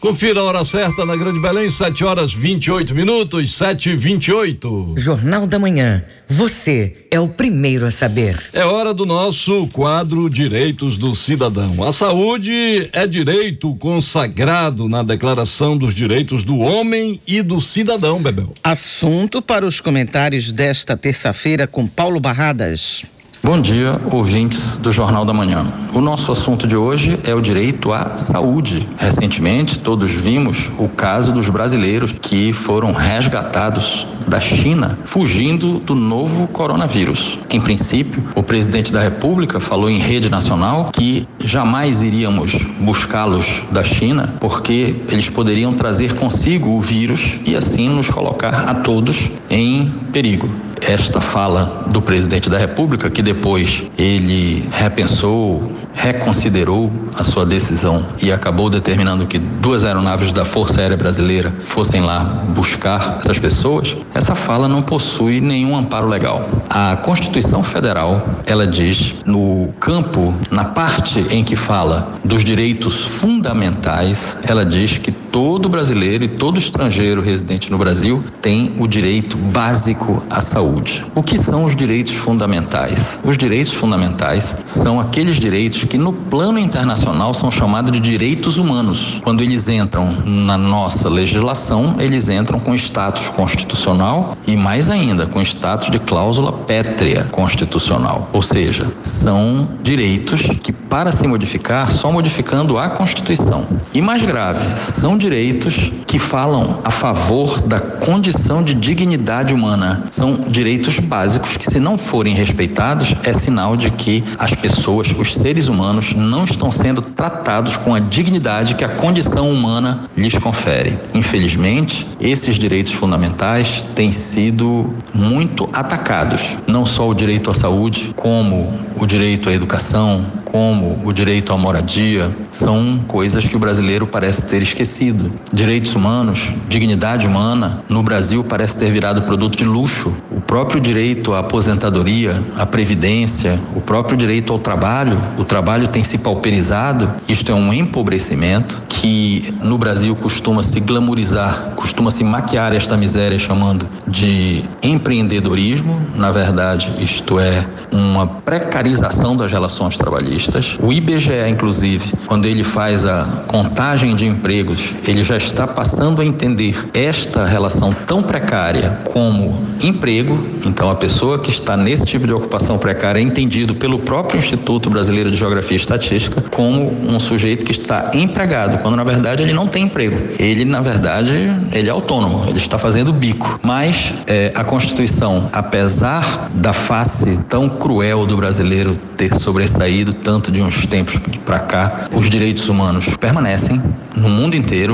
Confira 0.00 0.40
a 0.40 0.44
hora 0.44 0.64
certa 0.64 1.04
na 1.04 1.14
Grande 1.14 1.38
Belém, 1.40 1.70
7 1.70 2.04
horas 2.04 2.32
28 2.32 2.94
minutos, 2.94 3.52
7 3.52 3.90
e 3.90 3.96
28 3.96 4.94
Jornal 4.96 5.46
da 5.46 5.58
Manhã. 5.58 6.02
Você 6.26 7.06
é 7.10 7.20
o 7.20 7.28
primeiro 7.28 7.84
a 7.84 7.90
saber. 7.90 8.42
É 8.54 8.64
hora 8.64 8.94
do 8.94 9.04
nosso 9.04 9.66
quadro 9.68 10.30
Direitos 10.30 10.96
do 10.96 11.14
Cidadão. 11.14 11.84
A 11.84 11.92
saúde 11.92 12.88
é 12.94 13.06
direito 13.06 13.74
consagrado 13.76 14.88
na 14.88 15.02
Declaração 15.02 15.76
dos 15.76 15.94
Direitos 15.94 16.44
do 16.44 16.60
Homem 16.60 17.20
e 17.26 17.42
do 17.42 17.60
Cidadão, 17.60 18.22
Bebel. 18.22 18.54
Assunto 18.64 19.42
para 19.42 19.66
os 19.66 19.82
comentários 19.82 20.50
desta 20.50 20.96
terça-feira 20.96 21.66
com 21.66 21.86
Paulo 21.86 22.18
Barradas. 22.18 23.02
Bom 23.42 23.58
dia, 23.58 23.98
ouvintes 24.12 24.76
do 24.76 24.92
Jornal 24.92 25.24
da 25.24 25.32
Manhã. 25.32 25.64
O 25.94 26.00
nosso 26.02 26.30
assunto 26.30 26.66
de 26.66 26.76
hoje 26.76 27.18
é 27.24 27.34
o 27.34 27.40
direito 27.40 27.90
à 27.90 28.18
saúde. 28.18 28.86
Recentemente, 28.98 29.78
todos 29.78 30.10
vimos 30.10 30.70
o 30.78 30.86
caso 30.86 31.32
dos 31.32 31.48
brasileiros 31.48 32.12
que 32.12 32.52
foram 32.52 32.92
resgatados 32.92 34.06
da 34.28 34.38
China, 34.38 34.98
fugindo 35.06 35.80
do 35.80 35.94
novo 35.94 36.48
coronavírus. 36.48 37.38
Em 37.48 37.58
princípio, 37.58 38.22
o 38.34 38.42
presidente 38.42 38.92
da 38.92 39.00
República 39.00 39.58
falou 39.58 39.88
em 39.88 39.98
rede 39.98 40.28
nacional 40.28 40.90
que 40.92 41.26
jamais 41.42 42.02
iríamos 42.02 42.52
buscá-los 42.78 43.64
da 43.70 43.82
China, 43.82 44.34
porque 44.38 44.96
eles 45.08 45.30
poderiam 45.30 45.72
trazer 45.72 46.14
consigo 46.14 46.76
o 46.76 46.80
vírus 46.80 47.40
e 47.46 47.56
assim 47.56 47.88
nos 47.88 48.10
colocar 48.10 48.68
a 48.68 48.74
todos 48.74 49.30
em 49.48 49.90
perigo 50.12 50.50
esta 50.80 51.20
fala 51.20 51.84
do 51.88 52.00
presidente 52.00 52.48
da 52.48 52.58
República, 52.58 53.10
que 53.10 53.22
depois 53.22 53.84
ele 53.98 54.68
repensou, 54.72 55.72
reconsiderou 55.94 56.90
a 57.16 57.24
sua 57.24 57.44
decisão 57.44 58.04
e 58.22 58.32
acabou 58.32 58.70
determinando 58.70 59.26
que 59.26 59.38
duas 59.38 59.84
aeronaves 59.84 60.32
da 60.32 60.44
Força 60.44 60.80
Aérea 60.80 60.96
Brasileira 60.96 61.52
fossem 61.64 62.00
lá 62.00 62.20
buscar 62.54 63.18
essas 63.20 63.38
pessoas, 63.38 63.96
essa 64.14 64.34
fala 64.34 64.68
não 64.68 64.82
possui 64.82 65.40
nenhum 65.40 65.76
amparo 65.76 66.08
legal. 66.08 66.40
A 66.68 66.96
Constituição 66.96 67.62
Federal, 67.62 68.22
ela 68.46 68.66
diz 68.66 69.16
no 69.24 69.68
campo, 69.78 70.34
na 70.50 70.64
parte 70.64 71.20
em 71.30 71.44
que 71.44 71.56
fala 71.56 72.14
dos 72.24 72.44
direitos 72.44 73.04
fundamentais, 73.04 74.38
ela 74.42 74.64
diz 74.64 74.98
que 74.98 75.12
todo 75.32 75.68
brasileiro 75.68 76.24
e 76.24 76.28
todo 76.28 76.58
estrangeiro 76.58 77.20
residente 77.20 77.70
no 77.70 77.78
Brasil 77.78 78.22
tem 78.40 78.74
o 78.78 78.86
direito 78.86 79.36
básico 79.36 80.22
à 80.28 80.40
saúde. 80.40 81.04
O 81.14 81.22
que 81.22 81.38
são 81.38 81.64
os 81.64 81.76
direitos 81.76 82.14
fundamentais? 82.14 83.18
Os 83.24 83.38
direitos 83.38 83.72
fundamentais 83.72 84.56
são 84.64 85.00
aqueles 85.00 85.36
direitos 85.36 85.84
que 85.84 85.96
no 85.96 86.12
plano 86.12 86.58
internacional 86.58 87.32
são 87.32 87.50
chamados 87.50 87.92
de 87.92 88.00
direitos 88.00 88.56
humanos. 88.56 89.20
Quando 89.22 89.42
eles 89.42 89.68
entram 89.68 90.12
na 90.24 90.58
nossa 90.58 91.08
legislação, 91.08 91.96
eles 91.98 92.28
entram 92.28 92.58
com 92.58 92.74
status 92.74 93.28
constitucional 93.28 94.36
e 94.46 94.56
mais 94.56 94.90
ainda 94.90 95.26
com 95.26 95.40
status 95.40 95.90
de 95.90 95.98
cláusula 95.98 96.52
pétrea 96.52 97.24
constitucional. 97.30 98.28
Ou 98.32 98.42
seja, 98.42 98.90
são 99.02 99.68
direitos 99.82 100.42
que 100.62 100.72
para 100.72 101.12
se 101.12 101.26
modificar 101.26 101.90
só 101.90 102.10
modificando 102.10 102.78
a 102.78 102.88
Constituição. 102.88 103.64
E 103.94 104.00
mais 104.00 104.24
grave, 104.24 104.76
são 104.76 105.16
direitos 105.20 105.92
que 106.06 106.18
falam 106.18 106.80
a 106.82 106.90
favor 106.90 107.60
da 107.60 107.78
condição 107.78 108.64
de 108.64 108.74
dignidade 108.74 109.54
humana. 109.54 110.06
São 110.10 110.34
direitos 110.48 110.98
básicos 110.98 111.56
que, 111.56 111.70
se 111.70 111.78
não 111.78 111.96
forem 111.96 112.34
respeitados, 112.34 113.14
é 113.22 113.32
sinal 113.32 113.76
de 113.76 113.90
que 113.90 114.24
as 114.38 114.54
pessoas, 114.54 115.14
os 115.16 115.36
seres 115.36 115.68
humanos, 115.68 116.14
não 116.14 116.44
estão 116.44 116.72
sendo 116.72 117.02
tratados 117.02 117.76
com 117.76 117.94
a 117.94 118.00
dignidade 118.00 118.74
que 118.74 118.84
a 118.84 118.88
condição 118.88 119.50
humana 119.50 120.04
lhes 120.16 120.36
confere. 120.38 120.98
Infelizmente, 121.14 122.08
esses 122.18 122.56
direitos 122.56 122.92
fundamentais 122.92 123.84
têm 123.94 124.10
sido 124.10 124.94
muito 125.14 125.68
atacados. 125.72 126.58
Não 126.66 126.86
só 126.86 127.08
o 127.08 127.14
direito 127.14 127.50
à 127.50 127.54
saúde, 127.54 128.12
como 128.16 128.72
o 128.96 129.06
direito 129.06 129.48
à 129.50 129.52
educação, 129.52 130.24
como 130.50 131.00
o 131.04 131.12
direito 131.12 131.52
à 131.52 131.56
moradia, 131.56 132.30
são 132.50 132.98
coisas 133.06 133.46
que 133.46 133.56
o 133.56 133.58
brasileiro 133.58 134.06
parece 134.06 134.46
ter 134.46 134.62
esquecido. 134.62 135.09
Direitos 135.52 135.94
humanos, 135.94 136.54
dignidade 136.68 137.26
humana, 137.26 137.82
no 137.88 138.02
Brasil 138.02 138.44
parece 138.44 138.78
ter 138.78 138.90
virado 138.90 139.22
produto 139.22 139.56
de 139.56 139.64
luxo. 139.64 140.12
O 140.30 140.40
próprio 140.40 140.80
direito 140.80 141.34
à 141.34 141.40
aposentadoria, 141.40 142.42
à 142.56 142.66
previdência, 142.66 143.58
o 143.74 143.80
próprio 143.80 144.16
direito 144.16 144.52
ao 144.52 144.58
trabalho, 144.58 145.18
o 145.38 145.44
trabalho 145.44 145.88
tem 145.88 146.02
se 146.02 146.18
pauperizado. 146.18 147.08
Isto 147.28 147.52
é 147.52 147.54
um 147.54 147.72
empobrecimento 147.72 148.82
que 148.88 149.54
no 149.62 149.78
Brasil 149.78 150.14
costuma 150.16 150.62
se 150.62 150.80
glamorizar, 150.80 151.72
costuma 151.76 152.10
se 152.10 152.24
maquiar 152.24 152.74
esta 152.74 152.96
miséria 152.96 153.38
chamando 153.38 153.86
de 154.06 154.64
empreendedorismo. 154.82 156.00
Na 156.14 156.30
verdade, 156.30 156.92
isto 156.98 157.38
é 157.38 157.66
uma 157.92 158.26
precarização 158.26 159.36
das 159.36 159.50
relações 159.50 159.96
trabalhistas. 159.96 160.78
O 160.80 160.92
IBGE, 160.92 161.48
inclusive, 161.48 162.12
quando 162.26 162.46
ele 162.46 162.62
faz 162.62 163.06
a 163.06 163.24
contagem 163.46 164.14
de 164.14 164.26
empregos, 164.26 164.94
ele 165.06 165.24
já 165.24 165.36
está 165.36 165.66
passando 165.66 166.20
a 166.20 166.24
entender 166.24 166.88
esta 166.92 167.46
relação 167.46 167.92
tão 168.06 168.22
precária 168.22 169.00
como 169.04 169.60
emprego. 169.82 170.38
Então, 170.64 170.90
a 170.90 170.94
pessoa 170.94 171.38
que 171.38 171.50
está 171.50 171.76
nesse 171.76 172.04
tipo 172.04 172.26
de 172.26 172.32
ocupação 172.32 172.78
precária 172.78 173.18
é 173.18 173.22
entendido 173.22 173.74
pelo 173.74 173.98
próprio 174.00 174.38
Instituto 174.38 174.90
Brasileiro 174.90 175.30
de 175.30 175.36
Geografia 175.36 175.76
e 175.76 175.80
Estatística 175.80 176.42
como 176.50 176.90
um 177.08 177.18
sujeito 177.18 177.64
que 177.64 177.72
está 177.72 178.10
empregado, 178.14 178.78
quando 178.78 178.96
na 178.96 179.04
verdade 179.04 179.42
ele 179.42 179.52
não 179.52 179.66
tem 179.66 179.84
emprego. 179.84 180.16
Ele, 180.38 180.64
na 180.64 180.80
verdade, 180.80 181.30
ele 181.72 181.88
é 181.88 181.90
autônomo, 181.90 182.44
ele 182.48 182.58
está 182.58 182.78
fazendo 182.78 183.12
bico. 183.12 183.58
Mas 183.62 184.14
é, 184.26 184.52
a 184.54 184.64
Constituição, 184.64 185.48
apesar 185.52 186.50
da 186.54 186.72
face 186.72 187.44
tão 187.48 187.68
cruel 187.68 188.26
do 188.26 188.36
brasileiro 188.36 188.96
ter 189.16 189.34
sobressaído 189.36 190.12
tanto 190.12 190.50
de 190.50 190.62
uns 190.62 190.86
tempos 190.86 191.18
para 191.44 191.58
cá, 191.58 192.08
os 192.12 192.28
direitos 192.28 192.68
humanos 192.68 193.16
permanecem 193.16 193.80
no 194.16 194.28
mundo 194.28 194.56
inteiro. 194.56 194.89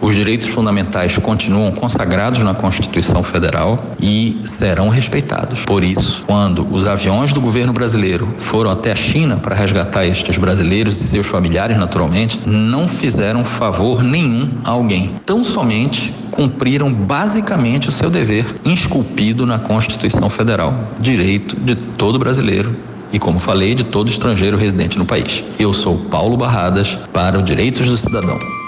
Os 0.00 0.14
direitos 0.14 0.48
fundamentais 0.48 1.18
continuam 1.18 1.70
consagrados 1.72 2.42
na 2.42 2.54
Constituição 2.54 3.22
Federal 3.22 3.84
e 4.00 4.38
serão 4.44 4.88
respeitados. 4.88 5.64
Por 5.64 5.84
isso, 5.84 6.24
quando 6.26 6.66
os 6.70 6.86
aviões 6.86 7.32
do 7.32 7.40
governo 7.40 7.72
brasileiro 7.72 8.28
foram 8.38 8.70
até 8.70 8.92
a 8.92 8.96
China 8.96 9.36
para 9.36 9.54
resgatar 9.54 10.06
estes 10.06 10.38
brasileiros 10.38 11.00
e 11.00 11.04
seus 11.04 11.26
familiares, 11.26 11.76
naturalmente, 11.76 12.40
não 12.46 12.88
fizeram 12.88 13.44
favor 13.44 14.02
nenhum 14.02 14.48
a 14.64 14.70
alguém. 14.70 15.14
Tão 15.26 15.44
somente 15.44 16.14
cumpriram 16.30 16.92
basicamente 16.92 17.88
o 17.88 17.92
seu 17.92 18.08
dever, 18.08 18.46
esculpido 18.64 19.44
na 19.44 19.58
Constituição 19.58 20.30
Federal, 20.30 20.74
direito 20.98 21.56
de 21.56 21.74
todo 21.74 22.18
brasileiro 22.18 22.74
e, 23.12 23.18
como 23.18 23.38
falei, 23.38 23.74
de 23.74 23.84
todo 23.84 24.08
estrangeiro 24.08 24.56
residente 24.56 24.98
no 24.98 25.04
país. 25.04 25.44
Eu 25.58 25.74
sou 25.74 25.98
Paulo 25.98 26.36
Barradas 26.36 26.96
para 27.12 27.38
o 27.38 27.42
Direitos 27.42 27.86
do 27.86 27.96
Cidadão. 27.96 28.59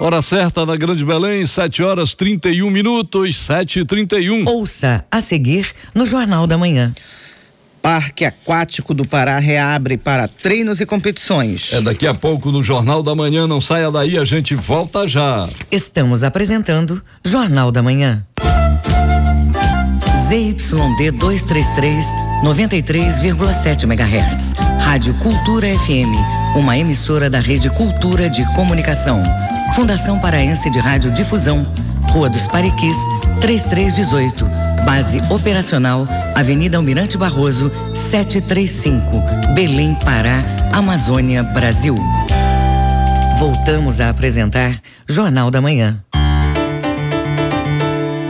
Hora 0.00 0.22
certa 0.22 0.64
na 0.64 0.76
Grande 0.76 1.04
Belém, 1.04 1.44
7 1.44 1.82
horas 1.82 2.14
31 2.14 2.70
minutos, 2.70 3.36
7 3.36 3.80
e 3.80 3.84
31 3.84 4.46
Ouça 4.46 5.04
a 5.10 5.20
seguir 5.20 5.72
no 5.92 6.06
Jornal 6.06 6.46
da 6.46 6.56
Manhã. 6.56 6.94
Parque 7.82 8.24
Aquático 8.24 8.94
do 8.94 9.04
Pará 9.04 9.40
reabre 9.40 9.96
para 9.96 10.28
treinos 10.28 10.80
e 10.80 10.86
competições. 10.86 11.72
É 11.72 11.80
daqui 11.80 12.06
a 12.06 12.14
pouco 12.14 12.52
no 12.52 12.62
Jornal 12.62 13.02
da 13.02 13.12
Manhã, 13.12 13.48
não 13.48 13.60
saia 13.60 13.90
daí, 13.90 14.16
a 14.16 14.24
gente 14.24 14.54
volta 14.54 15.06
já. 15.08 15.48
Estamos 15.70 16.22
apresentando 16.22 17.02
Jornal 17.24 17.72
da 17.72 17.82
Manhã. 17.82 18.24
ZYD 20.28 21.10
233, 21.12 22.04
93,7 22.44 23.82
MHz. 23.84 24.54
Rádio 24.88 25.12
Cultura 25.16 25.68
FM, 25.68 26.56
uma 26.56 26.78
emissora 26.78 27.28
da 27.28 27.40
Rede 27.40 27.68
Cultura 27.68 28.30
de 28.30 28.42
Comunicação. 28.54 29.22
Fundação 29.74 30.18
Paraense 30.18 30.70
de 30.70 30.78
Rádio 30.78 31.10
Difusão, 31.10 31.62
Rua 32.10 32.30
dos 32.30 32.46
Pariquis, 32.46 32.96
3318. 33.42 34.48
Base 34.86 35.20
operacional, 35.30 36.08
Avenida 36.34 36.78
Almirante 36.78 37.18
Barroso, 37.18 37.70
735. 37.92 39.04
Belém, 39.52 39.94
Pará, 39.94 40.40
Amazônia, 40.72 41.42
Brasil. 41.42 41.94
Voltamos 43.38 44.00
a 44.00 44.08
apresentar 44.08 44.80
Jornal 45.06 45.50
da 45.50 45.60
Manhã. 45.60 46.02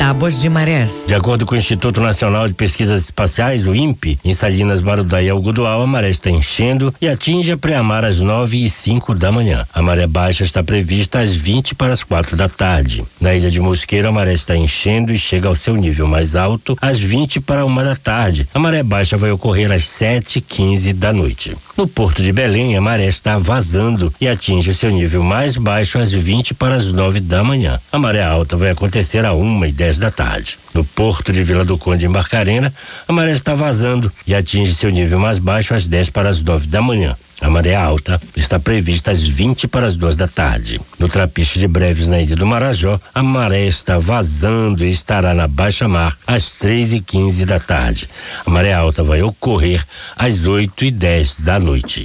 Tábuas 0.08 0.40
de 0.40 0.48
Marés. 0.48 1.04
De 1.06 1.14
acordo 1.14 1.44
com 1.44 1.54
o 1.54 1.58
Instituto 1.58 2.00
Nacional 2.00 2.48
de 2.48 2.54
Pesquisas 2.54 3.04
Espaciais, 3.04 3.66
o 3.66 3.74
INPE, 3.74 4.18
em 4.24 4.32
Salinas, 4.32 4.80
Marudaí 4.80 5.26
e 5.26 5.28
Algodual, 5.28 5.82
a 5.82 5.86
maré 5.86 6.08
está 6.08 6.30
enchendo 6.30 6.94
e 6.98 7.06
atinge 7.06 7.52
a 7.52 7.58
pré-amar 7.58 8.06
às 8.06 8.18
nove 8.18 8.64
e 8.64 8.70
cinco 8.70 9.14
da 9.14 9.30
manhã. 9.30 9.66
A 9.70 9.82
maré 9.82 10.06
baixa 10.06 10.44
está 10.44 10.62
prevista 10.62 11.18
às 11.18 11.30
20 11.30 11.74
para 11.74 11.92
as 11.92 12.02
quatro 12.02 12.38
da 12.38 12.48
tarde. 12.48 13.04
Na 13.20 13.34
ilha 13.34 13.50
de 13.50 13.60
Mosqueiro, 13.60 14.08
a 14.08 14.12
maré 14.12 14.32
está 14.32 14.56
enchendo 14.56 15.12
e 15.12 15.18
chega 15.18 15.46
ao 15.46 15.54
seu 15.54 15.76
nível 15.76 16.06
mais 16.06 16.34
alto 16.34 16.74
às 16.80 16.98
20 16.98 17.40
para 17.40 17.66
uma 17.66 17.84
da 17.84 17.94
tarde. 17.94 18.48
A 18.54 18.58
maré 18.58 18.82
baixa 18.82 19.14
vai 19.14 19.30
ocorrer 19.30 19.70
às 19.70 19.84
sete 19.84 20.38
e 20.38 20.40
quinze 20.40 20.94
da 20.94 21.12
noite. 21.12 21.54
No 21.76 21.86
Porto 21.86 22.22
de 22.22 22.32
Belém, 22.32 22.76
a 22.78 22.80
maré 22.80 23.06
está 23.06 23.36
vazando 23.36 24.12
e 24.18 24.26
atinge 24.26 24.70
o 24.70 24.74
seu 24.74 24.90
nível 24.90 25.22
mais 25.22 25.58
baixo 25.58 25.98
às 25.98 26.10
20 26.10 26.54
para 26.54 26.76
as 26.76 26.90
nove 26.92 27.20
da 27.20 27.44
manhã. 27.44 27.78
A 27.92 27.98
maré 27.98 28.24
alta 28.24 28.56
vai 28.56 28.70
acontecer 28.70 29.24
a 29.26 29.34
uma 29.34 29.68
e 29.68 29.72
da 29.98 30.10
tarde. 30.10 30.58
No 30.72 30.84
porto 30.84 31.32
de 31.32 31.42
Vila 31.42 31.64
do 31.64 31.76
Conde, 31.76 32.06
em 32.06 32.10
Barcarena, 32.10 32.72
a 33.06 33.12
maré 33.12 33.32
está 33.32 33.54
vazando 33.54 34.12
e 34.26 34.34
atinge 34.34 34.74
seu 34.74 34.90
nível 34.90 35.18
mais 35.18 35.38
baixo 35.38 35.74
às 35.74 35.86
10 35.86 36.10
para 36.10 36.28
as 36.28 36.42
9 36.42 36.66
da 36.66 36.80
manhã. 36.80 37.16
A 37.40 37.48
maré 37.48 37.74
alta 37.74 38.20
está 38.36 38.58
prevista 38.58 39.12
às 39.12 39.22
20 39.22 39.68
para 39.68 39.86
as 39.86 39.94
duas 39.94 40.16
da 40.16 40.26
tarde. 40.26 40.80
No 40.98 41.08
trapiche 41.08 41.60
de 41.60 41.68
breves 41.68 42.08
na 42.08 42.20
ilha 42.20 42.34
do 42.34 42.46
Marajó, 42.46 43.00
a 43.14 43.22
maré 43.22 43.66
está 43.66 43.96
vazando 43.96 44.84
e 44.84 44.90
estará 44.90 45.32
na 45.32 45.46
baixa 45.46 45.86
mar 45.86 46.16
às 46.26 46.52
3 46.52 46.94
e 46.94 47.00
15 47.00 47.44
da 47.44 47.60
tarde. 47.60 48.08
A 48.44 48.50
maré 48.50 48.72
alta 48.72 49.04
vai 49.04 49.22
ocorrer 49.22 49.84
às 50.16 50.46
8 50.46 50.84
e 50.86 50.90
10 50.90 51.36
da 51.40 51.60
noite. 51.60 52.02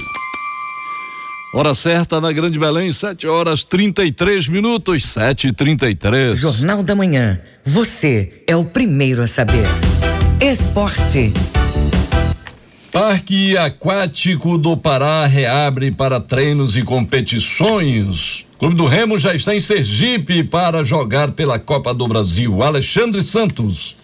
Hora 1.56 1.72
certa 1.72 2.20
na 2.20 2.32
Grande 2.32 2.58
Belém, 2.58 2.90
7 2.90 3.28
horas 3.28 3.62
33 3.62 4.48
minutos, 4.48 5.04
7 5.04 5.46
e 5.46 5.52
33 5.52 6.36
Jornal 6.36 6.82
da 6.82 6.96
Manhã. 6.96 7.40
Você 7.64 8.42
é 8.44 8.56
o 8.56 8.64
primeiro 8.64 9.22
a 9.22 9.28
saber. 9.28 9.64
Esporte. 10.40 11.32
Parque 12.90 13.56
Aquático 13.56 14.58
do 14.58 14.76
Pará 14.76 15.24
reabre 15.26 15.92
para 15.92 16.18
treinos 16.18 16.76
e 16.76 16.82
competições. 16.82 18.44
O 18.54 18.58
Clube 18.58 18.74
do 18.74 18.86
Remo 18.86 19.16
já 19.16 19.32
está 19.32 19.54
em 19.54 19.60
Sergipe 19.60 20.42
para 20.42 20.82
jogar 20.82 21.30
pela 21.30 21.60
Copa 21.60 21.94
do 21.94 22.08
Brasil. 22.08 22.64
Alexandre 22.64 23.22
Santos. 23.22 23.94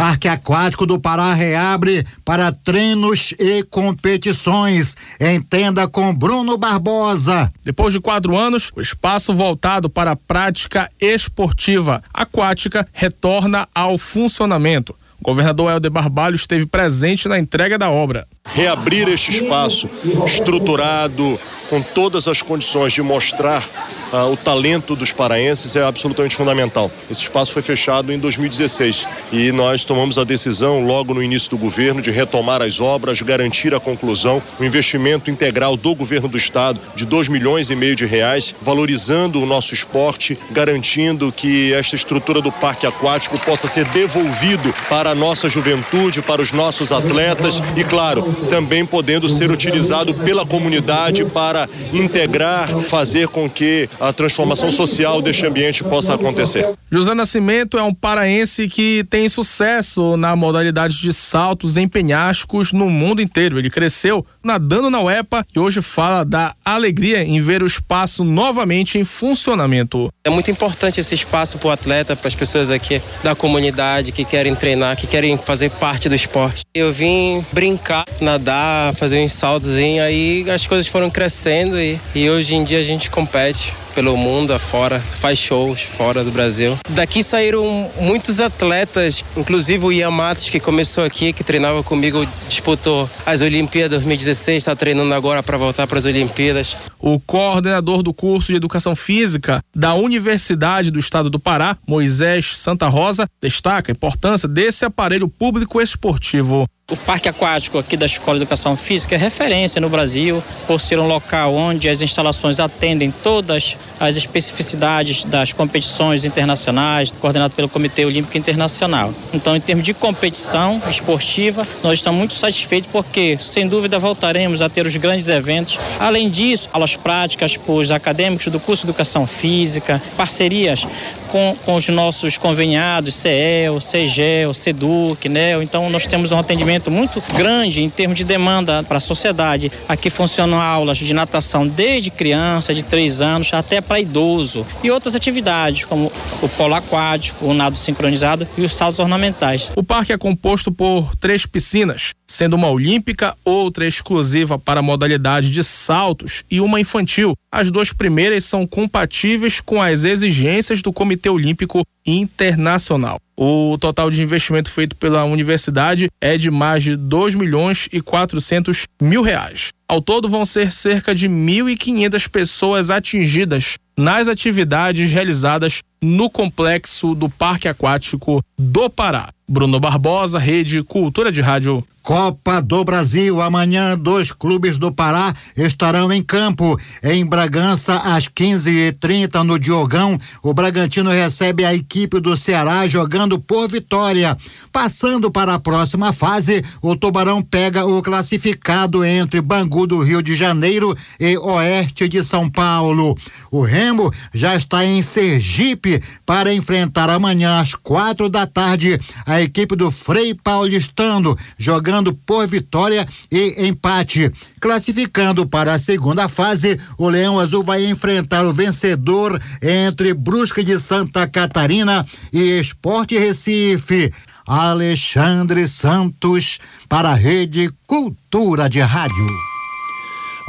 Parque 0.00 0.28
Aquático 0.28 0.86
do 0.86 0.98
Pará 0.98 1.34
reabre 1.34 2.06
para 2.24 2.50
treinos 2.50 3.34
e 3.38 3.62
competições. 3.64 4.96
Entenda 5.20 5.86
com 5.86 6.14
Bruno 6.14 6.56
Barbosa. 6.56 7.52
Depois 7.62 7.92
de 7.92 8.00
quatro 8.00 8.34
anos, 8.34 8.72
o 8.74 8.80
espaço 8.80 9.34
voltado 9.34 9.90
para 9.90 10.12
a 10.12 10.16
prática 10.16 10.90
esportiva 10.98 12.02
aquática 12.14 12.88
retorna 12.94 13.68
ao 13.74 13.98
funcionamento. 13.98 14.96
O 15.20 15.24
governador 15.24 15.70
Helder 15.70 15.90
Barbalho 15.90 16.34
esteve 16.34 16.66
presente 16.66 17.28
na 17.28 17.38
entrega 17.38 17.76
da 17.76 17.90
obra. 17.90 18.26
Reabrir 18.46 19.06
este 19.06 19.30
espaço 19.30 19.88
estruturado, 20.26 21.38
com 21.68 21.80
todas 21.80 22.26
as 22.26 22.42
condições 22.42 22.92
de 22.92 23.00
mostrar 23.00 23.64
uh, 24.12 24.32
o 24.32 24.36
talento 24.36 24.96
dos 24.96 25.12
paraenses 25.12 25.76
é 25.76 25.84
absolutamente 25.84 26.34
fundamental. 26.34 26.90
Esse 27.08 27.22
espaço 27.22 27.52
foi 27.52 27.62
fechado 27.62 28.12
em 28.12 28.18
2016 28.18 29.06
e 29.30 29.52
nós 29.52 29.84
tomamos 29.84 30.18
a 30.18 30.24
decisão 30.24 30.84
logo 30.84 31.14
no 31.14 31.22
início 31.22 31.50
do 31.50 31.56
governo 31.56 32.02
de 32.02 32.10
retomar 32.10 32.60
as 32.60 32.80
obras, 32.80 33.22
garantir 33.22 33.72
a 33.72 33.78
conclusão, 33.78 34.42
o 34.58 34.64
investimento 34.64 35.30
integral 35.30 35.76
do 35.76 35.94
governo 35.94 36.26
do 36.26 36.36
estado 36.36 36.80
de 36.96 37.04
2 37.04 37.28
milhões 37.28 37.70
e 37.70 37.76
meio 37.76 37.94
de 37.94 38.04
reais, 38.04 38.52
valorizando 38.60 39.40
o 39.40 39.46
nosso 39.46 39.72
esporte, 39.72 40.36
garantindo 40.50 41.30
que 41.30 41.72
esta 41.72 41.94
estrutura 41.94 42.40
do 42.40 42.50
parque 42.50 42.84
aquático 42.84 43.38
possa 43.38 43.68
ser 43.68 43.84
devolvido 43.90 44.74
para 44.88 45.09
a 45.10 45.14
nossa 45.14 45.48
juventude, 45.48 46.22
para 46.22 46.40
os 46.40 46.52
nossos 46.52 46.92
atletas 46.92 47.60
e, 47.76 47.84
claro, 47.84 48.22
também 48.48 48.86
podendo 48.86 49.28
ser 49.28 49.50
utilizado 49.50 50.14
pela 50.14 50.46
comunidade 50.46 51.24
para 51.24 51.68
integrar, 51.92 52.68
fazer 52.82 53.28
com 53.28 53.48
que 53.48 53.88
a 53.98 54.12
transformação 54.12 54.70
social 54.70 55.20
deste 55.20 55.46
ambiente 55.46 55.82
possa 55.82 56.14
acontecer. 56.14 56.68
José 56.90 57.14
Nascimento 57.14 57.78
é 57.78 57.82
um 57.82 57.94
paraense 57.94 58.68
que 58.68 59.04
tem 59.08 59.28
sucesso 59.28 60.16
na 60.16 60.34
modalidade 60.34 61.00
de 61.00 61.12
saltos 61.12 61.76
em 61.76 61.86
penhascos 61.86 62.72
no 62.72 62.88
mundo 62.90 63.22
inteiro. 63.22 63.58
Ele 63.58 63.70
cresceu 63.70 64.26
nadando 64.42 64.90
na 64.90 65.00
UEPA 65.00 65.46
e 65.54 65.58
hoje 65.58 65.82
fala 65.82 66.24
da 66.24 66.54
alegria 66.64 67.22
em 67.22 67.40
ver 67.40 67.62
o 67.62 67.66
espaço 67.66 68.24
novamente 68.24 68.98
em 68.98 69.04
funcionamento. 69.04 70.12
É 70.24 70.30
muito 70.30 70.50
importante 70.50 71.00
esse 71.00 71.14
espaço 71.14 71.58
para 71.58 71.68
o 71.68 71.70
atleta, 71.70 72.16
para 72.16 72.28
as 72.28 72.34
pessoas 72.34 72.70
aqui 72.70 73.00
da 73.22 73.34
comunidade 73.34 74.12
que 74.12 74.24
querem 74.24 74.54
treinar, 74.54 74.96
que 75.00 75.06
querem 75.06 75.34
fazer 75.38 75.70
parte 75.70 76.10
do 76.10 76.14
esporte. 76.14 76.62
Eu 76.74 76.92
vim 76.92 77.42
brincar, 77.52 78.04
nadar, 78.20 78.94
fazer 78.94 79.24
uns 79.24 79.32
saltos, 79.32 79.76
aí 79.76 80.44
as 80.50 80.66
coisas 80.66 80.86
foram 80.86 81.10
crescendo 81.10 81.80
e, 81.80 81.98
e 82.14 82.28
hoje 82.28 82.54
em 82.54 82.62
dia 82.62 82.80
a 82.80 82.84
gente 82.84 83.08
compete 83.08 83.72
pelo 83.94 84.16
mundo 84.16 84.52
afora, 84.52 85.00
faz 85.00 85.38
shows 85.38 85.82
fora 85.82 86.22
do 86.22 86.30
Brasil. 86.30 86.78
Daqui 86.88 87.22
saíram 87.22 87.90
muitos 88.00 88.40
atletas, 88.40 89.24
inclusive 89.36 89.84
o 89.84 89.92
Ian 89.92 90.10
Matos, 90.10 90.48
que 90.48 90.60
começou 90.60 91.04
aqui, 91.04 91.32
que 91.32 91.42
treinava 91.42 91.82
comigo, 91.82 92.26
disputou 92.48 93.08
as 93.26 93.40
Olimpíadas 93.40 93.98
2016, 93.98 94.58
está 94.58 94.76
treinando 94.76 95.12
agora 95.12 95.42
para 95.42 95.56
voltar 95.56 95.86
para 95.86 95.98
as 95.98 96.04
Olimpíadas. 96.04 96.76
O 96.98 97.18
coordenador 97.18 98.02
do 98.02 98.12
curso 98.12 98.48
de 98.48 98.56
Educação 98.56 98.94
Física 98.94 99.62
da 99.74 99.94
Universidade 99.94 100.90
do 100.90 100.98
Estado 100.98 101.30
do 101.30 101.40
Pará, 101.40 101.76
Moisés 101.86 102.56
Santa 102.56 102.88
Rosa, 102.88 103.28
destaca 103.40 103.90
a 103.90 103.94
importância 103.94 104.48
desse 104.48 104.84
aparelho 104.90 105.28
público 105.28 105.80
esportivo. 105.80 106.66
O 106.90 106.96
Parque 106.96 107.28
Aquático 107.28 107.78
aqui 107.78 107.96
da 107.96 108.04
Escola 108.04 108.36
de 108.36 108.42
Educação 108.42 108.76
Física 108.76 109.14
é 109.14 109.18
referência 109.18 109.80
no 109.80 109.88
Brasil 109.88 110.42
por 110.66 110.80
ser 110.80 110.98
um 110.98 111.06
local 111.06 111.54
onde 111.54 111.88
as 111.88 112.02
instalações 112.02 112.58
atendem 112.58 113.12
todas 113.22 113.76
as 114.00 114.16
especificidades 114.16 115.22
das 115.22 115.52
competições 115.52 116.24
internacionais, 116.24 117.12
coordenado 117.12 117.54
pelo 117.54 117.68
Comitê 117.68 118.04
Olímpico 118.04 118.36
Internacional. 118.36 119.14
Então, 119.32 119.54
em 119.54 119.60
termos 119.60 119.84
de 119.84 119.94
competição 119.94 120.82
esportiva, 120.90 121.64
nós 121.80 122.00
estamos 122.00 122.18
muito 122.18 122.34
satisfeitos 122.34 122.90
porque, 122.90 123.38
sem 123.38 123.68
dúvida, 123.68 123.96
voltaremos 123.96 124.60
a 124.60 124.68
ter 124.68 124.84
os 124.84 124.96
grandes 124.96 125.28
eventos. 125.28 125.78
Além 125.98 126.28
disso, 126.28 126.68
aulas 126.72 126.96
práticas 126.96 127.56
para 127.56 127.72
os 127.72 127.92
acadêmicos 127.92 128.48
do 128.48 128.58
curso 128.58 128.84
de 128.84 128.90
Educação 128.90 129.28
Física, 129.28 130.02
parcerias 130.16 130.84
com, 131.28 131.54
com 131.64 131.74
os 131.74 131.88
nossos 131.88 132.36
conveniados, 132.36 133.14
CEL, 133.14 133.78
CEGEL, 133.80 134.52
CEDUC, 134.52 135.28
né? 135.28 135.62
Então, 135.62 135.88
nós 135.90 136.06
temos 136.06 136.32
um 136.32 136.38
atendimento 136.38 136.79
muito 136.88 137.20
grande 137.34 137.82
em 137.82 137.90
termos 137.90 138.16
de 138.16 138.22
demanda 138.22 138.84
para 138.84 138.98
a 138.98 139.00
sociedade. 139.00 139.72
Aqui 139.88 140.08
funcionam 140.08 140.60
aulas 140.60 140.98
de 140.98 141.12
natação 141.12 141.66
desde 141.66 142.12
criança, 142.12 142.72
de 142.72 142.84
3 142.84 143.20
anos, 143.20 143.52
até 143.52 143.80
para 143.80 143.98
idoso. 143.98 144.64
E 144.84 144.90
outras 144.90 145.16
atividades, 145.16 145.84
como 145.84 146.12
o 146.40 146.48
polo 146.48 146.74
aquático, 146.74 147.44
o 147.44 147.52
nado 147.52 147.76
sincronizado 147.76 148.46
e 148.56 148.62
os 148.62 148.72
saltos 148.72 149.00
ornamentais. 149.00 149.72
O 149.74 149.82
parque 149.82 150.12
é 150.12 150.18
composto 150.18 150.70
por 150.70 151.14
três 151.16 151.44
piscinas, 151.44 152.12
sendo 152.28 152.54
uma 152.54 152.70
olímpica, 152.70 153.34
outra 153.44 153.86
exclusiva 153.86 154.58
para 154.58 154.78
a 154.78 154.82
modalidade 154.82 155.50
de 155.50 155.64
saltos 155.64 156.44
e 156.48 156.60
uma 156.60 156.80
infantil. 156.80 157.34
As 157.50 157.70
duas 157.70 157.92
primeiras 157.92 158.44
são 158.44 158.66
compatíveis 158.66 159.60
com 159.60 159.82
as 159.82 160.04
exigências 160.04 160.82
do 160.82 160.92
Comitê 160.92 161.28
Olímpico 161.28 161.82
Internacional. 162.06 163.18
O 163.36 163.76
total 163.78 164.10
de 164.10 164.22
investimento 164.22 164.70
feito 164.70 164.96
pela 164.96 165.24
universidade 165.24 166.08
é 166.20 166.36
de 166.36 166.50
mais 166.50 166.82
de 166.82 166.96
2 166.96 167.34
milhões 167.34 167.88
e 167.92 168.00
400 168.00 168.84
mil 169.00 169.22
reais. 169.22 169.70
Ao 169.90 170.00
todo, 170.00 170.28
vão 170.28 170.46
ser 170.46 170.70
cerca 170.70 171.12
de 171.12 171.28
1.500 171.28 172.28
pessoas 172.28 172.90
atingidas 172.90 173.76
nas 173.98 174.28
atividades 174.28 175.10
realizadas 175.10 175.80
no 176.00 176.30
complexo 176.30 177.12
do 177.12 177.28
Parque 177.28 177.66
Aquático 177.66 178.40
do 178.56 178.88
Pará. 178.88 179.30
Bruno 179.48 179.80
Barbosa, 179.80 180.38
Rede 180.38 180.80
Cultura 180.84 181.32
de 181.32 181.40
Rádio. 181.40 181.84
Copa 182.02 182.62
do 182.62 182.82
Brasil. 182.82 183.42
Amanhã, 183.42 183.98
dois 183.98 184.32
clubes 184.32 184.78
do 184.78 184.90
Pará 184.90 185.34
estarão 185.56 186.10
em 186.12 186.22
campo. 186.22 186.78
Em 187.02 187.26
Bragança, 187.26 187.96
às 187.96 188.26
15h30, 188.26 189.42
no 189.42 189.58
Diogão, 189.58 190.18
o 190.42 190.54
Bragantino 190.54 191.10
recebe 191.10 191.64
a 191.64 191.74
equipe 191.74 192.18
do 192.20 192.36
Ceará 192.36 192.86
jogando 192.86 193.38
por 193.38 193.68
vitória. 193.68 194.36
Passando 194.72 195.30
para 195.30 195.54
a 195.54 195.58
próxima 195.58 196.12
fase, 196.12 196.64
o 196.80 196.96
Tubarão 196.96 197.42
pega 197.42 197.84
o 197.84 198.00
classificado 198.00 199.04
entre 199.04 199.40
Bangu 199.40 199.79
do 199.86 200.02
Rio 200.02 200.22
de 200.22 200.34
Janeiro 200.34 200.96
e 201.18 201.36
Oeste 201.38 202.08
de 202.08 202.22
São 202.22 202.48
Paulo. 202.48 203.16
O 203.50 203.62
Remo 203.62 204.12
já 204.32 204.54
está 204.54 204.84
em 204.84 205.02
Sergipe 205.02 206.02
para 206.24 206.52
enfrentar 206.52 207.10
amanhã 207.10 207.58
às 207.58 207.74
quatro 207.74 208.28
da 208.28 208.46
tarde 208.46 208.98
a 209.26 209.40
equipe 209.40 209.76
do 209.76 209.90
Frei 209.90 210.34
Paulistano, 210.34 211.36
jogando 211.58 212.12
por 212.12 212.46
vitória 212.46 213.06
e 213.30 213.66
empate. 213.66 214.32
Classificando 214.60 215.46
para 215.46 215.74
a 215.74 215.78
segunda 215.78 216.28
fase, 216.28 216.78
o 216.98 217.08
Leão 217.08 217.38
Azul 217.38 217.62
vai 217.62 217.84
enfrentar 217.86 218.44
o 218.44 218.52
vencedor 218.52 219.40
entre 219.62 220.14
Brusque 220.14 220.62
de 220.62 220.78
Santa 220.78 221.26
Catarina 221.26 222.06
e 222.32 222.58
Esporte 222.58 223.18
Recife. 223.18 224.12
Alexandre 224.46 225.68
Santos 225.68 226.58
para 226.88 227.10
a 227.10 227.14
Rede 227.14 227.72
Cultura 227.86 228.68
de 228.68 228.80
Rádio. 228.80 229.49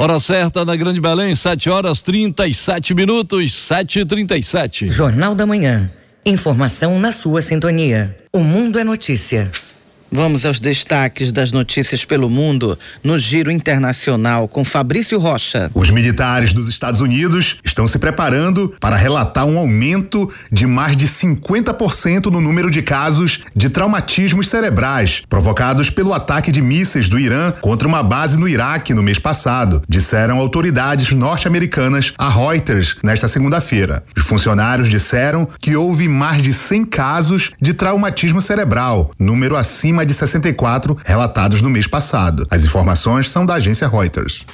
Hora 0.01 0.19
certa 0.19 0.65
na 0.65 0.75
Grande 0.75 0.99
Belém, 0.99 1.35
7 1.35 1.69
horas 1.69 2.01
37 2.01 2.95
minutos, 2.95 3.53
7 3.53 3.99
e 3.99 4.05
37 4.05 4.89
Jornal 4.89 5.35
da 5.35 5.45
Manhã. 5.45 5.91
Informação 6.25 6.99
na 6.99 7.11
sua 7.11 7.43
sintonia. 7.43 8.17
O 8.33 8.39
Mundo 8.39 8.79
é 8.79 8.83
Notícia. 8.83 9.51
Vamos 10.13 10.45
aos 10.45 10.59
destaques 10.59 11.31
das 11.31 11.53
notícias 11.53 12.03
pelo 12.03 12.29
mundo 12.29 12.77
no 13.01 13.17
Giro 13.17 13.49
Internacional 13.49 14.45
com 14.45 14.61
Fabrício 14.65 15.17
Rocha. 15.17 15.71
Os 15.73 15.89
militares 15.89 16.51
dos 16.53 16.67
Estados 16.67 16.99
Unidos 16.99 17.61
estão 17.63 17.87
se 17.87 17.97
preparando 17.97 18.75
para 18.81 18.97
relatar 18.97 19.45
um 19.45 19.57
aumento 19.57 20.29
de 20.51 20.67
mais 20.67 20.97
de 20.97 21.07
50% 21.07 22.25
no 22.25 22.41
número 22.41 22.69
de 22.69 22.81
casos 22.81 23.39
de 23.55 23.69
traumatismos 23.69 24.49
cerebrais 24.49 25.23
provocados 25.29 25.89
pelo 25.89 26.13
ataque 26.13 26.51
de 26.51 26.61
mísseis 26.61 27.07
do 27.07 27.17
Irã 27.17 27.53
contra 27.61 27.87
uma 27.87 28.03
base 28.03 28.37
no 28.37 28.49
Iraque 28.49 28.93
no 28.93 29.01
mês 29.01 29.17
passado, 29.17 29.81
disseram 29.87 30.39
autoridades 30.39 31.13
norte-americanas 31.13 32.11
a 32.17 32.27
Reuters 32.27 32.97
nesta 33.01 33.29
segunda-feira. 33.29 34.03
Os 34.17 34.23
funcionários 34.23 34.89
disseram 34.89 35.47
que 35.61 35.77
houve 35.77 36.09
mais 36.09 36.43
de 36.43 36.51
100 36.51 36.83
casos 36.83 37.51
de 37.61 37.73
traumatismo 37.73 38.41
cerebral, 38.41 39.11
número 39.17 39.55
acima 39.55 40.00
de 40.05 40.13
64 40.13 40.97
relatados 41.05 41.61
no 41.61 41.69
mês 41.69 41.87
passado. 41.87 42.47
As 42.49 42.63
informações 42.63 43.29
são 43.29 43.45
da 43.45 43.55
agência 43.55 43.87
Reuters. 43.87 44.45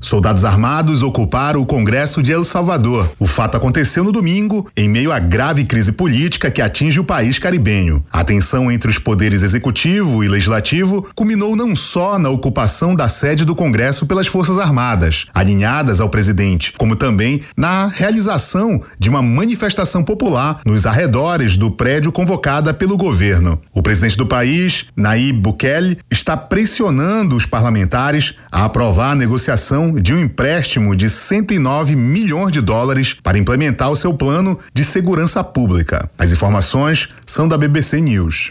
Soldados 0.00 0.46
armados 0.46 1.02
ocuparam 1.02 1.60
o 1.60 1.66
Congresso 1.66 2.22
de 2.22 2.32
El 2.32 2.42
Salvador. 2.42 3.12
O 3.18 3.26
fato 3.26 3.56
aconteceu 3.56 4.02
no 4.02 4.10
domingo, 4.10 4.66
em 4.74 4.88
meio 4.88 5.12
à 5.12 5.18
grave 5.18 5.64
crise 5.64 5.92
política 5.92 6.50
que 6.50 6.62
atinge 6.62 6.98
o 6.98 7.04
país 7.04 7.38
caribenho. 7.38 8.02
A 8.10 8.24
tensão 8.24 8.72
entre 8.72 8.90
os 8.90 8.98
poderes 8.98 9.42
executivo 9.42 10.24
e 10.24 10.28
legislativo 10.28 11.06
culminou 11.14 11.54
não 11.54 11.76
só 11.76 12.18
na 12.18 12.30
ocupação 12.30 12.94
da 12.94 13.08
sede 13.08 13.44
do 13.44 13.54
Congresso 13.54 14.06
pelas 14.06 14.26
Forças 14.26 14.58
Armadas, 14.58 15.26
alinhadas 15.34 16.00
ao 16.00 16.08
presidente, 16.08 16.72
como 16.78 16.96
também 16.96 17.42
na 17.54 17.86
realização 17.86 18.80
de 18.98 19.10
uma 19.10 19.20
manifestação 19.22 20.02
popular 20.02 20.60
nos 20.64 20.86
arredores 20.86 21.58
do 21.58 21.70
prédio 21.70 22.10
convocada 22.10 22.72
pelo 22.72 22.96
governo. 22.96 23.60
O 23.74 23.82
presidente 23.82 24.16
do 24.16 24.26
país 24.26 24.49
país, 24.50 24.86
Nayib 24.96 25.38
Bukele, 25.38 25.98
está 26.10 26.36
pressionando 26.36 27.36
os 27.36 27.46
parlamentares 27.46 28.34
a 28.50 28.64
aprovar 28.64 29.12
a 29.12 29.14
negociação 29.14 29.92
de 29.92 30.12
um 30.12 30.18
empréstimo 30.18 30.96
de 30.96 31.08
109 31.08 31.94
milhões 31.94 32.50
de 32.50 32.60
dólares 32.60 33.14
para 33.22 33.38
implementar 33.38 33.90
o 33.90 33.96
seu 33.96 34.12
plano 34.12 34.58
de 34.74 34.82
segurança 34.82 35.44
pública. 35.44 36.10
As 36.18 36.32
informações 36.32 37.08
são 37.24 37.46
da 37.46 37.56
BBC 37.56 38.00
News. 38.00 38.50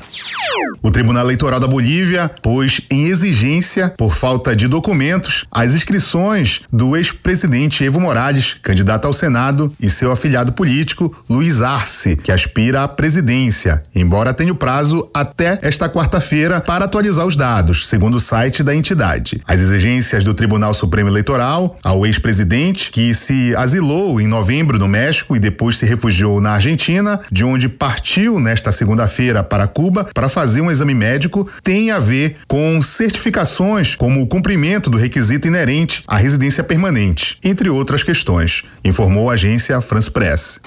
O 0.81 0.89
Tribunal 0.89 1.25
Eleitoral 1.25 1.59
da 1.59 1.67
Bolívia 1.67 2.31
pôs 2.41 2.79
em 2.89 3.07
exigência, 3.07 3.93
por 3.97 4.15
falta 4.15 4.55
de 4.55 4.67
documentos, 4.67 5.43
as 5.51 5.73
inscrições 5.73 6.61
do 6.71 6.95
ex-presidente 6.95 7.83
Evo 7.83 7.99
Morales, 7.99 8.55
candidato 8.61 9.05
ao 9.05 9.11
Senado, 9.11 9.73
e 9.79 9.89
seu 9.89 10.11
afiliado 10.11 10.53
político, 10.53 11.13
Luiz 11.29 11.61
Arce, 11.61 12.15
que 12.15 12.31
aspira 12.31 12.83
à 12.83 12.87
presidência, 12.87 13.83
embora 13.93 14.33
tenha 14.33 14.53
o 14.53 14.55
prazo 14.55 15.09
até 15.13 15.59
esta 15.61 15.88
quarta-feira 15.89 16.61
para 16.61 16.85
atualizar 16.85 17.25
os 17.25 17.35
dados, 17.35 17.87
segundo 17.87 18.15
o 18.15 18.19
site 18.19 18.63
da 18.63 18.75
entidade. 18.75 19.41
As 19.47 19.59
exigências 19.59 20.23
do 20.23 20.33
Tribunal 20.33 20.73
Supremo 20.73 21.09
Eleitoral 21.09 21.77
ao 21.83 22.05
ex-presidente, 22.05 22.91
que 22.91 23.13
se 23.13 23.55
asilou 23.55 24.21
em 24.21 24.27
novembro 24.27 24.77
no 24.77 24.87
México 24.87 25.35
e 25.35 25.39
depois 25.39 25.77
se 25.77 25.85
refugiou 25.85 26.39
na 26.39 26.51
Argentina, 26.51 27.19
de 27.31 27.43
onde 27.43 27.67
partiu 27.67 28.39
nesta 28.39 28.71
segunda-feira 28.71 29.43
para 29.43 29.67
Cuba 29.67 30.05
para 30.13 30.29
fazer 30.29 30.61
um 30.61 30.71
exame 30.71 30.93
médico, 30.93 31.47
tem 31.63 31.91
a 31.91 31.99
ver 31.99 32.37
com 32.47 32.81
certificações 32.81 33.95
como 33.95 34.21
o 34.21 34.27
cumprimento 34.27 34.89
do 34.89 34.97
requisito 34.97 35.47
inerente 35.47 36.03
à 36.07 36.17
residência 36.17 36.63
permanente, 36.63 37.37
entre 37.43 37.69
outras 37.69 38.03
questões, 38.03 38.63
informou 38.83 39.29
a 39.29 39.33
agência 39.33 39.79
France 39.81 40.09
Press. 40.09 40.59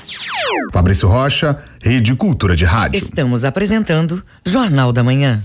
Fabrício 0.72 1.08
Rocha, 1.08 1.58
Rede 1.82 2.14
Cultura 2.14 2.54
de 2.54 2.64
Rádio. 2.64 2.96
Estamos 2.96 3.44
apresentando 3.44 4.22
Jornal 4.46 4.92
da 4.92 5.02
Manhã. 5.02 5.42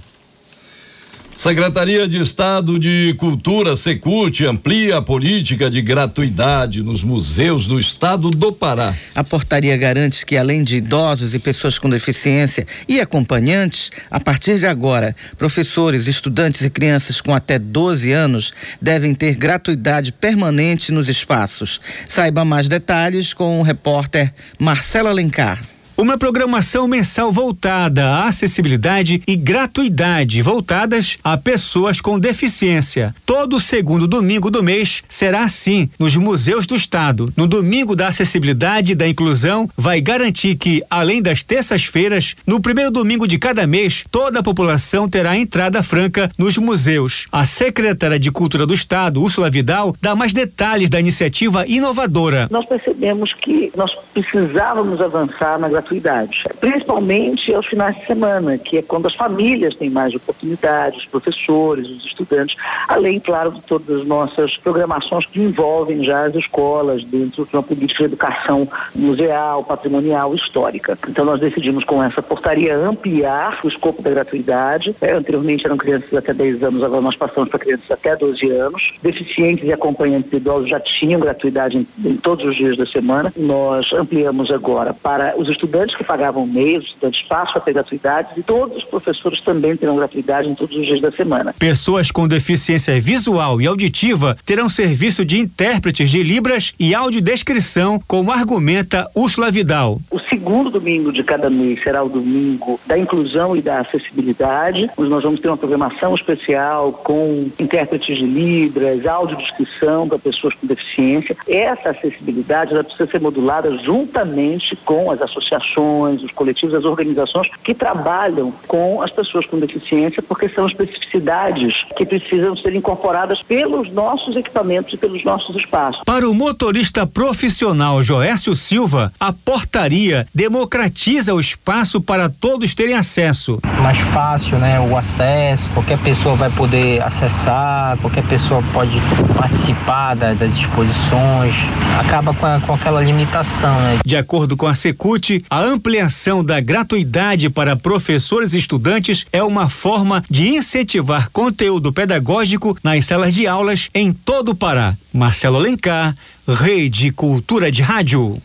Secretaria 1.34 2.08
de 2.08 2.22
Estado 2.22 2.78
de 2.78 3.16
Cultura, 3.18 3.76
Secult, 3.76 4.46
amplia 4.46 4.98
a 4.98 5.02
política 5.02 5.68
de 5.68 5.82
gratuidade 5.82 6.84
nos 6.84 7.04
museus 7.04 7.66
do 7.66 7.80
estado 7.80 8.30
do 8.30 8.52
Pará. 8.52 8.96
A 9.16 9.24
portaria 9.24 9.76
garante 9.78 10.24
que, 10.24 10.38
além 10.38 10.64
de 10.64 10.78
idosos 10.78 11.34
e 11.34 11.40
pessoas 11.40 11.80
com 11.80 11.90
deficiência 11.90 12.68
e 12.88 13.02
acompanhantes, 13.02 13.90
a 14.10 14.20
partir 14.20 14.60
de 14.60 14.68
agora, 14.68 15.16
professores, 15.40 16.06
estudantes 16.06 16.62
e 16.62 16.70
crianças 16.70 17.20
com 17.20 17.34
até 17.34 17.58
12 17.58 18.12
anos 18.12 18.54
devem 18.80 19.16
ter 19.16 19.36
gratuidade 19.36 20.12
permanente 20.12 20.92
nos 20.92 21.10
espaços. 21.10 21.80
Saiba 22.08 22.46
mais 22.46 22.70
detalhes 22.70 23.34
com 23.34 23.60
o 23.60 23.64
repórter 23.64 24.32
Marcelo 24.60 25.08
Alencar. 25.08 25.77
Uma 26.00 26.16
programação 26.16 26.88
mensal 26.88 27.32
voltada 27.32 28.06
à 28.06 28.28
acessibilidade 28.28 29.20
e 29.26 29.36
gratuidade 29.36 30.44
voltadas 30.44 31.18
a 31.24 31.36
pessoas 31.36 32.00
com 32.00 32.20
deficiência. 32.20 33.16
Todo 33.26 33.60
segundo 33.60 34.08
domingo 34.08 34.52
do 34.52 34.62
mês 34.62 35.02
será 35.10 35.42
assim 35.42 35.90
nos 35.98 36.16
museus 36.16 36.68
do 36.68 36.76
estado. 36.76 37.34
No 37.36 37.48
domingo 37.48 37.96
da 37.96 38.10
acessibilidade 38.10 38.92
e 38.92 38.96
da 38.96 39.08
inclusão, 39.08 39.68
vai 39.76 40.00
garantir 40.00 40.56
que, 40.56 40.84
além 40.88 41.20
das 41.20 41.42
terças-feiras, 41.42 42.36
no 42.46 42.62
primeiro 42.62 42.92
domingo 42.92 43.28
de 43.28 43.40
cada 43.40 43.66
mês, 43.66 44.06
toda 44.12 44.42
a 44.42 44.44
população 44.44 45.10
terá 45.10 45.36
entrada 45.36 45.82
franca 45.82 46.30
nos 46.38 46.60
museus. 46.60 47.26
A 47.32 47.44
secretária 47.44 48.20
de 48.20 48.30
Cultura 48.30 48.68
do 48.68 48.76
Estado, 48.76 49.20
Úrsula 49.20 49.50
Vidal, 49.50 49.96
dá 50.00 50.16
mais 50.16 50.32
detalhes 50.32 50.92
da 50.92 51.00
iniciativa 51.00 51.66
inovadora. 51.66 52.48
Nós 52.52 52.68
percebemos 52.68 53.34
que 53.34 53.72
nós 53.76 53.92
precisávamos 54.14 55.02
avançar 55.02 55.58
na 55.58 55.68
gratuidade 55.68 55.87
gratuidade, 55.88 56.44
principalmente 56.60 57.54
aos 57.54 57.66
finais 57.66 57.96
de 57.96 58.06
semana, 58.06 58.58
que 58.58 58.78
é 58.78 58.82
quando 58.82 59.08
as 59.08 59.16
famílias 59.16 59.76
têm 59.76 59.90
mais 59.90 60.14
oportunidades, 60.14 61.00
os 61.00 61.06
professores, 61.06 61.90
os 61.90 62.06
estudantes, 62.06 62.56
além, 62.88 63.20
claro, 63.20 63.52
de 63.52 63.62
todas 63.62 64.02
as 64.02 64.08
nossas 64.08 64.58
programações 64.58 65.26
que 65.26 65.40
envolvem 65.40 66.04
já 66.04 66.26
as 66.26 66.36
escolas 66.36 67.04
dentro 67.04 67.46
de 67.46 67.56
uma 67.56 67.64
política 67.64 68.00
de 68.00 68.06
educação 68.06 68.68
museal, 68.94 69.64
patrimonial, 69.64 70.36
histórica. 70.36 70.98
Então 71.08 71.26
nós 71.26 71.40
decidimos 71.40 71.84
com 71.84 72.04
essa 72.04 72.22
portaria 72.22 72.76
ampliar 72.76 73.60
o 73.64 73.68
escopo 73.68 74.02
da 74.02 74.10
gratuidade. 74.10 74.96
É, 75.02 75.14
anteriormente 75.14 75.66
eram 75.66 75.78
crianças 75.78 76.14
até 76.14 76.34
10 76.34 76.64
anos, 76.64 76.84
agora 76.84 77.02
nós 77.02 77.16
passamos 77.16 77.50
para 77.50 77.60
crianças 77.60 77.90
até 77.90 78.16
12 78.16 78.50
anos. 78.50 78.94
Deficientes 79.02 79.68
e 79.68 79.74
acompanhantes 79.74 80.32
idosos 80.34 80.70
já 80.70 80.80
tinham 80.80 81.20
gratuidade 81.20 81.78
em, 81.78 81.88
em 82.10 82.18
todos 82.18 82.46
os 82.46 82.56
dias 82.56 82.78
da 82.78 82.86
semana. 82.86 83.34
Nós 83.36 83.92
ampliamos 83.94 84.52
agora 84.52 84.94
para 84.94 85.36
os 85.38 85.48
estudantes 85.48 85.77
estudantes 85.78 85.96
que 85.96 86.04
pagavam 86.04 86.48
meios, 86.48 86.86
estudantes 86.86 87.22
passam 87.24 87.58
a 87.58 87.60
ter 87.60 87.74
gratuidade 87.74 88.30
e 88.38 88.44
todos 88.44 88.78
os 88.78 88.84
professores 88.84 89.42
também 89.42 89.76
terão 89.76 89.96
gratuidade 89.96 90.50
em 90.50 90.56
todos 90.56 90.76
os 90.76 90.86
dias 90.86 91.00
da 91.00 91.12
semana. 91.12 91.54
Pessoas 91.58 92.10
com 92.10 92.28
deficiência 92.28 93.00
visual 93.00 93.62
e 93.62 93.68
auditiva 93.68 94.36
terão 94.46 94.70
serviço 94.70 95.24
de 95.24 95.38
intérpretes 95.38 96.10
de 96.10 96.24
Libras 96.24 96.74
e 96.80 96.96
audiodescrição, 96.96 98.02
como 98.08 98.32
argumenta 98.32 99.10
Úrsula 99.14 99.52
Vidal. 99.52 100.02
O 100.10 100.20
segundo 100.20 100.70
domingo 100.70 101.12
de 101.12 101.24
cada 101.24 101.50
mês 101.50 101.82
será 101.84 102.04
o 102.04 102.10
domingo 102.10 102.80
da 102.86 102.98
inclusão 102.98 103.56
e 103.56 103.62
da 103.62 103.80
acessibilidade, 103.80 104.90
onde 104.98 105.10
nós 105.10 105.24
vamos 105.24 105.40
ter 105.40 105.48
uma 105.48 105.58
programação 105.58 106.16
especial 106.16 106.92
com 106.92 107.50
intérpretes 107.60 108.18
de 108.18 108.26
Libras, 108.26 109.06
audiodescrição 109.06 110.08
para 110.08 110.18
pessoas 110.18 110.54
com 110.56 110.66
deficiência. 110.66 111.36
Essa 111.48 111.90
acessibilidade 111.90 112.74
ela 112.74 112.84
precisa 112.84 113.10
ser 113.10 113.22
modulada 113.22 113.78
juntamente 113.78 114.76
com 114.78 115.12
as 115.12 115.22
associações 115.22 115.67
associações, 115.68 116.24
os 116.24 116.32
coletivos, 116.32 116.76
as 116.76 116.86
organizações 116.86 117.48
que 117.64 117.74
trabalham 117.74 118.54
com 118.68 119.02
as 119.02 119.12
pessoas 119.12 119.46
com 119.46 119.60
deficiência, 119.60 120.22
porque 120.22 120.48
são 120.50 120.68
especificidades 120.68 121.74
que 121.96 122.06
precisam 122.06 122.56
ser 122.56 122.76
incorporadas 122.76 123.42
pelos 123.44 123.92
nossos 123.92 124.36
equipamentos 124.36 124.94
e 124.94 124.98
pelos 124.98 125.24
nossos 125.24 125.56
espaços. 125.56 126.04
Para 126.06 126.30
o 126.30 126.34
motorista 126.34 127.06
profissional 127.06 128.02
Joécio 128.02 128.56
Silva, 128.56 129.12
a 129.20 129.34
portaria 129.34 130.28
democratiza 130.34 131.34
o 131.34 131.40
espaço 131.40 132.00
para 132.00 132.30
todos 132.30 132.74
terem 132.74 132.96
acesso. 132.96 133.60
Mais 133.82 133.98
fácil, 133.98 134.58
né? 134.58 134.80
O 134.80 134.96
acesso, 134.96 135.70
qualquer 135.72 135.98
pessoa 136.00 136.36
vai 136.36 136.50
poder 136.52 137.02
acessar, 137.02 137.98
qualquer 137.98 138.24
pessoa 138.26 138.64
pode 138.74 138.98
participar 139.36 140.16
da, 140.16 140.34
das 140.34 140.54
exposições, 140.54 141.56
acaba 142.00 142.34
com, 142.34 142.46
a, 142.46 142.60
com 142.60 142.74
aquela 142.74 143.02
limitação, 143.02 143.74
né? 143.82 144.00
De 144.06 144.16
acordo 144.16 144.56
com 144.56 144.68
a 144.68 144.76
Secult, 144.76 145.44
a 145.50 145.57
ampliação 145.64 146.44
da 146.44 146.60
gratuidade 146.60 147.50
para 147.50 147.76
professores 147.76 148.54
e 148.54 148.58
estudantes 148.58 149.26
é 149.32 149.44
uma 149.44 149.70
forma 149.70 150.24
de 150.30 150.50
incentivar 150.50 151.30
conteúdo 151.32 151.94
pedagógico 151.94 152.78
nas 152.84 153.06
salas 153.06 153.34
de 153.34 153.48
aulas 153.48 153.90
em 153.94 154.12
todo 154.12 154.50
o 154.50 154.56
Pará. 154.56 154.96
Marcelo 155.14 155.58
Alencar, 155.58 156.16
Rede 156.48 157.12
Cultura 157.12 157.72
de 157.72 157.82
Rádio. 157.82 158.42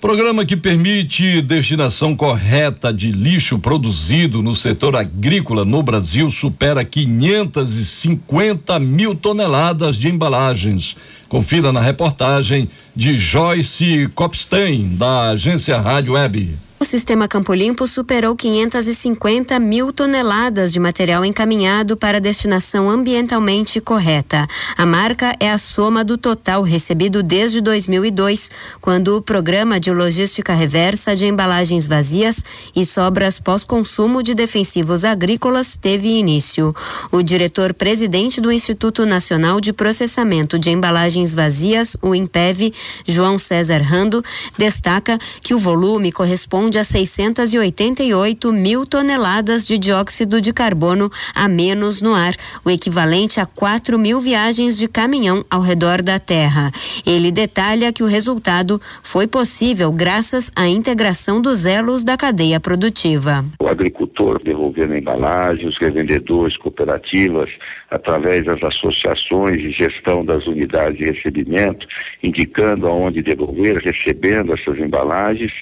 Programa 0.00 0.46
que 0.46 0.56
permite 0.56 1.42
destinação 1.42 2.16
correta 2.16 2.90
de 2.90 3.12
lixo 3.12 3.58
produzido 3.58 4.42
no 4.42 4.54
setor 4.54 4.96
agrícola 4.96 5.62
no 5.62 5.82
Brasil 5.82 6.30
supera 6.30 6.82
550 6.82 8.80
mil 8.80 9.14
toneladas 9.14 9.96
de 9.96 10.08
embalagens. 10.08 10.96
Confira 11.28 11.70
na 11.70 11.82
reportagem 11.82 12.70
de 12.96 13.18
Joyce 13.18 14.08
Copstein, 14.14 14.96
da 14.96 15.32
agência 15.32 15.78
Rádio 15.78 16.14
Web. 16.14 16.56
O 16.82 16.84
sistema 16.86 17.28
Campo 17.28 17.52
Limpo 17.52 17.86
superou 17.86 18.34
550 18.34 19.58
mil 19.58 19.92
toneladas 19.92 20.72
de 20.72 20.80
material 20.80 21.22
encaminhado 21.26 21.94
para 21.94 22.18
destinação 22.18 22.88
ambientalmente 22.88 23.82
correta. 23.82 24.48
A 24.78 24.86
marca 24.86 25.36
é 25.38 25.50
a 25.50 25.58
soma 25.58 26.02
do 26.02 26.16
total 26.16 26.62
recebido 26.62 27.22
desde 27.22 27.60
2002, 27.60 28.50
quando 28.80 29.14
o 29.14 29.20
Programa 29.20 29.78
de 29.78 29.92
Logística 29.92 30.54
Reversa 30.54 31.14
de 31.14 31.26
Embalagens 31.26 31.86
Vazias 31.86 32.42
e 32.74 32.86
Sobras 32.86 33.38
Pós-Consumo 33.38 34.22
de 34.22 34.32
Defensivos 34.32 35.04
Agrícolas 35.04 35.76
teve 35.76 36.08
início. 36.08 36.74
O 37.12 37.20
diretor-presidente 37.22 38.40
do 38.40 38.50
Instituto 38.50 39.04
Nacional 39.04 39.60
de 39.60 39.74
Processamento 39.74 40.58
de 40.58 40.70
Embalagens 40.70 41.34
Vazias, 41.34 41.94
o 42.00 42.14
INPEV, 42.14 42.72
João 43.06 43.36
César 43.36 43.82
Rando, 43.82 44.24
destaca 44.56 45.18
que 45.42 45.52
o 45.52 45.58
volume 45.58 46.10
corresponde 46.10 46.69
corresponde 46.70 46.78
a 46.78 46.84
688 46.84 48.52
mil 48.52 48.86
toneladas 48.86 49.66
de 49.66 49.78
dióxido 49.78 50.40
de 50.40 50.52
carbono 50.52 51.10
a 51.34 51.48
menos 51.48 52.00
no 52.00 52.14
ar, 52.14 52.34
o 52.64 52.70
equivalente 52.70 53.40
a 53.40 53.46
4 53.46 53.98
mil 53.98 54.20
viagens 54.20 54.78
de 54.78 54.86
caminhão 54.86 55.44
ao 55.50 55.60
redor 55.60 56.02
da 56.02 56.18
Terra. 56.18 56.70
Ele 57.04 57.32
detalha 57.32 57.92
que 57.92 58.02
o 58.02 58.06
resultado 58.06 58.80
foi 59.02 59.26
possível 59.26 59.90
graças 59.92 60.52
à 60.54 60.68
integração 60.68 61.40
dos 61.40 61.66
elos 61.66 62.04
da 62.04 62.16
cadeia 62.16 62.60
produtiva. 62.60 63.44
O 63.58 63.66
agricultor 63.66 64.40
devolvendo 64.42 64.92
a 64.92 64.98
embalagem, 64.98 65.66
os 65.66 65.78
revendedores, 65.78 66.56
cooperativas, 66.56 67.50
através 67.90 68.44
das 68.44 68.62
associações 68.62 69.60
de 69.60 69.72
gestão 69.72 70.24
das 70.24 70.46
unidades 70.46 70.98
de 70.98 71.04
recebimento, 71.04 71.86
indicando 72.22 72.86
aonde 72.86 73.22
devolver, 73.22 73.78
recebendo 73.78 74.54
essas 74.54 74.78
embalagens, 74.78 75.52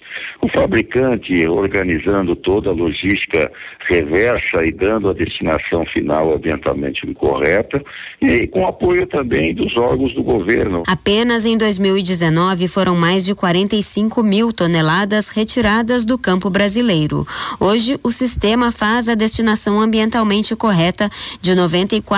o 0.43 0.49
fabricante 0.49 1.49
organizando 1.49 2.37
toda 2.37 2.71
a 2.71 2.73
logística 2.73 3.51
reversa 3.89 4.65
e 4.65 4.73
dando 4.73 5.09
a 5.09 5.15
destinação 5.15 5.85
final 5.87 6.35
ambientalmente 6.35 7.07
correta, 7.15 7.83
e 8.21 8.47
com 8.49 8.67
apoio 8.67 9.07
também 9.07 9.55
dos 9.55 9.75
órgãos 9.77 10.15
do 10.15 10.23
governo. 10.23 10.83
Apenas 10.87 11.47
em 11.47 11.57
2019 11.57 12.69
foram 12.69 12.95
mais 12.95 13.25
de 13.25 13.35
45 13.35 14.23
mil 14.23 14.53
toneladas 14.53 15.31
retiradas 15.31 16.05
do 16.05 16.19
campo 16.19 16.51
brasileiro. 16.51 17.27
Hoje, 17.59 17.99
o 18.03 18.11
sistema 18.11 18.71
faz 18.71 19.09
a 19.09 19.15
destinação 19.15 19.81
ambientalmente 19.81 20.55
correta 20.55 21.09
de 21.41 21.53
94% 21.53 22.18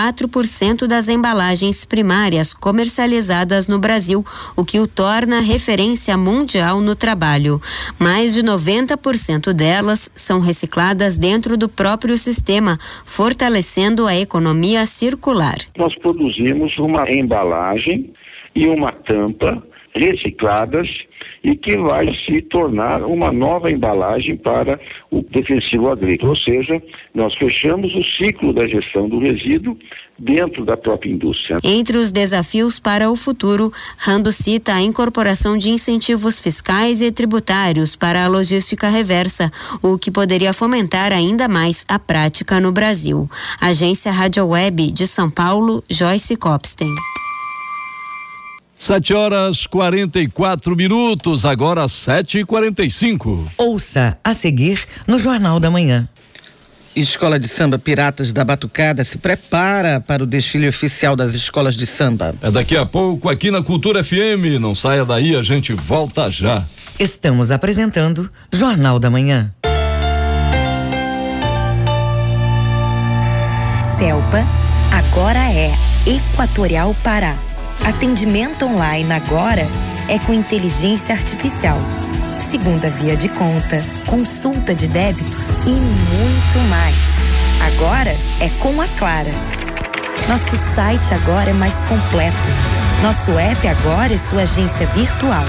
das 0.89 1.09
embalagens 1.09 1.85
primárias 1.85 2.55
comercializadas 2.55 3.69
no 3.69 3.79
Brasil, 3.79 4.25
o 4.57 4.65
que 4.65 4.81
o 4.81 4.87
torna 4.87 5.41
referência 5.41 6.17
mundial 6.17 6.81
no 6.81 6.95
trabalho. 6.95 7.61
Mais 7.99 8.33
de 8.35 8.43
90% 8.43 9.53
delas 9.53 10.11
são 10.15 10.41
recicladas 10.41 11.19
dentro 11.19 11.57
do 11.57 11.69
próprio 11.69 12.17
sistema, 12.17 12.79
fortalecendo 13.05 14.07
a 14.07 14.17
economia 14.17 14.87
circular. 14.87 15.57
Nós 15.77 15.95
produzimos 15.99 16.77
uma 16.79 17.05
embalagem 17.11 18.13
e 18.55 18.67
uma 18.67 18.91
tampa 18.93 19.63
recicladas 19.95 20.89
e 21.43 21.57
que 21.57 21.77
vai 21.79 22.07
se 22.27 22.43
tornar 22.43 23.03
uma 23.03 23.33
nova 23.33 23.71
embalagem 23.71 24.37
para 24.37 24.79
o 25.11 25.23
defensivo 25.23 25.89
agrícola. 25.89 26.31
Ou 26.31 26.37
seja, 26.37 26.83
nós 27.15 27.35
fechamos 27.37 27.95
o 27.95 28.05
ciclo 28.05 28.53
da 28.53 28.67
gestão 28.67 29.09
do 29.09 29.19
resíduo 29.19 29.77
dentro 30.19 30.65
da 30.65 30.77
própria 30.77 31.11
indústria. 31.11 31.57
Entre 31.65 31.97
os 31.97 32.13
desafios 32.13 32.79
para 32.79 33.11
o 33.11 33.17
futuro, 33.17 33.73
Rando 33.97 34.31
cita 34.31 34.75
a 34.75 34.83
incorporação 34.83 35.57
de 35.57 35.71
incentivos 35.71 36.41
fiscais 36.41 37.01
e 37.01 37.11
tributários 37.11 37.97
para 37.97 38.25
a 38.25 38.29
logística 38.29 38.89
reversa, 38.89 39.51
o 39.83 39.99
que 39.99 40.11
poderia 40.11 40.53
fomentar 40.53 41.13
ainda 41.13 41.49
mais 41.49 41.85
a 41.89 41.99
prática 41.99 42.61
no 42.61 42.73
Brasil. 42.73 43.29
Agência 43.61 44.13
Rádio 44.13 44.47
Web 44.47 44.93
de 44.93 45.07
São 45.07 45.31
Paulo, 45.31 45.83
Joyce 45.89 46.37
Copstein. 46.37 46.91
Sete 48.83 49.13
horas 49.13 49.67
quarenta 49.67 50.19
e 50.19 50.27
quatro 50.27 50.75
minutos, 50.75 51.45
agora 51.45 51.87
sete 51.87 52.39
e 52.39 52.47
quarenta 52.47 52.83
e 52.83 52.91
cinco. 52.91 53.47
Ouça 53.59 54.17
a 54.25 54.33
seguir 54.33 54.87
no 55.07 55.19
Jornal 55.19 55.61
da 55.61 55.71
Manhã. 55.71 56.09
Escola 56.97 57.39
de 57.39 57.47
Samba 57.47 57.79
Piratas 57.79 58.33
da 58.33 58.43
Batucada 58.43 59.05
se 59.05 59.19
prepara 59.19 60.01
para 60.01 60.23
o 60.23 60.27
desfile 60.27 60.67
oficial 60.67 61.15
das 61.15 61.35
escolas 61.35 61.77
de 61.77 61.85
samba. 61.85 62.35
É 62.41 62.51
daqui 62.51 62.75
a 62.75 62.87
pouco 62.87 63.29
aqui 63.29 63.51
na 63.51 63.63
Cultura 63.63 64.03
FM. 64.03 64.59
Não 64.59 64.75
saia 64.75 65.05
daí, 65.05 65.37
a 65.37 65.43
gente 65.43 65.75
volta 65.75 66.31
já. 66.31 66.65
Estamos 66.99 67.51
apresentando 67.51 68.31
Jornal 68.51 68.99
da 68.99 69.11
Manhã. 69.11 69.53
Selpa 73.99 74.43
agora 74.91 75.53
é 75.53 75.71
Equatorial 76.07 76.97
Pará. 77.05 77.37
Atendimento 77.85 78.67
online 78.67 79.13
agora 79.13 79.67
é 80.09 80.19
com 80.19 80.33
inteligência 80.33 81.15
artificial. 81.15 81.79
Segunda 82.51 82.91
via 82.91 83.17
de 83.17 83.29
conta, 83.29 83.83
consulta 84.07 84.75
de 84.75 84.87
débitos 84.89 85.49
e 85.67 85.71
muito 85.71 86.69
mais. 86.69 86.97
Agora 87.73 88.11
é 88.41 88.49
com 88.61 88.81
a 88.81 88.87
Clara. 88.99 89.33
Nosso 90.29 90.57
site 90.75 91.15
agora 91.15 91.51
é 91.51 91.55
mais 91.55 91.75
completo. 91.83 92.37
Nosso 93.03 93.39
app 93.39 93.67
agora 93.67 94.15
é 94.15 94.19
sua 94.19 94.43
agência 94.43 94.87
virtual. 94.89 95.45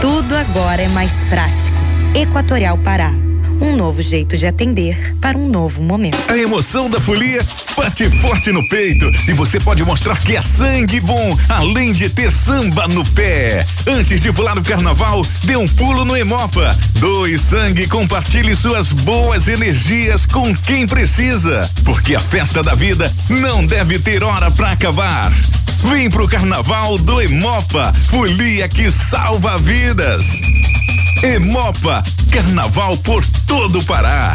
Tudo 0.00 0.34
agora 0.34 0.82
é 0.82 0.88
mais 0.88 1.12
prático. 1.24 1.76
Equatorial 2.14 2.76
Pará 2.78 3.27
um 3.60 3.76
novo 3.76 4.00
jeito 4.02 4.36
de 4.36 4.46
atender 4.46 5.14
para 5.20 5.36
um 5.36 5.48
novo 5.48 5.82
momento. 5.82 6.18
A 6.28 6.36
emoção 6.36 6.88
da 6.88 7.00
folia 7.00 7.44
bate 7.76 8.08
forte 8.20 8.52
no 8.52 8.66
peito 8.68 9.10
e 9.28 9.32
você 9.32 9.58
pode 9.58 9.84
mostrar 9.84 10.18
que 10.20 10.36
é 10.36 10.42
sangue 10.42 11.00
bom, 11.00 11.36
além 11.48 11.92
de 11.92 12.08
ter 12.08 12.32
samba 12.32 12.86
no 12.86 13.04
pé. 13.10 13.66
Antes 13.86 14.20
de 14.20 14.32
pular 14.32 14.54
no 14.54 14.62
carnaval, 14.62 15.26
dê 15.44 15.56
um 15.56 15.66
pulo 15.66 16.04
no 16.04 16.16
Emopa. 16.16 16.76
Doe 16.94 17.38
sangue 17.38 17.82
e 17.82 17.88
compartilhe 17.88 18.54
suas 18.54 18.92
boas 18.92 19.48
energias 19.48 20.26
com 20.26 20.54
quem 20.54 20.86
precisa, 20.86 21.70
porque 21.84 22.14
a 22.14 22.20
festa 22.20 22.62
da 22.62 22.74
vida 22.74 23.12
não 23.28 23.64
deve 23.64 23.98
ter 23.98 24.22
hora 24.22 24.50
para 24.50 24.72
acabar. 24.72 25.32
Vem 25.84 26.10
pro 26.10 26.28
carnaval 26.28 26.98
do 26.98 27.20
Emopa, 27.20 27.94
folia 28.10 28.68
que 28.68 28.90
salva 28.90 29.58
vidas. 29.58 30.26
Emopa, 31.22 32.04
carnaval 32.30 32.96
por 32.98 33.26
todo 33.46 33.80
o 33.80 33.84
Pará. 33.84 34.34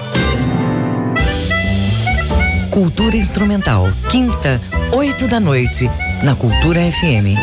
Cultura 2.71 3.17
Instrumental, 3.17 3.83
quinta, 4.09 4.61
oito 4.93 5.27
da 5.27 5.41
noite, 5.41 5.91
na 6.23 6.33
Cultura 6.35 6.79
FM. 6.79 7.35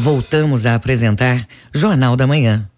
Voltamos 0.00 0.66
a 0.66 0.74
apresentar 0.74 1.46
Jornal 1.72 2.16
da 2.16 2.26
Manhã. 2.26 2.68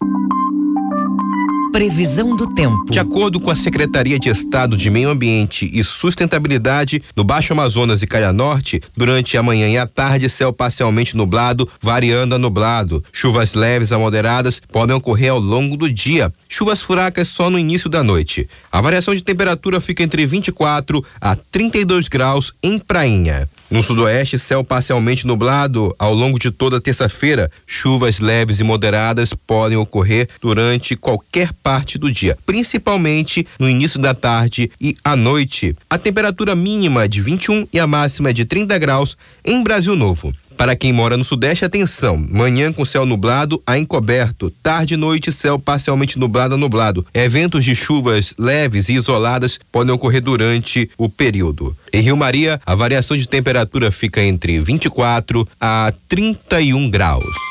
Previsão 1.71 2.35
do 2.35 2.47
tempo. 2.55 2.85
De 2.89 2.97
acordo 2.97 3.39
com 3.39 3.51
a 3.51 3.55
Secretaria 3.55 4.17
de 4.17 4.27
Estado 4.27 4.75
de 4.75 4.89
Meio 4.89 5.09
Ambiente 5.09 5.69
e 5.71 5.83
Sustentabilidade, 5.83 7.03
no 7.15 7.23
Baixo 7.23 7.53
Amazonas 7.53 8.01
e 8.01 8.07
Caia 8.07 8.33
Norte, 8.33 8.81
durante 8.97 9.37
a 9.37 9.43
manhã 9.43 9.69
e 9.69 9.77
a 9.77 9.85
tarde, 9.85 10.27
céu 10.29 10.51
parcialmente 10.51 11.15
nublado, 11.15 11.69
variando 11.79 12.33
a 12.33 12.39
nublado. 12.39 13.03
Chuvas 13.13 13.53
leves 13.53 13.91
a 13.91 13.99
moderadas 13.99 14.59
podem 14.71 14.95
ocorrer 14.95 15.31
ao 15.31 15.39
longo 15.39 15.77
do 15.77 15.91
dia. 15.93 16.33
Chuvas 16.47 16.81
furacas 16.81 17.27
só 17.27 17.51
no 17.51 17.59
início 17.59 17.87
da 17.87 18.03
noite. 18.03 18.49
A 18.71 18.81
variação 18.81 19.13
de 19.13 19.23
temperatura 19.23 19.79
fica 19.79 20.01
entre 20.01 20.25
24 20.25 21.05
a 21.21 21.35
32 21.35 22.07
graus 22.07 22.51
em 22.63 22.79
Prainha. 22.79 23.47
No 23.69 23.83
sudoeste, 23.83 24.39
céu 24.39 24.63
parcialmente 24.63 25.27
nublado 25.27 25.95
ao 25.99 26.11
longo 26.11 26.39
de 26.39 26.49
toda 26.49 26.81
terça-feira. 26.81 27.51
Chuvas 27.67 28.19
leves 28.19 28.59
e 28.59 28.63
moderadas 28.63 29.31
podem 29.31 29.77
ocorrer 29.77 30.27
durante 30.41 30.95
qualquer 30.95 31.53
parte 31.53 31.68
do 31.99 32.11
dia, 32.11 32.37
principalmente 32.45 33.45
no 33.59 33.69
início 33.69 33.99
da 33.99 34.13
tarde 34.13 34.71
e 34.81 34.95
à 35.03 35.15
noite. 35.15 35.75
A 35.89 35.97
temperatura 35.97 36.55
mínima 36.55 37.03
é 37.03 37.07
de 37.07 37.21
21 37.21 37.67
e 37.71 37.79
a 37.79 37.85
máxima 37.85 38.31
é 38.31 38.33
de 38.33 38.45
30 38.45 38.77
graus 38.79 39.15
em 39.45 39.61
Brasil 39.61 39.95
Novo. 39.95 40.33
Para 40.59 40.75
quem 40.75 40.91
mora 40.91 41.15
no 41.15 41.23
Sudeste, 41.23 41.63
atenção. 41.63 42.17
Manhã 42.17 42.73
com 42.73 42.83
céu 42.83 43.05
nublado 43.05 43.63
a 43.65 43.77
encoberto. 43.77 44.49
Tarde 44.61 44.95
e 44.95 44.97
noite, 44.97 45.31
céu 45.31 45.57
parcialmente 45.57 46.19
nublado 46.19 46.55
a 46.55 46.57
nublado. 46.57 47.05
Eventos 47.13 47.63
de 47.63 47.73
chuvas 47.73 48.33
leves 48.37 48.89
e 48.89 48.95
isoladas 48.95 49.57
podem 49.71 49.93
ocorrer 49.93 50.21
durante 50.21 50.89
o 50.97 51.07
período. 51.07 51.73
Em 51.93 52.01
Rio 52.01 52.17
Maria, 52.17 52.59
a 52.65 52.75
variação 52.75 53.15
de 53.15 53.25
temperatura 53.25 53.89
fica 53.89 54.21
entre 54.21 54.59
24 54.59 55.47
a 55.61 55.93
31 56.09 56.89
graus. 56.89 57.48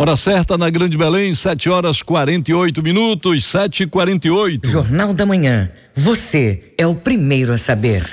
Hora 0.00 0.14
certa 0.14 0.56
na 0.56 0.70
Grande 0.70 0.96
Belém, 0.96 1.34
7 1.34 1.68
horas 1.68 2.02
48 2.02 2.80
minutos, 2.84 3.44
7 3.46 3.82
e 3.82 3.86
48 3.88 4.68
Jornal 4.68 5.12
da 5.12 5.26
Manhã. 5.26 5.72
Você 5.92 6.72
é 6.78 6.86
o 6.86 6.94
primeiro 6.94 7.52
a 7.52 7.58
saber. 7.58 8.08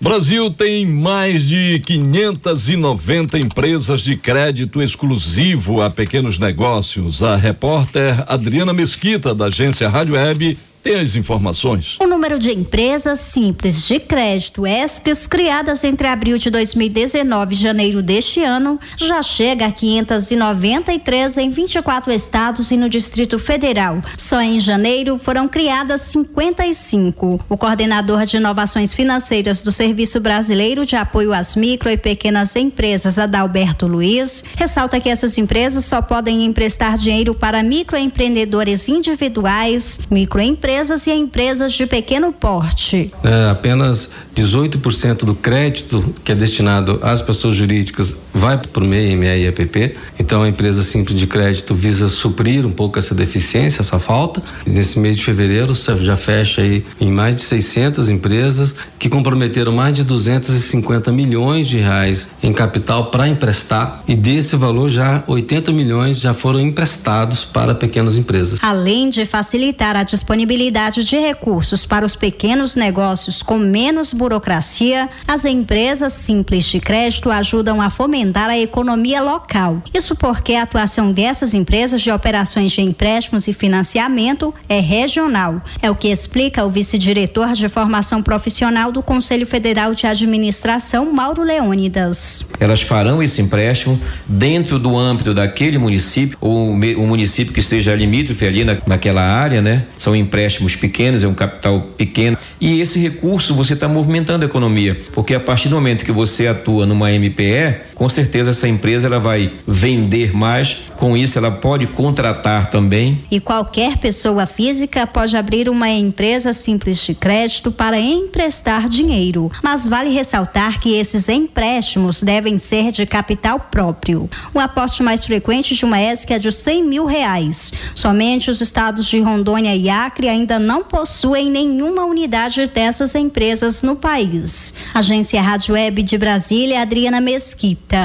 Brasil 0.00 0.50
tem 0.50 0.86
mais 0.86 1.46
de 1.46 1.80
590 1.80 3.38
empresas 3.38 4.00
de 4.00 4.16
crédito 4.16 4.80
exclusivo 4.80 5.82
a 5.82 5.90
pequenos 5.90 6.38
negócios. 6.38 7.22
A 7.22 7.36
repórter 7.36 8.24
Adriana 8.26 8.72
Mesquita, 8.72 9.34
da 9.34 9.48
agência 9.48 9.86
Rádio 9.86 10.14
Web, 10.14 10.56
tem 10.82 10.98
as 10.98 11.14
informações. 11.14 11.96
O 12.00 12.06
número 12.06 12.38
de 12.38 12.50
empresas 12.50 13.18
simples 13.18 13.86
de 13.86 14.00
crédito 14.00 14.66
ESCs 14.66 15.26
criadas 15.26 15.84
entre 15.84 16.06
abril 16.06 16.38
de 16.38 16.50
2019 16.50 17.54
e 17.54 17.58
janeiro 17.58 18.02
deste 18.02 18.42
ano 18.42 18.80
já 18.96 19.22
chega 19.22 19.66
a 19.66 19.72
593 19.72 21.36
em 21.38 21.50
24 21.50 22.12
estados 22.12 22.70
e 22.70 22.76
no 22.76 22.88
Distrito 22.88 23.38
Federal. 23.38 24.00
Só 24.16 24.40
em 24.40 24.58
janeiro 24.58 25.18
foram 25.18 25.46
criadas 25.46 26.02
55. 26.02 27.40
O 27.48 27.56
coordenador 27.56 28.24
de 28.24 28.38
inovações 28.38 28.94
financeiras 28.94 29.62
do 29.62 29.70
Serviço 29.70 30.18
Brasileiro 30.20 30.86
de 30.86 30.96
Apoio 30.96 31.32
às 31.32 31.54
Micro 31.56 31.90
e 31.90 31.96
Pequenas 31.96 32.56
Empresas, 32.56 33.18
Adalberto 33.18 33.86
Luiz, 33.86 34.44
ressalta 34.56 35.00
que 35.00 35.08
essas 35.08 35.36
empresas 35.36 35.84
só 35.84 36.00
podem 36.00 36.44
emprestar 36.44 36.96
dinheiro 36.96 37.34
para 37.34 37.62
microempreendedores 37.62 38.88
individuais, 38.88 40.00
microempresas 40.10 40.69
empresas 40.70 41.06
e 41.06 41.10
empresas 41.10 41.72
de 41.72 41.84
pequeno 41.84 42.32
porte. 42.32 43.12
É, 43.24 43.50
apenas 43.50 44.10
18% 44.36 45.24
do 45.24 45.34
crédito 45.34 46.14
que 46.24 46.30
é 46.30 46.34
destinado 46.34 47.00
às 47.02 47.20
pessoas 47.20 47.56
jurídicas 47.56 48.16
vai 48.32 48.60
o 48.74 48.80
MEI, 48.80 49.16
MEI 49.16 49.42
e 49.42 49.46
EPP. 49.46 49.96
Então 50.18 50.42
a 50.42 50.48
empresa 50.48 50.82
simples 50.82 51.18
de 51.18 51.26
crédito 51.26 51.74
visa 51.74 52.08
suprir 52.08 52.64
um 52.64 52.70
pouco 52.70 52.98
essa 52.98 53.14
deficiência, 53.14 53.80
essa 53.80 53.98
falta. 53.98 54.42
Nesse 54.66 54.98
mês 54.98 55.16
de 55.16 55.24
fevereiro 55.24 55.74
já 55.74 56.16
fecha 56.16 56.62
aí 56.62 56.84
em 57.00 57.10
mais 57.10 57.36
de 57.36 57.42
600 57.42 58.08
empresas 58.10 58.74
que 58.98 59.08
comprometeram 59.08 59.72
mais 59.72 59.94
de 59.94 60.04
250 60.04 61.10
milhões 61.12 61.66
de 61.66 61.78
reais 61.78 62.28
em 62.42 62.52
capital 62.52 63.06
para 63.06 63.28
emprestar 63.28 64.02
e 64.06 64.14
desse 64.14 64.56
valor 64.56 64.88
já 64.88 65.22
80 65.26 65.72
milhões 65.72 66.20
já 66.20 66.32
foram 66.32 66.60
emprestados 66.60 67.44
para 67.44 67.74
pequenas 67.74 68.16
empresas. 68.16 68.58
Além 68.62 69.08
de 69.08 69.24
facilitar 69.24 69.96
a 69.96 70.02
disponibilidade 70.02 71.04
de 71.04 71.16
recursos 71.16 71.86
para 71.86 72.04
os 72.04 72.14
pequenos 72.14 72.76
negócios 72.76 73.42
com 73.42 73.58
menos 73.58 74.12
burocracia, 74.12 75.08
as 75.26 75.44
empresas 75.44 76.12
simples 76.12 76.64
de 76.64 76.80
crédito 76.80 77.30
ajudam 77.30 77.80
a 77.80 77.90
fomentar 77.90 78.19
a 78.50 78.58
economia 78.58 79.22
local. 79.22 79.82
Isso 79.94 80.14
porque 80.14 80.54
a 80.54 80.62
atuação 80.62 81.12
dessas 81.12 81.54
empresas 81.54 82.02
de 82.02 82.10
operações 82.10 82.72
de 82.72 82.80
empréstimos 82.80 83.48
e 83.48 83.52
financiamento 83.52 84.54
é 84.68 84.78
regional. 84.78 85.60
É 85.80 85.90
o 85.90 85.94
que 85.94 86.08
explica 86.08 86.64
o 86.64 86.70
vice-diretor 86.70 87.52
de 87.52 87.68
formação 87.68 88.22
profissional 88.22 88.92
do 88.92 89.02
Conselho 89.02 89.46
Federal 89.46 89.94
de 89.94 90.06
Administração, 90.06 91.12
Mauro 91.12 91.42
Leônidas. 91.42 92.44
Elas 92.58 92.82
farão 92.82 93.22
esse 93.22 93.40
empréstimo 93.40 93.98
dentro 94.26 94.78
do 94.78 94.96
âmbito 94.96 95.32
daquele 95.32 95.78
município, 95.78 96.36
ou 96.40 96.70
o 96.72 97.06
município 97.06 97.54
que 97.54 97.62
seja 97.62 97.94
limítrofe 97.94 98.46
ali 98.46 98.64
na, 98.64 98.76
naquela 98.86 99.22
área, 99.22 99.62
né? 99.62 99.84
São 99.96 100.14
empréstimos 100.14 100.76
pequenos, 100.76 101.24
é 101.24 101.28
um 101.28 101.34
capital 101.34 101.80
pequeno. 101.96 102.36
E 102.60 102.80
esse 102.80 102.98
recurso 102.98 103.54
você 103.54 103.74
está 103.74 103.88
movimentando 103.88 104.44
a 104.44 104.48
economia, 104.48 105.00
porque 105.12 105.34
a 105.34 105.40
partir 105.40 105.68
do 105.68 105.74
momento 105.74 106.04
que 106.04 106.12
você 106.12 106.46
atua 106.46 106.84
numa 106.84 107.10
MPE, 107.10 107.90
com 107.94 108.08
certeza 108.10 108.50
essa 108.50 108.68
empresa 108.68 109.06
ela 109.06 109.18
vai 109.18 109.54
vender 109.66 110.34
mais, 110.36 110.76
com 110.96 111.16
isso 111.16 111.38
ela 111.38 111.50
pode 111.50 111.86
contratar 111.86 112.70
também. 112.70 113.24
E 113.30 113.40
qualquer 113.40 113.96
pessoa 113.96 114.46
física 114.46 115.06
pode 115.06 115.36
abrir 115.36 115.68
uma 115.68 115.88
empresa 115.88 116.52
simples 116.52 116.98
de 116.98 117.14
crédito 117.14 117.72
para 117.72 117.98
emprestar 117.98 118.88
dinheiro, 118.88 119.50
mas 119.62 119.86
vale 119.86 120.10
ressaltar 120.10 120.80
que 120.80 120.94
esses 120.94 121.28
empréstimos 121.28 122.22
devem 122.22 122.58
ser 122.58 122.92
de 122.92 123.06
capital 123.06 123.58
próprio. 123.70 124.28
O 124.52 124.58
aporte 124.58 125.02
mais 125.02 125.24
frequente 125.24 125.74
de 125.74 125.84
uma 125.84 126.00
ESC 126.00 126.32
é 126.32 126.38
de 126.38 126.52
100 126.52 126.84
mil 126.84 127.06
reais. 127.06 127.72
Somente 127.94 128.50
os 128.50 128.60
estados 128.60 129.06
de 129.06 129.20
Rondônia 129.20 129.74
e 129.74 129.88
Acre 129.88 130.28
ainda 130.28 130.58
não 130.58 130.82
possuem 130.82 131.50
nenhuma 131.50 132.04
unidade 132.04 132.66
dessas 132.66 133.14
empresas 133.14 133.82
no 133.82 133.96
país. 133.96 134.74
Agência 134.92 135.40
Rádio 135.40 135.74
Web 135.74 136.02
de 136.02 136.18
Brasília, 136.18 136.82
Adriana 136.82 137.20
Mesquita. 137.20 137.99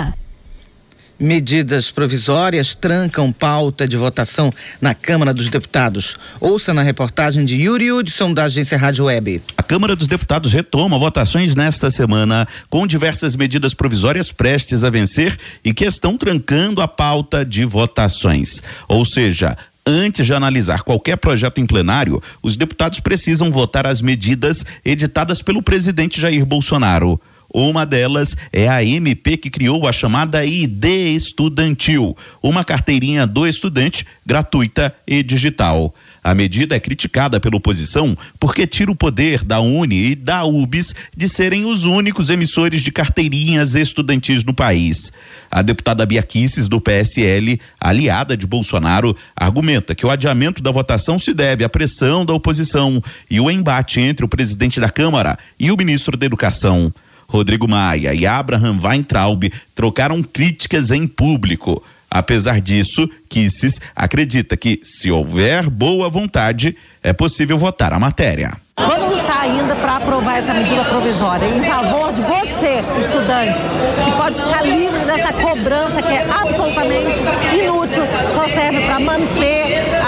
Medidas 1.18 1.89
provisórias 1.89 2.76
trancam 2.76 3.32
pauta 3.32 3.88
de 3.88 3.95
votação 3.95 4.51
na 4.82 4.93
Câmara 4.93 5.34
dos 5.34 5.49
Deputados. 5.49 6.18
Ouça 6.41 6.74
na 6.74 6.82
reportagem 6.82 7.45
de 7.45 7.55
Yuri 7.55 7.89
Hudson, 7.91 8.34
da 8.34 8.43
agência 8.43 8.78
Rádio 8.78 9.05
Web. 9.05 9.41
A 9.57 9.63
Câmara 9.63 9.95
dos 9.95 10.09
Deputados 10.09 10.51
retoma 10.51 10.99
votações 10.99 11.55
nesta 11.55 11.89
semana, 11.89 12.45
com 12.70 12.86
diversas 12.86 13.36
medidas 13.36 13.74
provisórias 13.74 14.30
prestes 14.32 14.84
a 14.84 14.89
vencer 14.89 15.38
e 15.63 15.74
que 15.74 15.86
estão 15.86 16.18
trancando 16.18 16.82
a 16.82 16.88
pauta 16.88 17.45
de 17.45 17.63
votações. 17.63 18.61
Ou 18.88 19.05
seja, 19.05 19.57
Antes 19.88 20.26
de 20.26 20.34
analisar 20.34 20.82
qualquer 20.82 21.16
projeto 21.16 21.61
em 21.61 21.66
plenário, 21.68 22.20
os 22.41 22.57
deputados 22.57 22.99
precisam 22.99 23.51
votar 23.51 23.86
as 23.86 24.01
medidas 24.01 24.66
editadas 24.84 25.43
pelo 25.43 25.61
presidente 25.61 26.20
Jair 26.20 26.43
Bolsonaro. 26.43 27.22
Uma 27.53 27.85
delas 27.85 28.35
é 28.51 28.67
a 28.67 28.83
MP 28.83 29.37
que 29.37 29.49
criou 29.49 29.87
a 29.87 29.91
chamada 29.91 30.45
ID 30.45 30.85
Estudantil, 31.15 32.15
uma 32.41 32.63
carteirinha 32.63 33.25
do 33.25 33.47
estudante 33.47 34.05
gratuita 34.25 34.93
e 35.07 35.23
digital. 35.23 35.93
A 36.23 36.33
medida 36.33 36.75
é 36.75 36.79
criticada 36.79 37.39
pela 37.39 37.55
oposição 37.55 38.17
porque 38.39 38.65
tira 38.65 38.91
o 38.91 38.95
poder 38.95 39.43
da 39.43 39.59
Uni 39.59 40.11
e 40.11 40.15
da 40.15 40.43
UBS 40.43 40.95
de 41.15 41.29
serem 41.29 41.65
os 41.65 41.85
únicos 41.85 42.31
emissores 42.31 42.81
de 42.81 42.91
carteirinhas 42.91 43.75
estudantis 43.75 44.43
no 44.43 44.53
país. 44.53 45.13
A 45.51 45.61
deputada 45.61 46.05
Bia 46.05 46.23
Kicis, 46.23 46.67
do 46.67 46.81
PSL, 46.81 47.59
aliada 47.79 48.35
de 48.35 48.47
Bolsonaro, 48.47 49.15
argumenta 49.35 49.93
que 49.93 50.05
o 50.05 50.09
adiamento 50.09 50.63
da 50.63 50.71
votação 50.71 51.19
se 51.19 51.33
deve 51.33 51.63
à 51.63 51.69
pressão 51.69 52.25
da 52.25 52.33
oposição 52.33 53.03
e 53.29 53.39
o 53.39 53.51
embate 53.51 53.99
entre 53.99 54.25
o 54.25 54.27
presidente 54.27 54.79
da 54.79 54.89
Câmara 54.89 55.37
e 55.59 55.71
o 55.71 55.77
ministro 55.77 56.17
da 56.17 56.25
Educação. 56.25 56.91
Rodrigo 57.28 57.67
Maia 57.67 58.13
e 58.13 58.26
Abraham 58.26 58.80
Weintraub 58.84 59.51
trocaram 59.73 60.21
críticas 60.23 60.91
em 60.91 61.07
público. 61.07 61.84
Apesar 62.09 62.61
disso, 62.61 63.09
Kisses 63.28 63.82
acredita 63.95 64.55
que, 64.55 64.80
se 64.84 65.11
houver 65.11 65.69
boa 65.69 66.09
vontade, 66.09 66.78
é 67.03 67.11
possível 67.11 67.57
votar 67.57 67.91
a 67.91 67.99
matéria. 67.99 68.53
Vamos 68.78 69.17
lutar 69.17 69.41
ainda 69.41 69.76
para 69.76 69.97
aprovar 69.97 70.38
essa 70.38 70.53
medida 70.53 70.84
provisória 70.86 71.45
em 71.45 71.63
favor 71.63 72.11
de 72.13 72.21
você, 72.21 72.84
estudante, 72.99 73.59
que 74.03 74.11
pode 74.17 74.39
ficar 74.39 74.63
livre 74.63 74.99
dessa 75.05 75.34
cobrança 75.34 76.01
que 76.01 76.13
é 76.13 76.30
absolutamente 76.30 77.19
inútil, 77.53 78.03
só 78.34 78.45
serve 78.49 78.86
para 78.86 78.99
manter 78.99 79.55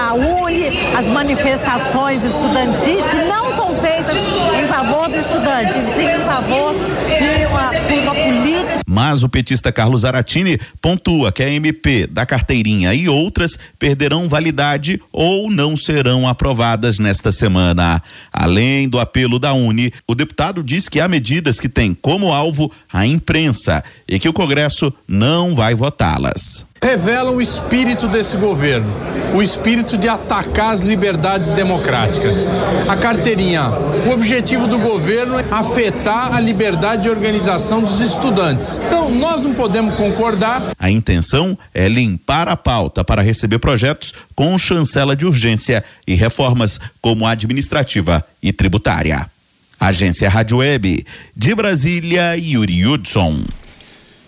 a 0.08 0.14
UNE, 0.14 0.70
as 0.96 1.10
manifestações 1.10 2.24
estudantis 2.24 3.06
que 3.06 3.16
não 3.26 3.54
são 3.58 3.78
feitas 3.78 4.16
em 4.58 4.66
favor 4.66 5.10
do 5.10 5.18
estudante, 5.18 5.74
sim 5.94 6.06
em 6.06 6.24
favor 6.24 6.74
de 6.74 7.46
uma, 7.46 8.16
política. 8.16 8.80
Mas 8.88 9.22
o 9.22 9.28
petista 9.28 9.70
Carlos 9.70 10.06
Aratini 10.06 10.58
pontua 10.82 11.30
que 11.30 11.44
a 11.44 11.50
MP 11.50 12.08
da 12.08 12.26
carteirinha 12.26 12.94
e 12.94 13.10
outras 13.10 13.60
perderão 13.78 14.30
validade 14.30 15.02
ou 15.12 15.52
não 15.52 15.76
serão 15.76 16.26
aprovadas 16.26 16.98
nesta 17.00 17.30
semana. 17.30 18.02
Além 18.32 18.88
do 18.88 19.02
apelo 19.02 19.38
da 19.38 19.52
Uni, 19.52 19.92
o 20.08 20.16
deputado 20.16 20.64
diz 20.64 20.88
que 20.88 21.02
há 21.02 21.08
medidas 21.10 21.60
que 21.60 21.68
têm 21.68 21.94
como 21.94 22.32
alvo 22.32 22.72
a 22.92 23.06
imprensa 23.06 23.84
e 24.08 24.18
que 24.18 24.30
o 24.30 24.34
Congresso 24.34 24.94
não 25.06 25.54
vai 25.54 25.76
votá-las 25.76 26.66
revelam 26.88 27.36
o 27.36 27.42
espírito 27.42 28.08
desse 28.08 28.38
governo, 28.38 28.90
o 29.36 29.44
espírito 29.44 29.98
de 29.98 30.08
atacar 30.08 30.72
as 30.72 30.84
liberdades 30.84 31.52
democráticas. 31.52 32.48
A 32.88 32.96
carteirinha, 32.96 33.70
o 34.08 34.12
objetivo 34.12 34.68
do 34.68 34.80
governo 34.80 35.38
é 35.38 35.44
afetar 35.52 36.34
a 36.34 36.40
liberdade 36.40 37.04
de 37.04 37.10
organização 37.10 37.82
dos 37.82 38.00
estudantes. 38.00 38.80
Então, 38.88 39.12
nós 39.12 39.44
não 39.44 39.54
podemos 39.54 39.96
concordar. 39.96 40.62
A 40.80 40.90
intenção 40.90 41.58
é 41.74 41.90
limpar 41.90 42.48
a 42.48 42.56
pauta 42.56 43.04
para 43.04 43.22
receber 43.22 43.60
projetos 43.60 44.14
com 44.34 44.58
chancela 44.58 45.14
de 45.14 45.26
urgência 45.26 45.84
e 46.08 46.16
reformas 46.16 46.80
como 47.02 47.28
administrativa 47.28 48.26
e 48.42 48.54
tributária. 48.54 49.30
Agência 49.78 50.30
Rádio 50.30 50.60
Web, 50.60 51.06
de 51.36 51.54
Brasília, 51.54 52.38
Yuri 52.38 52.88
Hudson. 52.88 53.44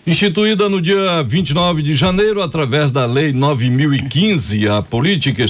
Instituída 0.10 0.68
no 0.68 0.82
dia 0.82 1.22
29 1.22 1.84
de 1.84 1.94
janeiro, 1.94 2.42
através 2.42 2.92
da 2.92 3.06
Lei 3.06 3.32
9015, 3.32 4.68
a 4.68 4.82
política 4.82 5.46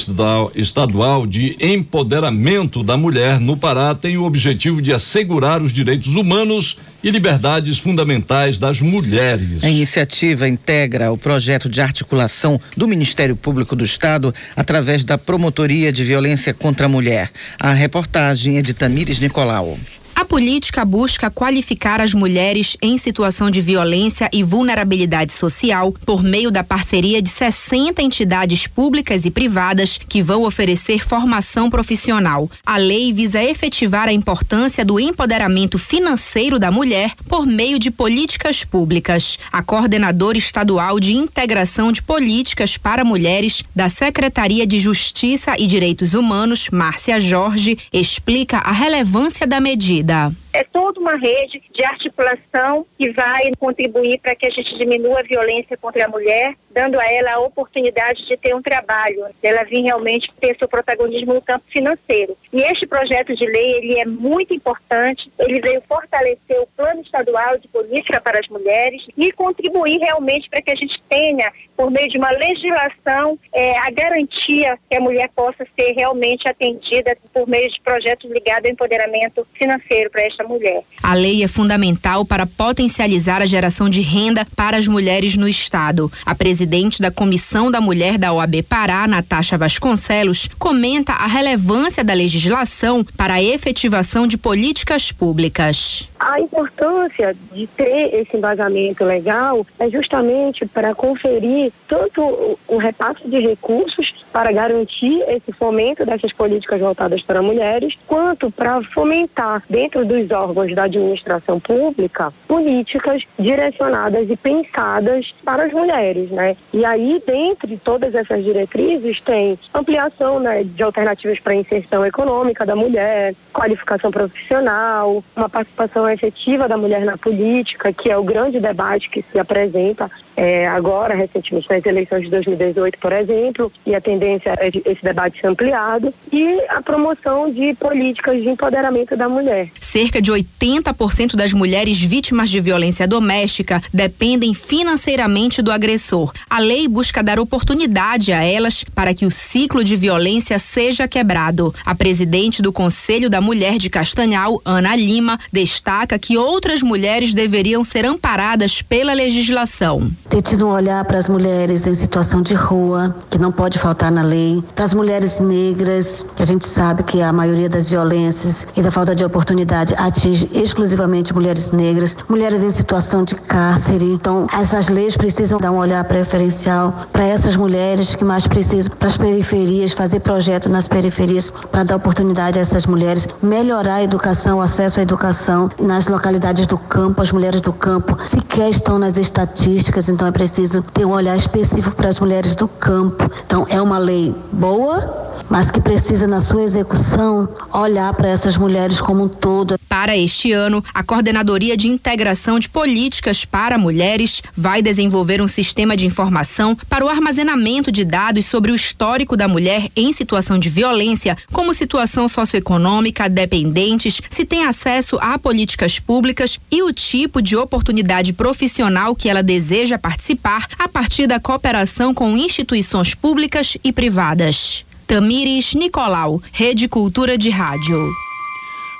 estadual 0.53 1.25
de 1.25 1.55
empoderamento 1.61 2.83
da 2.83 2.97
mulher 2.97 3.39
no 3.39 3.55
Pará 3.55 3.95
tem 3.95 4.17
o 4.17 4.25
objetivo 4.25 4.81
de 4.81 4.91
assegurar 4.91 5.61
os 5.61 5.71
direitos 5.71 6.13
humanos 6.13 6.75
e 7.01 7.09
liberdades 7.09 7.79
fundamentais 7.79 8.57
das 8.57 8.81
mulheres. 8.81 9.63
A 9.63 9.69
iniciativa 9.69 10.45
integra 10.45 11.09
o 11.09 11.17
projeto 11.17 11.69
de 11.69 11.79
articulação 11.79 12.59
do 12.75 12.85
Ministério 12.85 13.37
Público 13.37 13.77
do 13.77 13.85
Estado 13.85 14.35
através 14.57 15.05
da 15.05 15.17
Promotoria 15.17 15.89
de 15.89 16.03
Violência 16.03 16.53
contra 16.53 16.87
a 16.87 16.89
Mulher. 16.89 17.31
A 17.57 17.71
reportagem 17.71 18.57
é 18.57 18.61
de 18.61 18.73
Tamires 18.73 19.21
Nicolau. 19.21 19.77
A 20.19 20.25
política 20.25 20.83
busca 20.83 21.31
qualificar 21.31 22.01
as 22.01 22.13
mulheres 22.13 22.75
em 22.81 22.97
situação 22.97 23.49
de 23.49 23.61
violência 23.61 24.29
e 24.33 24.43
vulnerabilidade 24.43 25.31
social 25.31 25.93
por 26.05 26.21
meio 26.21 26.51
da 26.51 26.61
parceria 26.61 27.21
de 27.21 27.29
60 27.29 28.01
entidades 28.01 28.67
públicas 28.67 29.23
e 29.23 29.31
privadas 29.31 29.97
que 29.97 30.21
vão 30.21 30.43
oferecer 30.43 31.07
formação 31.07 31.69
profissional. 31.69 32.51
A 32.65 32.75
lei 32.75 33.13
visa 33.13 33.41
efetivar 33.41 34.09
a 34.09 34.11
importância 34.11 34.83
do 34.83 34.99
empoderamento 34.99 35.79
financeiro 35.79 36.59
da 36.59 36.69
mulher 36.69 37.13
por 37.29 37.45
meio 37.45 37.79
de 37.79 37.89
políticas 37.89 38.65
públicas. 38.65 39.39
A 39.49 39.63
coordenadora 39.63 40.37
estadual 40.37 40.99
de 40.99 41.13
integração 41.13 41.93
de 41.93 42.03
políticas 42.03 42.75
para 42.75 43.05
mulheres 43.05 43.63
da 43.73 43.87
Secretaria 43.87 44.67
de 44.67 44.79
Justiça 44.79 45.55
e 45.57 45.65
Direitos 45.65 46.13
Humanos, 46.13 46.67
Márcia 46.69 47.21
Jorge, 47.21 47.77
explica 47.93 48.57
a 48.57 48.73
relevância 48.73 49.47
da 49.47 49.61
medida. 49.61 50.08
да. 50.09 50.31
É 50.51 50.63
toda 50.63 50.99
uma 50.99 51.15
rede 51.15 51.61
de 51.71 51.83
articulação 51.83 52.85
que 52.97 53.11
vai 53.11 53.51
contribuir 53.59 54.19
para 54.19 54.35
que 54.35 54.47
a 54.47 54.49
gente 54.49 54.77
diminua 54.77 55.19
a 55.19 55.23
violência 55.23 55.77
contra 55.77 56.05
a 56.05 56.07
mulher, 56.07 56.55
dando 56.71 56.99
a 56.99 57.05
ela 57.05 57.33
a 57.33 57.39
oportunidade 57.39 58.25
de 58.25 58.35
ter 58.35 58.55
um 58.55 58.61
trabalho, 58.61 59.25
dela 59.41 59.63
vir 59.63 59.83
realmente 59.83 60.31
ter 60.39 60.57
seu 60.57 60.67
protagonismo 60.67 61.35
no 61.35 61.41
campo 61.41 61.65
financeiro. 61.69 62.35
E 62.51 62.61
este 62.63 62.87
projeto 62.87 63.35
de 63.35 63.45
lei, 63.45 63.73
ele 63.75 63.99
é 63.99 64.05
muito 64.05 64.53
importante, 64.53 65.31
ele 65.37 65.61
veio 65.61 65.81
fortalecer 65.81 66.59
o 66.59 66.67
plano 66.75 67.01
estadual 67.01 67.57
de 67.59 67.67
política 67.67 68.19
para 68.19 68.39
as 68.39 68.47
mulheres 68.47 69.05
e 69.15 69.31
contribuir 69.31 69.99
realmente 69.99 70.49
para 70.49 70.61
que 70.61 70.71
a 70.71 70.75
gente 70.75 70.99
tenha, 71.07 71.51
por 71.77 71.91
meio 71.91 72.09
de 72.09 72.17
uma 72.17 72.31
legislação, 72.31 73.37
é, 73.53 73.77
a 73.77 73.91
garantia 73.91 74.79
que 74.89 74.95
a 74.95 75.01
mulher 75.01 75.29
possa 75.35 75.65
ser 75.75 75.91
realmente 75.91 76.47
atendida 76.47 77.15
por 77.31 77.47
meio 77.47 77.69
de 77.69 77.79
projetos 77.81 78.29
ligados 78.31 78.65
ao 78.65 78.71
empoderamento 78.71 79.47
financeiro 79.53 80.09
para 80.09 80.25
esta 80.39 80.43
mulher. 80.43 80.83
A 81.03 81.13
lei 81.13 81.43
é 81.43 81.47
fundamental 81.47 82.25
para 82.25 82.45
potencializar 82.45 83.41
a 83.41 83.45
geração 83.45 83.89
de 83.89 84.01
renda 84.01 84.45
para 84.55 84.77
as 84.77 84.87
mulheres 84.87 85.35
no 85.35 85.47
estado. 85.47 86.11
A 86.25 86.33
presidente 86.33 87.01
da 87.01 87.11
Comissão 87.11 87.69
da 87.69 87.81
Mulher 87.81 88.17
da 88.17 88.31
OAB 88.33 88.63
Pará, 88.63 89.07
Natasha 89.07 89.57
Vasconcelos, 89.57 90.49
comenta 90.57 91.13
a 91.13 91.27
relevância 91.27 92.03
da 92.03 92.13
legislação 92.13 93.03
para 93.17 93.35
a 93.35 93.43
efetivação 93.43 94.25
de 94.25 94.37
políticas 94.37 95.11
públicas. 95.11 96.07
A 96.19 96.39
importância 96.39 97.35
de 97.53 97.67
ter 97.67 98.13
esse 98.13 98.37
embasamento 98.37 99.03
legal 99.03 99.65
é 99.79 99.89
justamente 99.89 100.65
para 100.65 100.93
conferir 100.93 101.71
tanto 101.87 102.57
o 102.67 102.77
repasse 102.77 103.27
de 103.27 103.39
recursos 103.39 104.13
para 104.31 104.51
garantir 104.51 105.21
esse 105.27 105.51
fomento 105.51 106.05
dessas 106.05 106.31
políticas 106.31 106.79
voltadas 106.79 107.21
para 107.21 107.41
mulheres, 107.41 107.97
quanto 108.05 108.51
para 108.51 108.81
fomentar 108.83 109.63
dentro 109.69 110.05
dos 110.05 110.28
órgãos 110.31 110.73
da 110.73 110.83
administração 110.83 111.59
pública 111.59 112.33
políticas 112.47 113.23
direcionadas 113.37 114.29
e 114.29 114.35
pensadas 114.35 115.33
para 115.43 115.63
as 115.63 115.71
mulheres, 115.71 116.29
né? 116.31 116.55
E 116.73 116.83
aí, 116.85 117.21
dentre 117.25 117.77
todas 117.77 118.15
essas 118.15 118.43
diretrizes, 118.43 119.21
tem 119.21 119.57
ampliação 119.73 120.39
né, 120.39 120.63
de 120.63 120.83
alternativas 120.83 121.39
para 121.39 121.55
inserção 121.55 122.05
econômica 122.05 122.65
da 122.65 122.75
mulher, 122.75 123.33
qualificação 123.53 124.11
profissional, 124.11 125.23
uma 125.35 125.49
participação 125.49 126.09
efetiva 126.09 126.67
da 126.67 126.77
mulher 126.77 127.05
na 127.05 127.17
política, 127.17 127.93
que 127.93 128.09
é 128.09 128.17
o 128.17 128.23
grande 128.23 128.59
debate 128.59 129.09
que 129.09 129.21
se 129.21 129.39
apresenta 129.39 130.09
é, 130.39 130.65
agora, 130.67 131.15
recentemente, 131.15 131.69
nas 131.69 131.85
eleições 131.85 132.23
de 132.23 132.29
2018, 132.29 132.97
por 132.97 133.11
exemplo, 133.11 133.69
e 133.85 133.93
a 133.93 133.99
tendência 133.99 134.53
é 134.57 134.67
esse 134.67 135.03
debate 135.03 135.41
ser 135.41 135.47
ampliado, 135.47 136.13
e 136.31 136.61
a 136.69 136.81
promoção 136.81 137.51
de 137.51 137.73
políticas 137.73 138.41
de 138.41 138.47
empoderamento 138.47 139.17
da 139.17 139.27
mulher. 139.27 139.67
Cerca 139.81 140.18
de 140.21 140.31
80% 140.31 141.35
das 141.35 141.53
mulheres 141.53 141.99
vítimas 141.99 142.49
de 142.49 142.59
violência 142.59 143.07
doméstica 143.07 143.81
dependem 143.93 144.53
financeiramente 144.53 145.61
do 145.61 145.71
agressor. 145.71 146.31
A 146.49 146.59
lei 146.59 146.87
busca 146.87 147.23
dar 147.23 147.39
oportunidade 147.39 148.31
a 148.31 148.43
elas 148.43 148.83
para 148.95 149.13
que 149.13 149.25
o 149.25 149.31
ciclo 149.31 149.83
de 149.83 149.95
violência 149.95 150.59
seja 150.59 151.07
quebrado. 151.07 151.73
A 151.85 151.95
presidente 151.95 152.61
do 152.61 152.71
Conselho 152.71 153.29
da 153.29 153.41
Mulher 153.41 153.77
de 153.77 153.89
Castanhal, 153.89 154.61
Ana 154.65 154.95
Lima, 154.95 155.39
destaca 155.51 156.19
que 156.19 156.37
outras 156.37 156.81
mulheres 156.81 157.33
deveriam 157.33 157.83
ser 157.83 158.05
amparadas 158.05 158.81
pela 158.81 159.13
legislação 159.13 160.11
ter 160.29 160.43
tido 160.43 160.67
um 160.67 160.71
olhar 160.71 161.03
para 161.05 161.17
as 161.17 161.27
mulheres 161.27 161.87
em 161.87 161.93
situação 161.93 162.41
de 162.41 162.53
rua, 162.53 163.15
que 163.29 163.37
não 163.37 163.51
pode 163.51 163.79
faltar 163.79 164.11
na 164.11 164.21
lei, 164.21 164.63
para 164.75 164.85
as 164.85 164.93
mulheres 164.93 165.39
negras, 165.39 166.25
que 166.35 166.43
a 166.43 166.45
gente 166.45 166.67
sabe 166.67 167.03
que 167.03 167.21
a 167.21 167.33
maioria 167.33 167.67
das 167.67 167.89
violências 167.89 168.67
e 168.75 168.81
da 168.81 168.91
falta 168.91 169.15
de 169.15 169.25
oportunidade 169.25 169.93
atinge 170.09 170.49
exclusivamente 170.53 171.33
mulheres 171.33 171.71
negras, 171.71 172.15
mulheres 172.27 172.61
em 172.61 172.69
situação 172.69 173.23
de 173.23 173.35
cárcere. 173.35 174.05
Então, 174.13 174.47
essas 174.53 174.89
leis 174.89 175.15
precisam 175.15 175.59
dar 175.59 175.71
um 175.71 175.77
olhar 175.77 176.03
preferencial 176.03 176.93
para 177.11 177.25
essas 177.25 177.55
mulheres 177.55 178.15
que 178.15 178.23
mais 178.23 178.47
precisam, 178.47 178.91
para 178.97 179.07
as 179.07 179.17
periferias, 179.17 179.93
fazer 179.93 180.19
projeto 180.19 180.69
nas 180.69 180.87
periferias 180.87 181.49
para 181.71 181.83
dar 181.83 181.95
oportunidade 181.95 182.59
a 182.59 182.61
essas 182.61 182.85
mulheres, 182.85 183.27
melhorar 183.41 183.95
a 183.95 184.03
educação, 184.03 184.57
o 184.57 184.61
acesso 184.61 184.99
à 184.99 185.03
educação 185.03 185.69
nas 185.79 186.07
localidades 186.07 186.65
do 186.65 186.77
campo, 186.77 187.21
as 187.21 187.31
mulheres 187.31 187.61
do 187.61 187.71
campo 187.71 188.17
sequer 188.27 188.69
estão 188.69 188.99
nas 188.99 189.17
estatísticas, 189.17 190.09
então 190.09 190.27
é 190.27 190.31
preciso 190.31 190.81
ter 190.93 191.05
um 191.05 191.11
olhar 191.11 191.35
específico 191.35 191.95
para 191.95 192.09
as 192.09 192.19
mulheres 192.19 192.55
do 192.55 192.67
campo. 192.67 193.29
Então 193.45 193.65
é 193.69 193.81
uma 193.81 193.97
lei 193.97 194.35
boa, 194.51 195.29
mas 195.49 195.71
que 195.71 195.81
precisa, 195.81 196.27
na 196.27 196.39
sua 196.39 196.61
execução, 196.61 197.49
olhar 197.73 198.13
para 198.13 198.27
essas 198.27 198.57
mulheres 198.57 199.01
como 199.01 199.23
um 199.23 199.27
todo. 199.27 199.75
Para 199.99 200.15
este 200.15 200.53
ano, 200.53 200.81
a 200.93 201.03
Coordenadoria 201.03 201.75
de 201.75 201.89
Integração 201.89 202.57
de 202.57 202.69
Políticas 202.69 203.43
para 203.43 203.77
Mulheres 203.77 204.41
vai 204.55 204.81
desenvolver 204.81 205.41
um 205.41 205.47
sistema 205.47 205.97
de 205.97 206.05
informação 206.05 206.73
para 206.87 207.03
o 207.03 207.09
armazenamento 207.09 207.91
de 207.91 208.05
dados 208.05 208.45
sobre 208.45 208.71
o 208.71 208.75
histórico 208.75 209.35
da 209.35 209.45
mulher 209.45 209.89
em 209.97 210.13
situação 210.13 210.57
de 210.57 210.69
violência, 210.69 211.37
como 211.51 211.73
situação 211.73 212.29
socioeconômica, 212.29 213.27
dependentes, 213.27 214.21
se 214.29 214.45
tem 214.45 214.63
acesso 214.63 215.17
a 215.19 215.37
políticas 215.37 215.99
públicas 215.99 216.57
e 216.71 216.81
o 216.81 216.93
tipo 216.93 217.41
de 217.41 217.57
oportunidade 217.57 218.31
profissional 218.31 219.13
que 219.13 219.27
ela 219.27 219.43
deseja 219.43 219.99
participar 219.99 220.65
a 220.79 220.87
partir 220.87 221.27
da 221.27 221.41
cooperação 221.41 222.13
com 222.13 222.37
instituições 222.37 223.13
públicas 223.13 223.75
e 223.83 223.91
privadas. 223.91 224.85
Tamires 225.05 225.73
Nicolau, 225.73 226.41
Rede 226.53 226.87
Cultura 226.87 227.37
de 227.37 227.49
Rádio. 227.49 228.28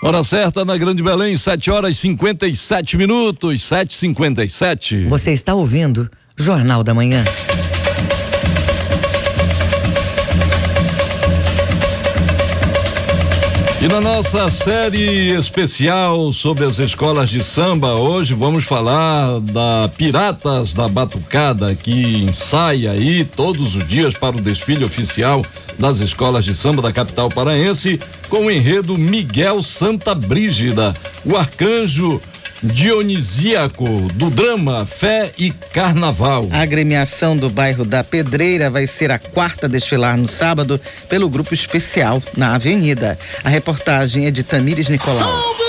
Hora 0.01 0.23
certa 0.23 0.63
na 0.63 0.77
Grande 0.77 1.03
Belém, 1.03 1.35
7 1.35 1.69
horas 1.69 1.91
e 1.91 1.99
57 1.99 2.95
minutos, 2.95 3.61
7h57. 3.61 5.07
Você 5.09 5.33
está 5.33 5.53
ouvindo 5.53 6.09
Jornal 6.37 6.85
da 6.85 6.93
Manhã. 6.93 7.25
E 13.81 13.87
na 13.87 14.01
nossa 14.01 14.49
série 14.51 15.29
especial 15.37 16.33
sobre 16.33 16.65
as 16.65 16.79
escolas 16.79 17.29
de 17.29 17.41
samba, 17.41 17.95
hoje 17.95 18.33
vamos 18.33 18.65
falar 18.65 19.39
da 19.39 19.89
Piratas 19.95 20.73
da 20.73 20.89
Batucada, 20.89 21.73
que 21.73 22.17
ensaia 22.17 22.91
aí 22.91 23.23
todos 23.23 23.75
os 23.75 23.87
dias 23.87 24.13
para 24.13 24.35
o 24.35 24.41
desfile 24.41 24.83
oficial 24.83 25.45
das 25.77 26.01
escolas 26.01 26.43
de 26.43 26.53
samba 26.53 26.81
da 26.81 26.91
capital 26.91 27.29
paraense, 27.29 27.97
com 28.27 28.47
o 28.47 28.51
enredo 28.51 28.97
Miguel 28.97 29.63
Santa 29.63 30.13
Brígida, 30.13 30.93
o 31.23 31.37
arcanjo 31.37 32.19
dionisíaco 32.61 33.87
do 34.13 34.29
drama 34.29 34.85
Fé 34.85 35.31
e 35.37 35.51
Carnaval. 35.51 36.47
A 36.51 36.61
agremiação 36.61 37.35
do 37.35 37.49
bairro 37.49 37.85
da 37.85 38.03
Pedreira 38.03 38.69
vai 38.69 38.85
ser 38.85 39.11
a 39.11 39.19
quarta 39.19 39.65
a 39.65 39.69
desfilar 39.69 40.17
no 40.17 40.27
sábado 40.27 40.79
pelo 41.07 41.29
grupo 41.29 41.53
especial 41.53 42.21
na 42.35 42.55
Avenida. 42.55 43.17
A 43.43 43.49
reportagem 43.49 44.25
é 44.25 44.31
de 44.31 44.43
Tamires 44.43 44.89
Nicolau. 44.89 45.19
Salve 45.19 45.68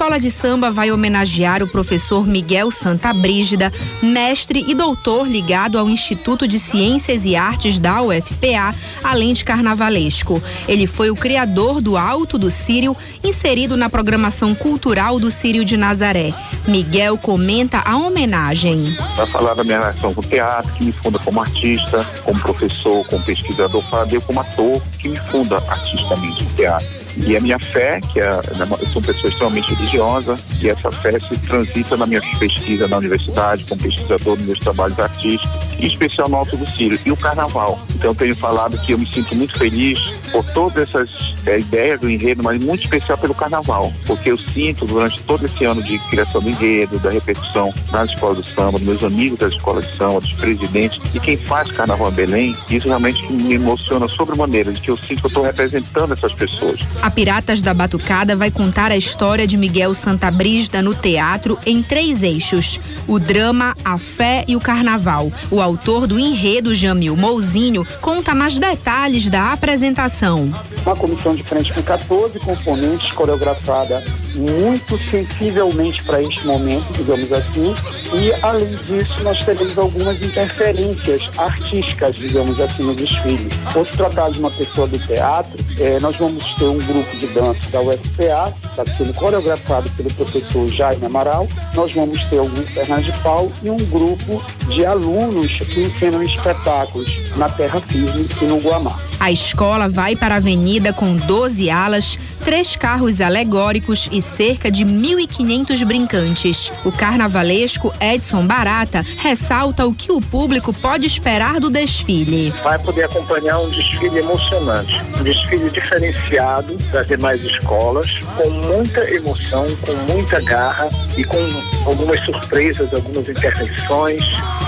escola 0.00 0.18
de 0.18 0.30
samba 0.30 0.70
vai 0.70 0.90
homenagear 0.90 1.62
o 1.62 1.68
professor 1.68 2.26
Miguel 2.26 2.70
Santa 2.70 3.12
Brígida, 3.12 3.70
mestre 4.02 4.64
e 4.66 4.74
doutor 4.74 5.28
ligado 5.28 5.78
ao 5.78 5.90
Instituto 5.90 6.48
de 6.48 6.58
Ciências 6.58 7.26
e 7.26 7.36
Artes 7.36 7.78
da 7.78 8.00
UFPA, 8.00 8.74
além 9.04 9.34
de 9.34 9.44
carnavalesco. 9.44 10.42
Ele 10.66 10.86
foi 10.86 11.10
o 11.10 11.14
criador 11.14 11.82
do 11.82 11.98
Alto 11.98 12.38
do 12.38 12.50
Sírio, 12.50 12.96
inserido 13.22 13.76
na 13.76 13.90
programação 13.90 14.54
cultural 14.54 15.20
do 15.20 15.30
Sírio 15.30 15.66
de 15.66 15.76
Nazaré. 15.76 16.32
Miguel 16.66 17.18
comenta 17.18 17.82
a 17.84 17.98
homenagem. 17.98 18.96
Para 19.14 19.26
falar 19.26 19.52
da 19.52 19.62
minha 19.62 19.80
relação 19.80 20.14
com 20.14 20.22
o 20.22 20.24
teatro, 20.24 20.72
que 20.72 20.84
me 20.84 20.92
funda 20.92 21.18
como 21.18 21.42
artista, 21.42 22.06
como 22.24 22.40
professor, 22.40 23.06
como 23.06 23.22
pesquisador, 23.22 23.84
eu 24.10 24.22
como 24.22 24.40
ator, 24.40 24.80
que 24.98 25.10
me 25.10 25.16
funda 25.18 25.58
artisticamente 25.68 26.42
no 26.42 26.50
teatro. 26.52 26.99
E 27.26 27.36
a 27.36 27.40
minha 27.40 27.58
fé, 27.58 28.00
que 28.00 28.20
é, 28.20 28.30
né, 28.30 28.66
eu 28.70 28.86
sou 28.88 29.00
uma 29.00 29.06
pessoa 29.06 29.30
extremamente 29.30 29.74
religiosa, 29.74 30.38
e 30.60 30.68
essa 30.68 30.90
fé 30.90 31.18
se 31.18 31.36
transita 31.38 31.96
na 31.96 32.06
minha 32.06 32.20
pesquisa 32.38 32.88
na 32.88 32.96
universidade, 32.96 33.64
como 33.64 33.80
pesquisador 33.80 34.36
nos 34.36 34.46
meus 34.46 34.58
trabalhos 34.58 34.98
artísticos, 34.98 35.69
em 35.80 35.86
especial 35.86 36.28
no 36.28 36.36
Alto 36.36 36.56
do 36.56 36.66
Círio, 36.66 36.98
e 37.04 37.10
o 37.10 37.16
Carnaval. 37.16 37.80
Então 37.94 38.10
eu 38.10 38.14
tenho 38.14 38.36
falado 38.36 38.78
que 38.78 38.92
eu 38.92 38.98
me 38.98 39.06
sinto 39.06 39.34
muito 39.34 39.58
feliz 39.58 39.98
por 40.30 40.44
todas 40.52 40.88
essas 40.88 41.34
é, 41.46 41.58
ideias 41.58 42.00
do 42.00 42.10
enredo, 42.10 42.42
mas 42.42 42.62
muito 42.62 42.84
especial 42.84 43.18
pelo 43.18 43.34
Carnaval, 43.34 43.92
porque 44.06 44.30
eu 44.30 44.36
sinto 44.36 44.86
durante 44.86 45.20
todo 45.22 45.44
esse 45.44 45.64
ano 45.64 45.82
de 45.82 45.98
criação 46.10 46.40
do 46.40 46.48
enredo, 46.48 46.98
da 46.98 47.10
repercussão 47.10 47.72
nas 47.90 48.10
escolas 48.10 48.38
do 48.38 48.44
samba, 48.44 48.72
dos 48.72 48.82
meus 48.82 49.04
amigos 49.04 49.38
das 49.38 49.52
escolas 49.52 49.86
de 49.86 49.96
samba, 49.96 50.20
dos 50.20 50.32
presidentes, 50.32 51.00
e 51.14 51.20
quem 51.20 51.36
faz 51.36 51.70
Carnaval 51.72 52.10
em 52.10 52.14
Belém, 52.14 52.56
isso 52.70 52.88
realmente 52.88 53.32
me 53.32 53.54
emociona 53.54 54.06
sobremaneira, 54.08 54.72
de 54.72 54.80
que 54.80 54.90
eu 54.90 54.96
sinto 54.96 55.20
que 55.20 55.26
eu 55.26 55.28
estou 55.28 55.42
representando 55.42 56.12
essas 56.12 56.32
pessoas. 56.32 56.80
A 57.02 57.10
Piratas 57.10 57.62
da 57.62 57.74
Batucada 57.74 58.36
vai 58.36 58.50
contar 58.50 58.92
a 58.92 58.96
história 58.96 59.46
de 59.46 59.56
Miguel 59.56 59.94
Santa 59.94 60.30
Brígida 60.30 60.82
no 60.82 60.94
teatro 60.94 61.58
em 61.66 61.82
três 61.82 62.22
eixos: 62.22 62.80
o 63.06 63.18
drama, 63.18 63.74
a 63.84 63.98
fé 63.98 64.44
e 64.46 64.56
o 64.56 64.60
carnaval. 64.60 65.32
O 65.50 65.60
autor 65.70 66.08
do 66.08 66.18
enredo, 66.18 66.74
Jamil 66.74 67.16
Mouzinho, 67.16 67.86
conta 68.00 68.34
mais 68.34 68.58
detalhes 68.58 69.30
da 69.30 69.52
apresentação. 69.52 70.50
Uma 70.84 70.96
comissão 70.96 71.32
de 71.32 71.44
frente 71.44 71.72
com 71.72 71.80
14 71.80 72.40
componentes, 72.40 73.12
coreografada 73.12 74.02
muito 74.34 74.98
sensivelmente 75.10 76.02
para 76.04 76.22
este 76.22 76.46
momento, 76.46 76.92
digamos 76.92 77.32
assim, 77.32 77.74
e 78.14 78.32
além 78.42 78.68
disso 78.86 79.22
nós 79.22 79.42
teremos 79.44 79.76
algumas 79.78 80.22
interferências 80.22 81.22
artísticas, 81.38 82.14
digamos 82.16 82.60
assim, 82.60 82.82
no 82.82 82.94
desfile. 82.94 83.48
Por 83.72 83.86
se 83.86 83.96
tratar 83.96 84.30
de 84.30 84.38
uma 84.38 84.50
pessoa 84.50 84.86
do 84.86 84.98
teatro, 84.98 85.52
eh, 85.78 85.98
nós 86.00 86.16
vamos 86.16 86.44
ter 86.56 86.64
um 86.64 86.78
grupo 86.78 87.16
de 87.16 87.26
dança 87.28 87.60
da 87.70 87.80
UFPA, 87.80 88.52
está 88.64 88.84
sendo 88.96 89.14
coreografado 89.14 89.88
pelo 89.90 90.12
professor 90.14 90.68
Jaime 90.70 91.06
Amaral. 91.06 91.48
Nós 91.74 91.92
vamos 91.92 92.18
ter 92.24 92.38
alguns 92.38 92.68
Fernandes 92.70 93.06
de 93.06 93.20
Pau 93.20 93.50
e 93.62 93.70
um 93.70 93.76
grupo 93.76 94.42
de 94.68 94.84
alunos 94.84 95.58
que 95.58 95.84
ensinam 95.84 96.22
espetáculos 96.22 97.36
na 97.36 97.48
terra 97.48 97.80
firme 97.80 98.26
e 98.40 98.44
no 98.44 98.58
Guamá. 98.58 98.96
A 99.18 99.30
escola 99.30 99.88
vai 99.88 100.16
para 100.16 100.36
a 100.36 100.38
avenida 100.38 100.92
com 100.92 101.14
12 101.14 101.68
alas, 101.68 102.18
três 102.42 102.74
carros 102.74 103.20
alegóricos 103.20 104.08
cerca 104.20 104.70
de 104.70 104.84
1.500 104.84 105.84
brincantes. 105.84 106.72
O 106.84 106.92
carnavalesco 106.92 107.92
Edson 108.00 108.46
Barata 108.46 109.04
ressalta 109.18 109.86
o 109.86 109.94
que 109.94 110.12
o 110.12 110.20
público 110.20 110.72
pode 110.72 111.06
esperar 111.06 111.60
do 111.60 111.70
desfile. 111.70 112.50
Vai 112.62 112.78
poder 112.78 113.04
acompanhar 113.04 113.58
um 113.58 113.68
desfile 113.70 114.18
emocionante, 114.18 114.92
um 115.18 115.22
desfile 115.22 115.70
diferenciado 115.70 116.76
das 116.92 117.08
demais 117.08 117.42
escolas, 117.44 118.06
com 118.36 118.50
muita 118.50 119.08
emoção, 119.10 119.66
com 119.76 120.12
muita 120.12 120.40
garra 120.42 120.88
e 121.16 121.24
com 121.24 121.38
algumas 121.86 122.20
surpresas, 122.24 122.92
algumas 122.92 123.28
intervenções 123.28 124.24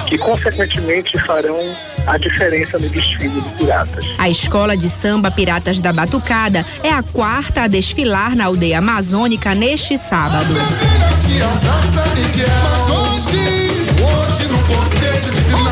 que 0.06 0.18
consequentemente 0.18 1.18
farão 1.20 1.58
a 2.06 2.18
diferença 2.18 2.78
no 2.78 2.88
desfile 2.88 3.40
de 3.40 3.50
piratas. 3.50 4.04
A 4.18 4.28
escola 4.28 4.76
de 4.76 4.88
samba 4.88 5.30
Piratas 5.30 5.80
da 5.80 5.92
Batucada 5.92 6.64
é 6.82 6.90
a 6.90 7.02
quarta 7.02 7.62
a 7.62 7.68
desfilar 7.68 8.34
na 8.34 8.46
aldeia 8.46 8.78
amazônica 8.78 9.54
neste 9.54 9.98
sábado. 9.98 10.54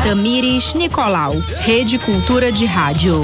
Tamires 0.03 0.73
Nicolau, 0.73 1.33
Rede 1.59 1.97
Cultura 1.99 2.51
de 2.51 2.65
Rádio. 2.65 3.21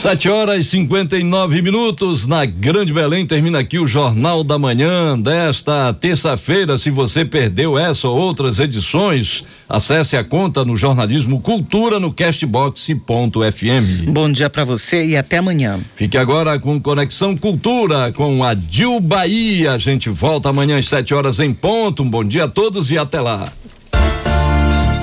Sete 0.00 0.30
horas 0.30 0.60
e 0.60 0.64
59 0.64 1.60
minutos 1.60 2.26
na 2.26 2.46
Grande 2.46 2.90
Belém. 2.90 3.26
Termina 3.26 3.58
aqui 3.58 3.78
o 3.78 3.86
Jornal 3.86 4.42
da 4.42 4.58
Manhã 4.58 5.18
desta 5.18 5.92
terça-feira. 5.92 6.78
Se 6.78 6.88
você 6.88 7.22
perdeu 7.22 7.76
essa 7.76 8.08
ou 8.08 8.16
outras 8.16 8.58
edições, 8.58 9.44
acesse 9.68 10.16
a 10.16 10.24
conta 10.24 10.64
no 10.64 10.74
Jornalismo 10.74 11.38
Cultura 11.42 12.00
no 12.00 12.10
Castbox.fm. 12.14 14.08
Bom 14.08 14.32
dia 14.32 14.48
para 14.48 14.64
você 14.64 15.04
e 15.04 15.18
até 15.18 15.36
amanhã. 15.36 15.78
Fique 15.94 16.16
agora 16.16 16.58
com 16.58 16.80
Conexão 16.80 17.36
Cultura 17.36 18.10
com 18.10 18.42
a 18.42 18.54
Dil 18.54 19.00
Bahia. 19.00 19.72
A 19.72 19.78
gente 19.78 20.08
volta 20.08 20.48
amanhã 20.48 20.78
às 20.78 20.88
sete 20.88 21.12
horas 21.12 21.38
em 21.40 21.52
ponto. 21.52 22.02
Um 22.02 22.08
bom 22.08 22.24
dia 22.24 22.44
a 22.44 22.48
todos 22.48 22.90
e 22.90 22.96
até 22.96 23.20
lá. 23.20 23.52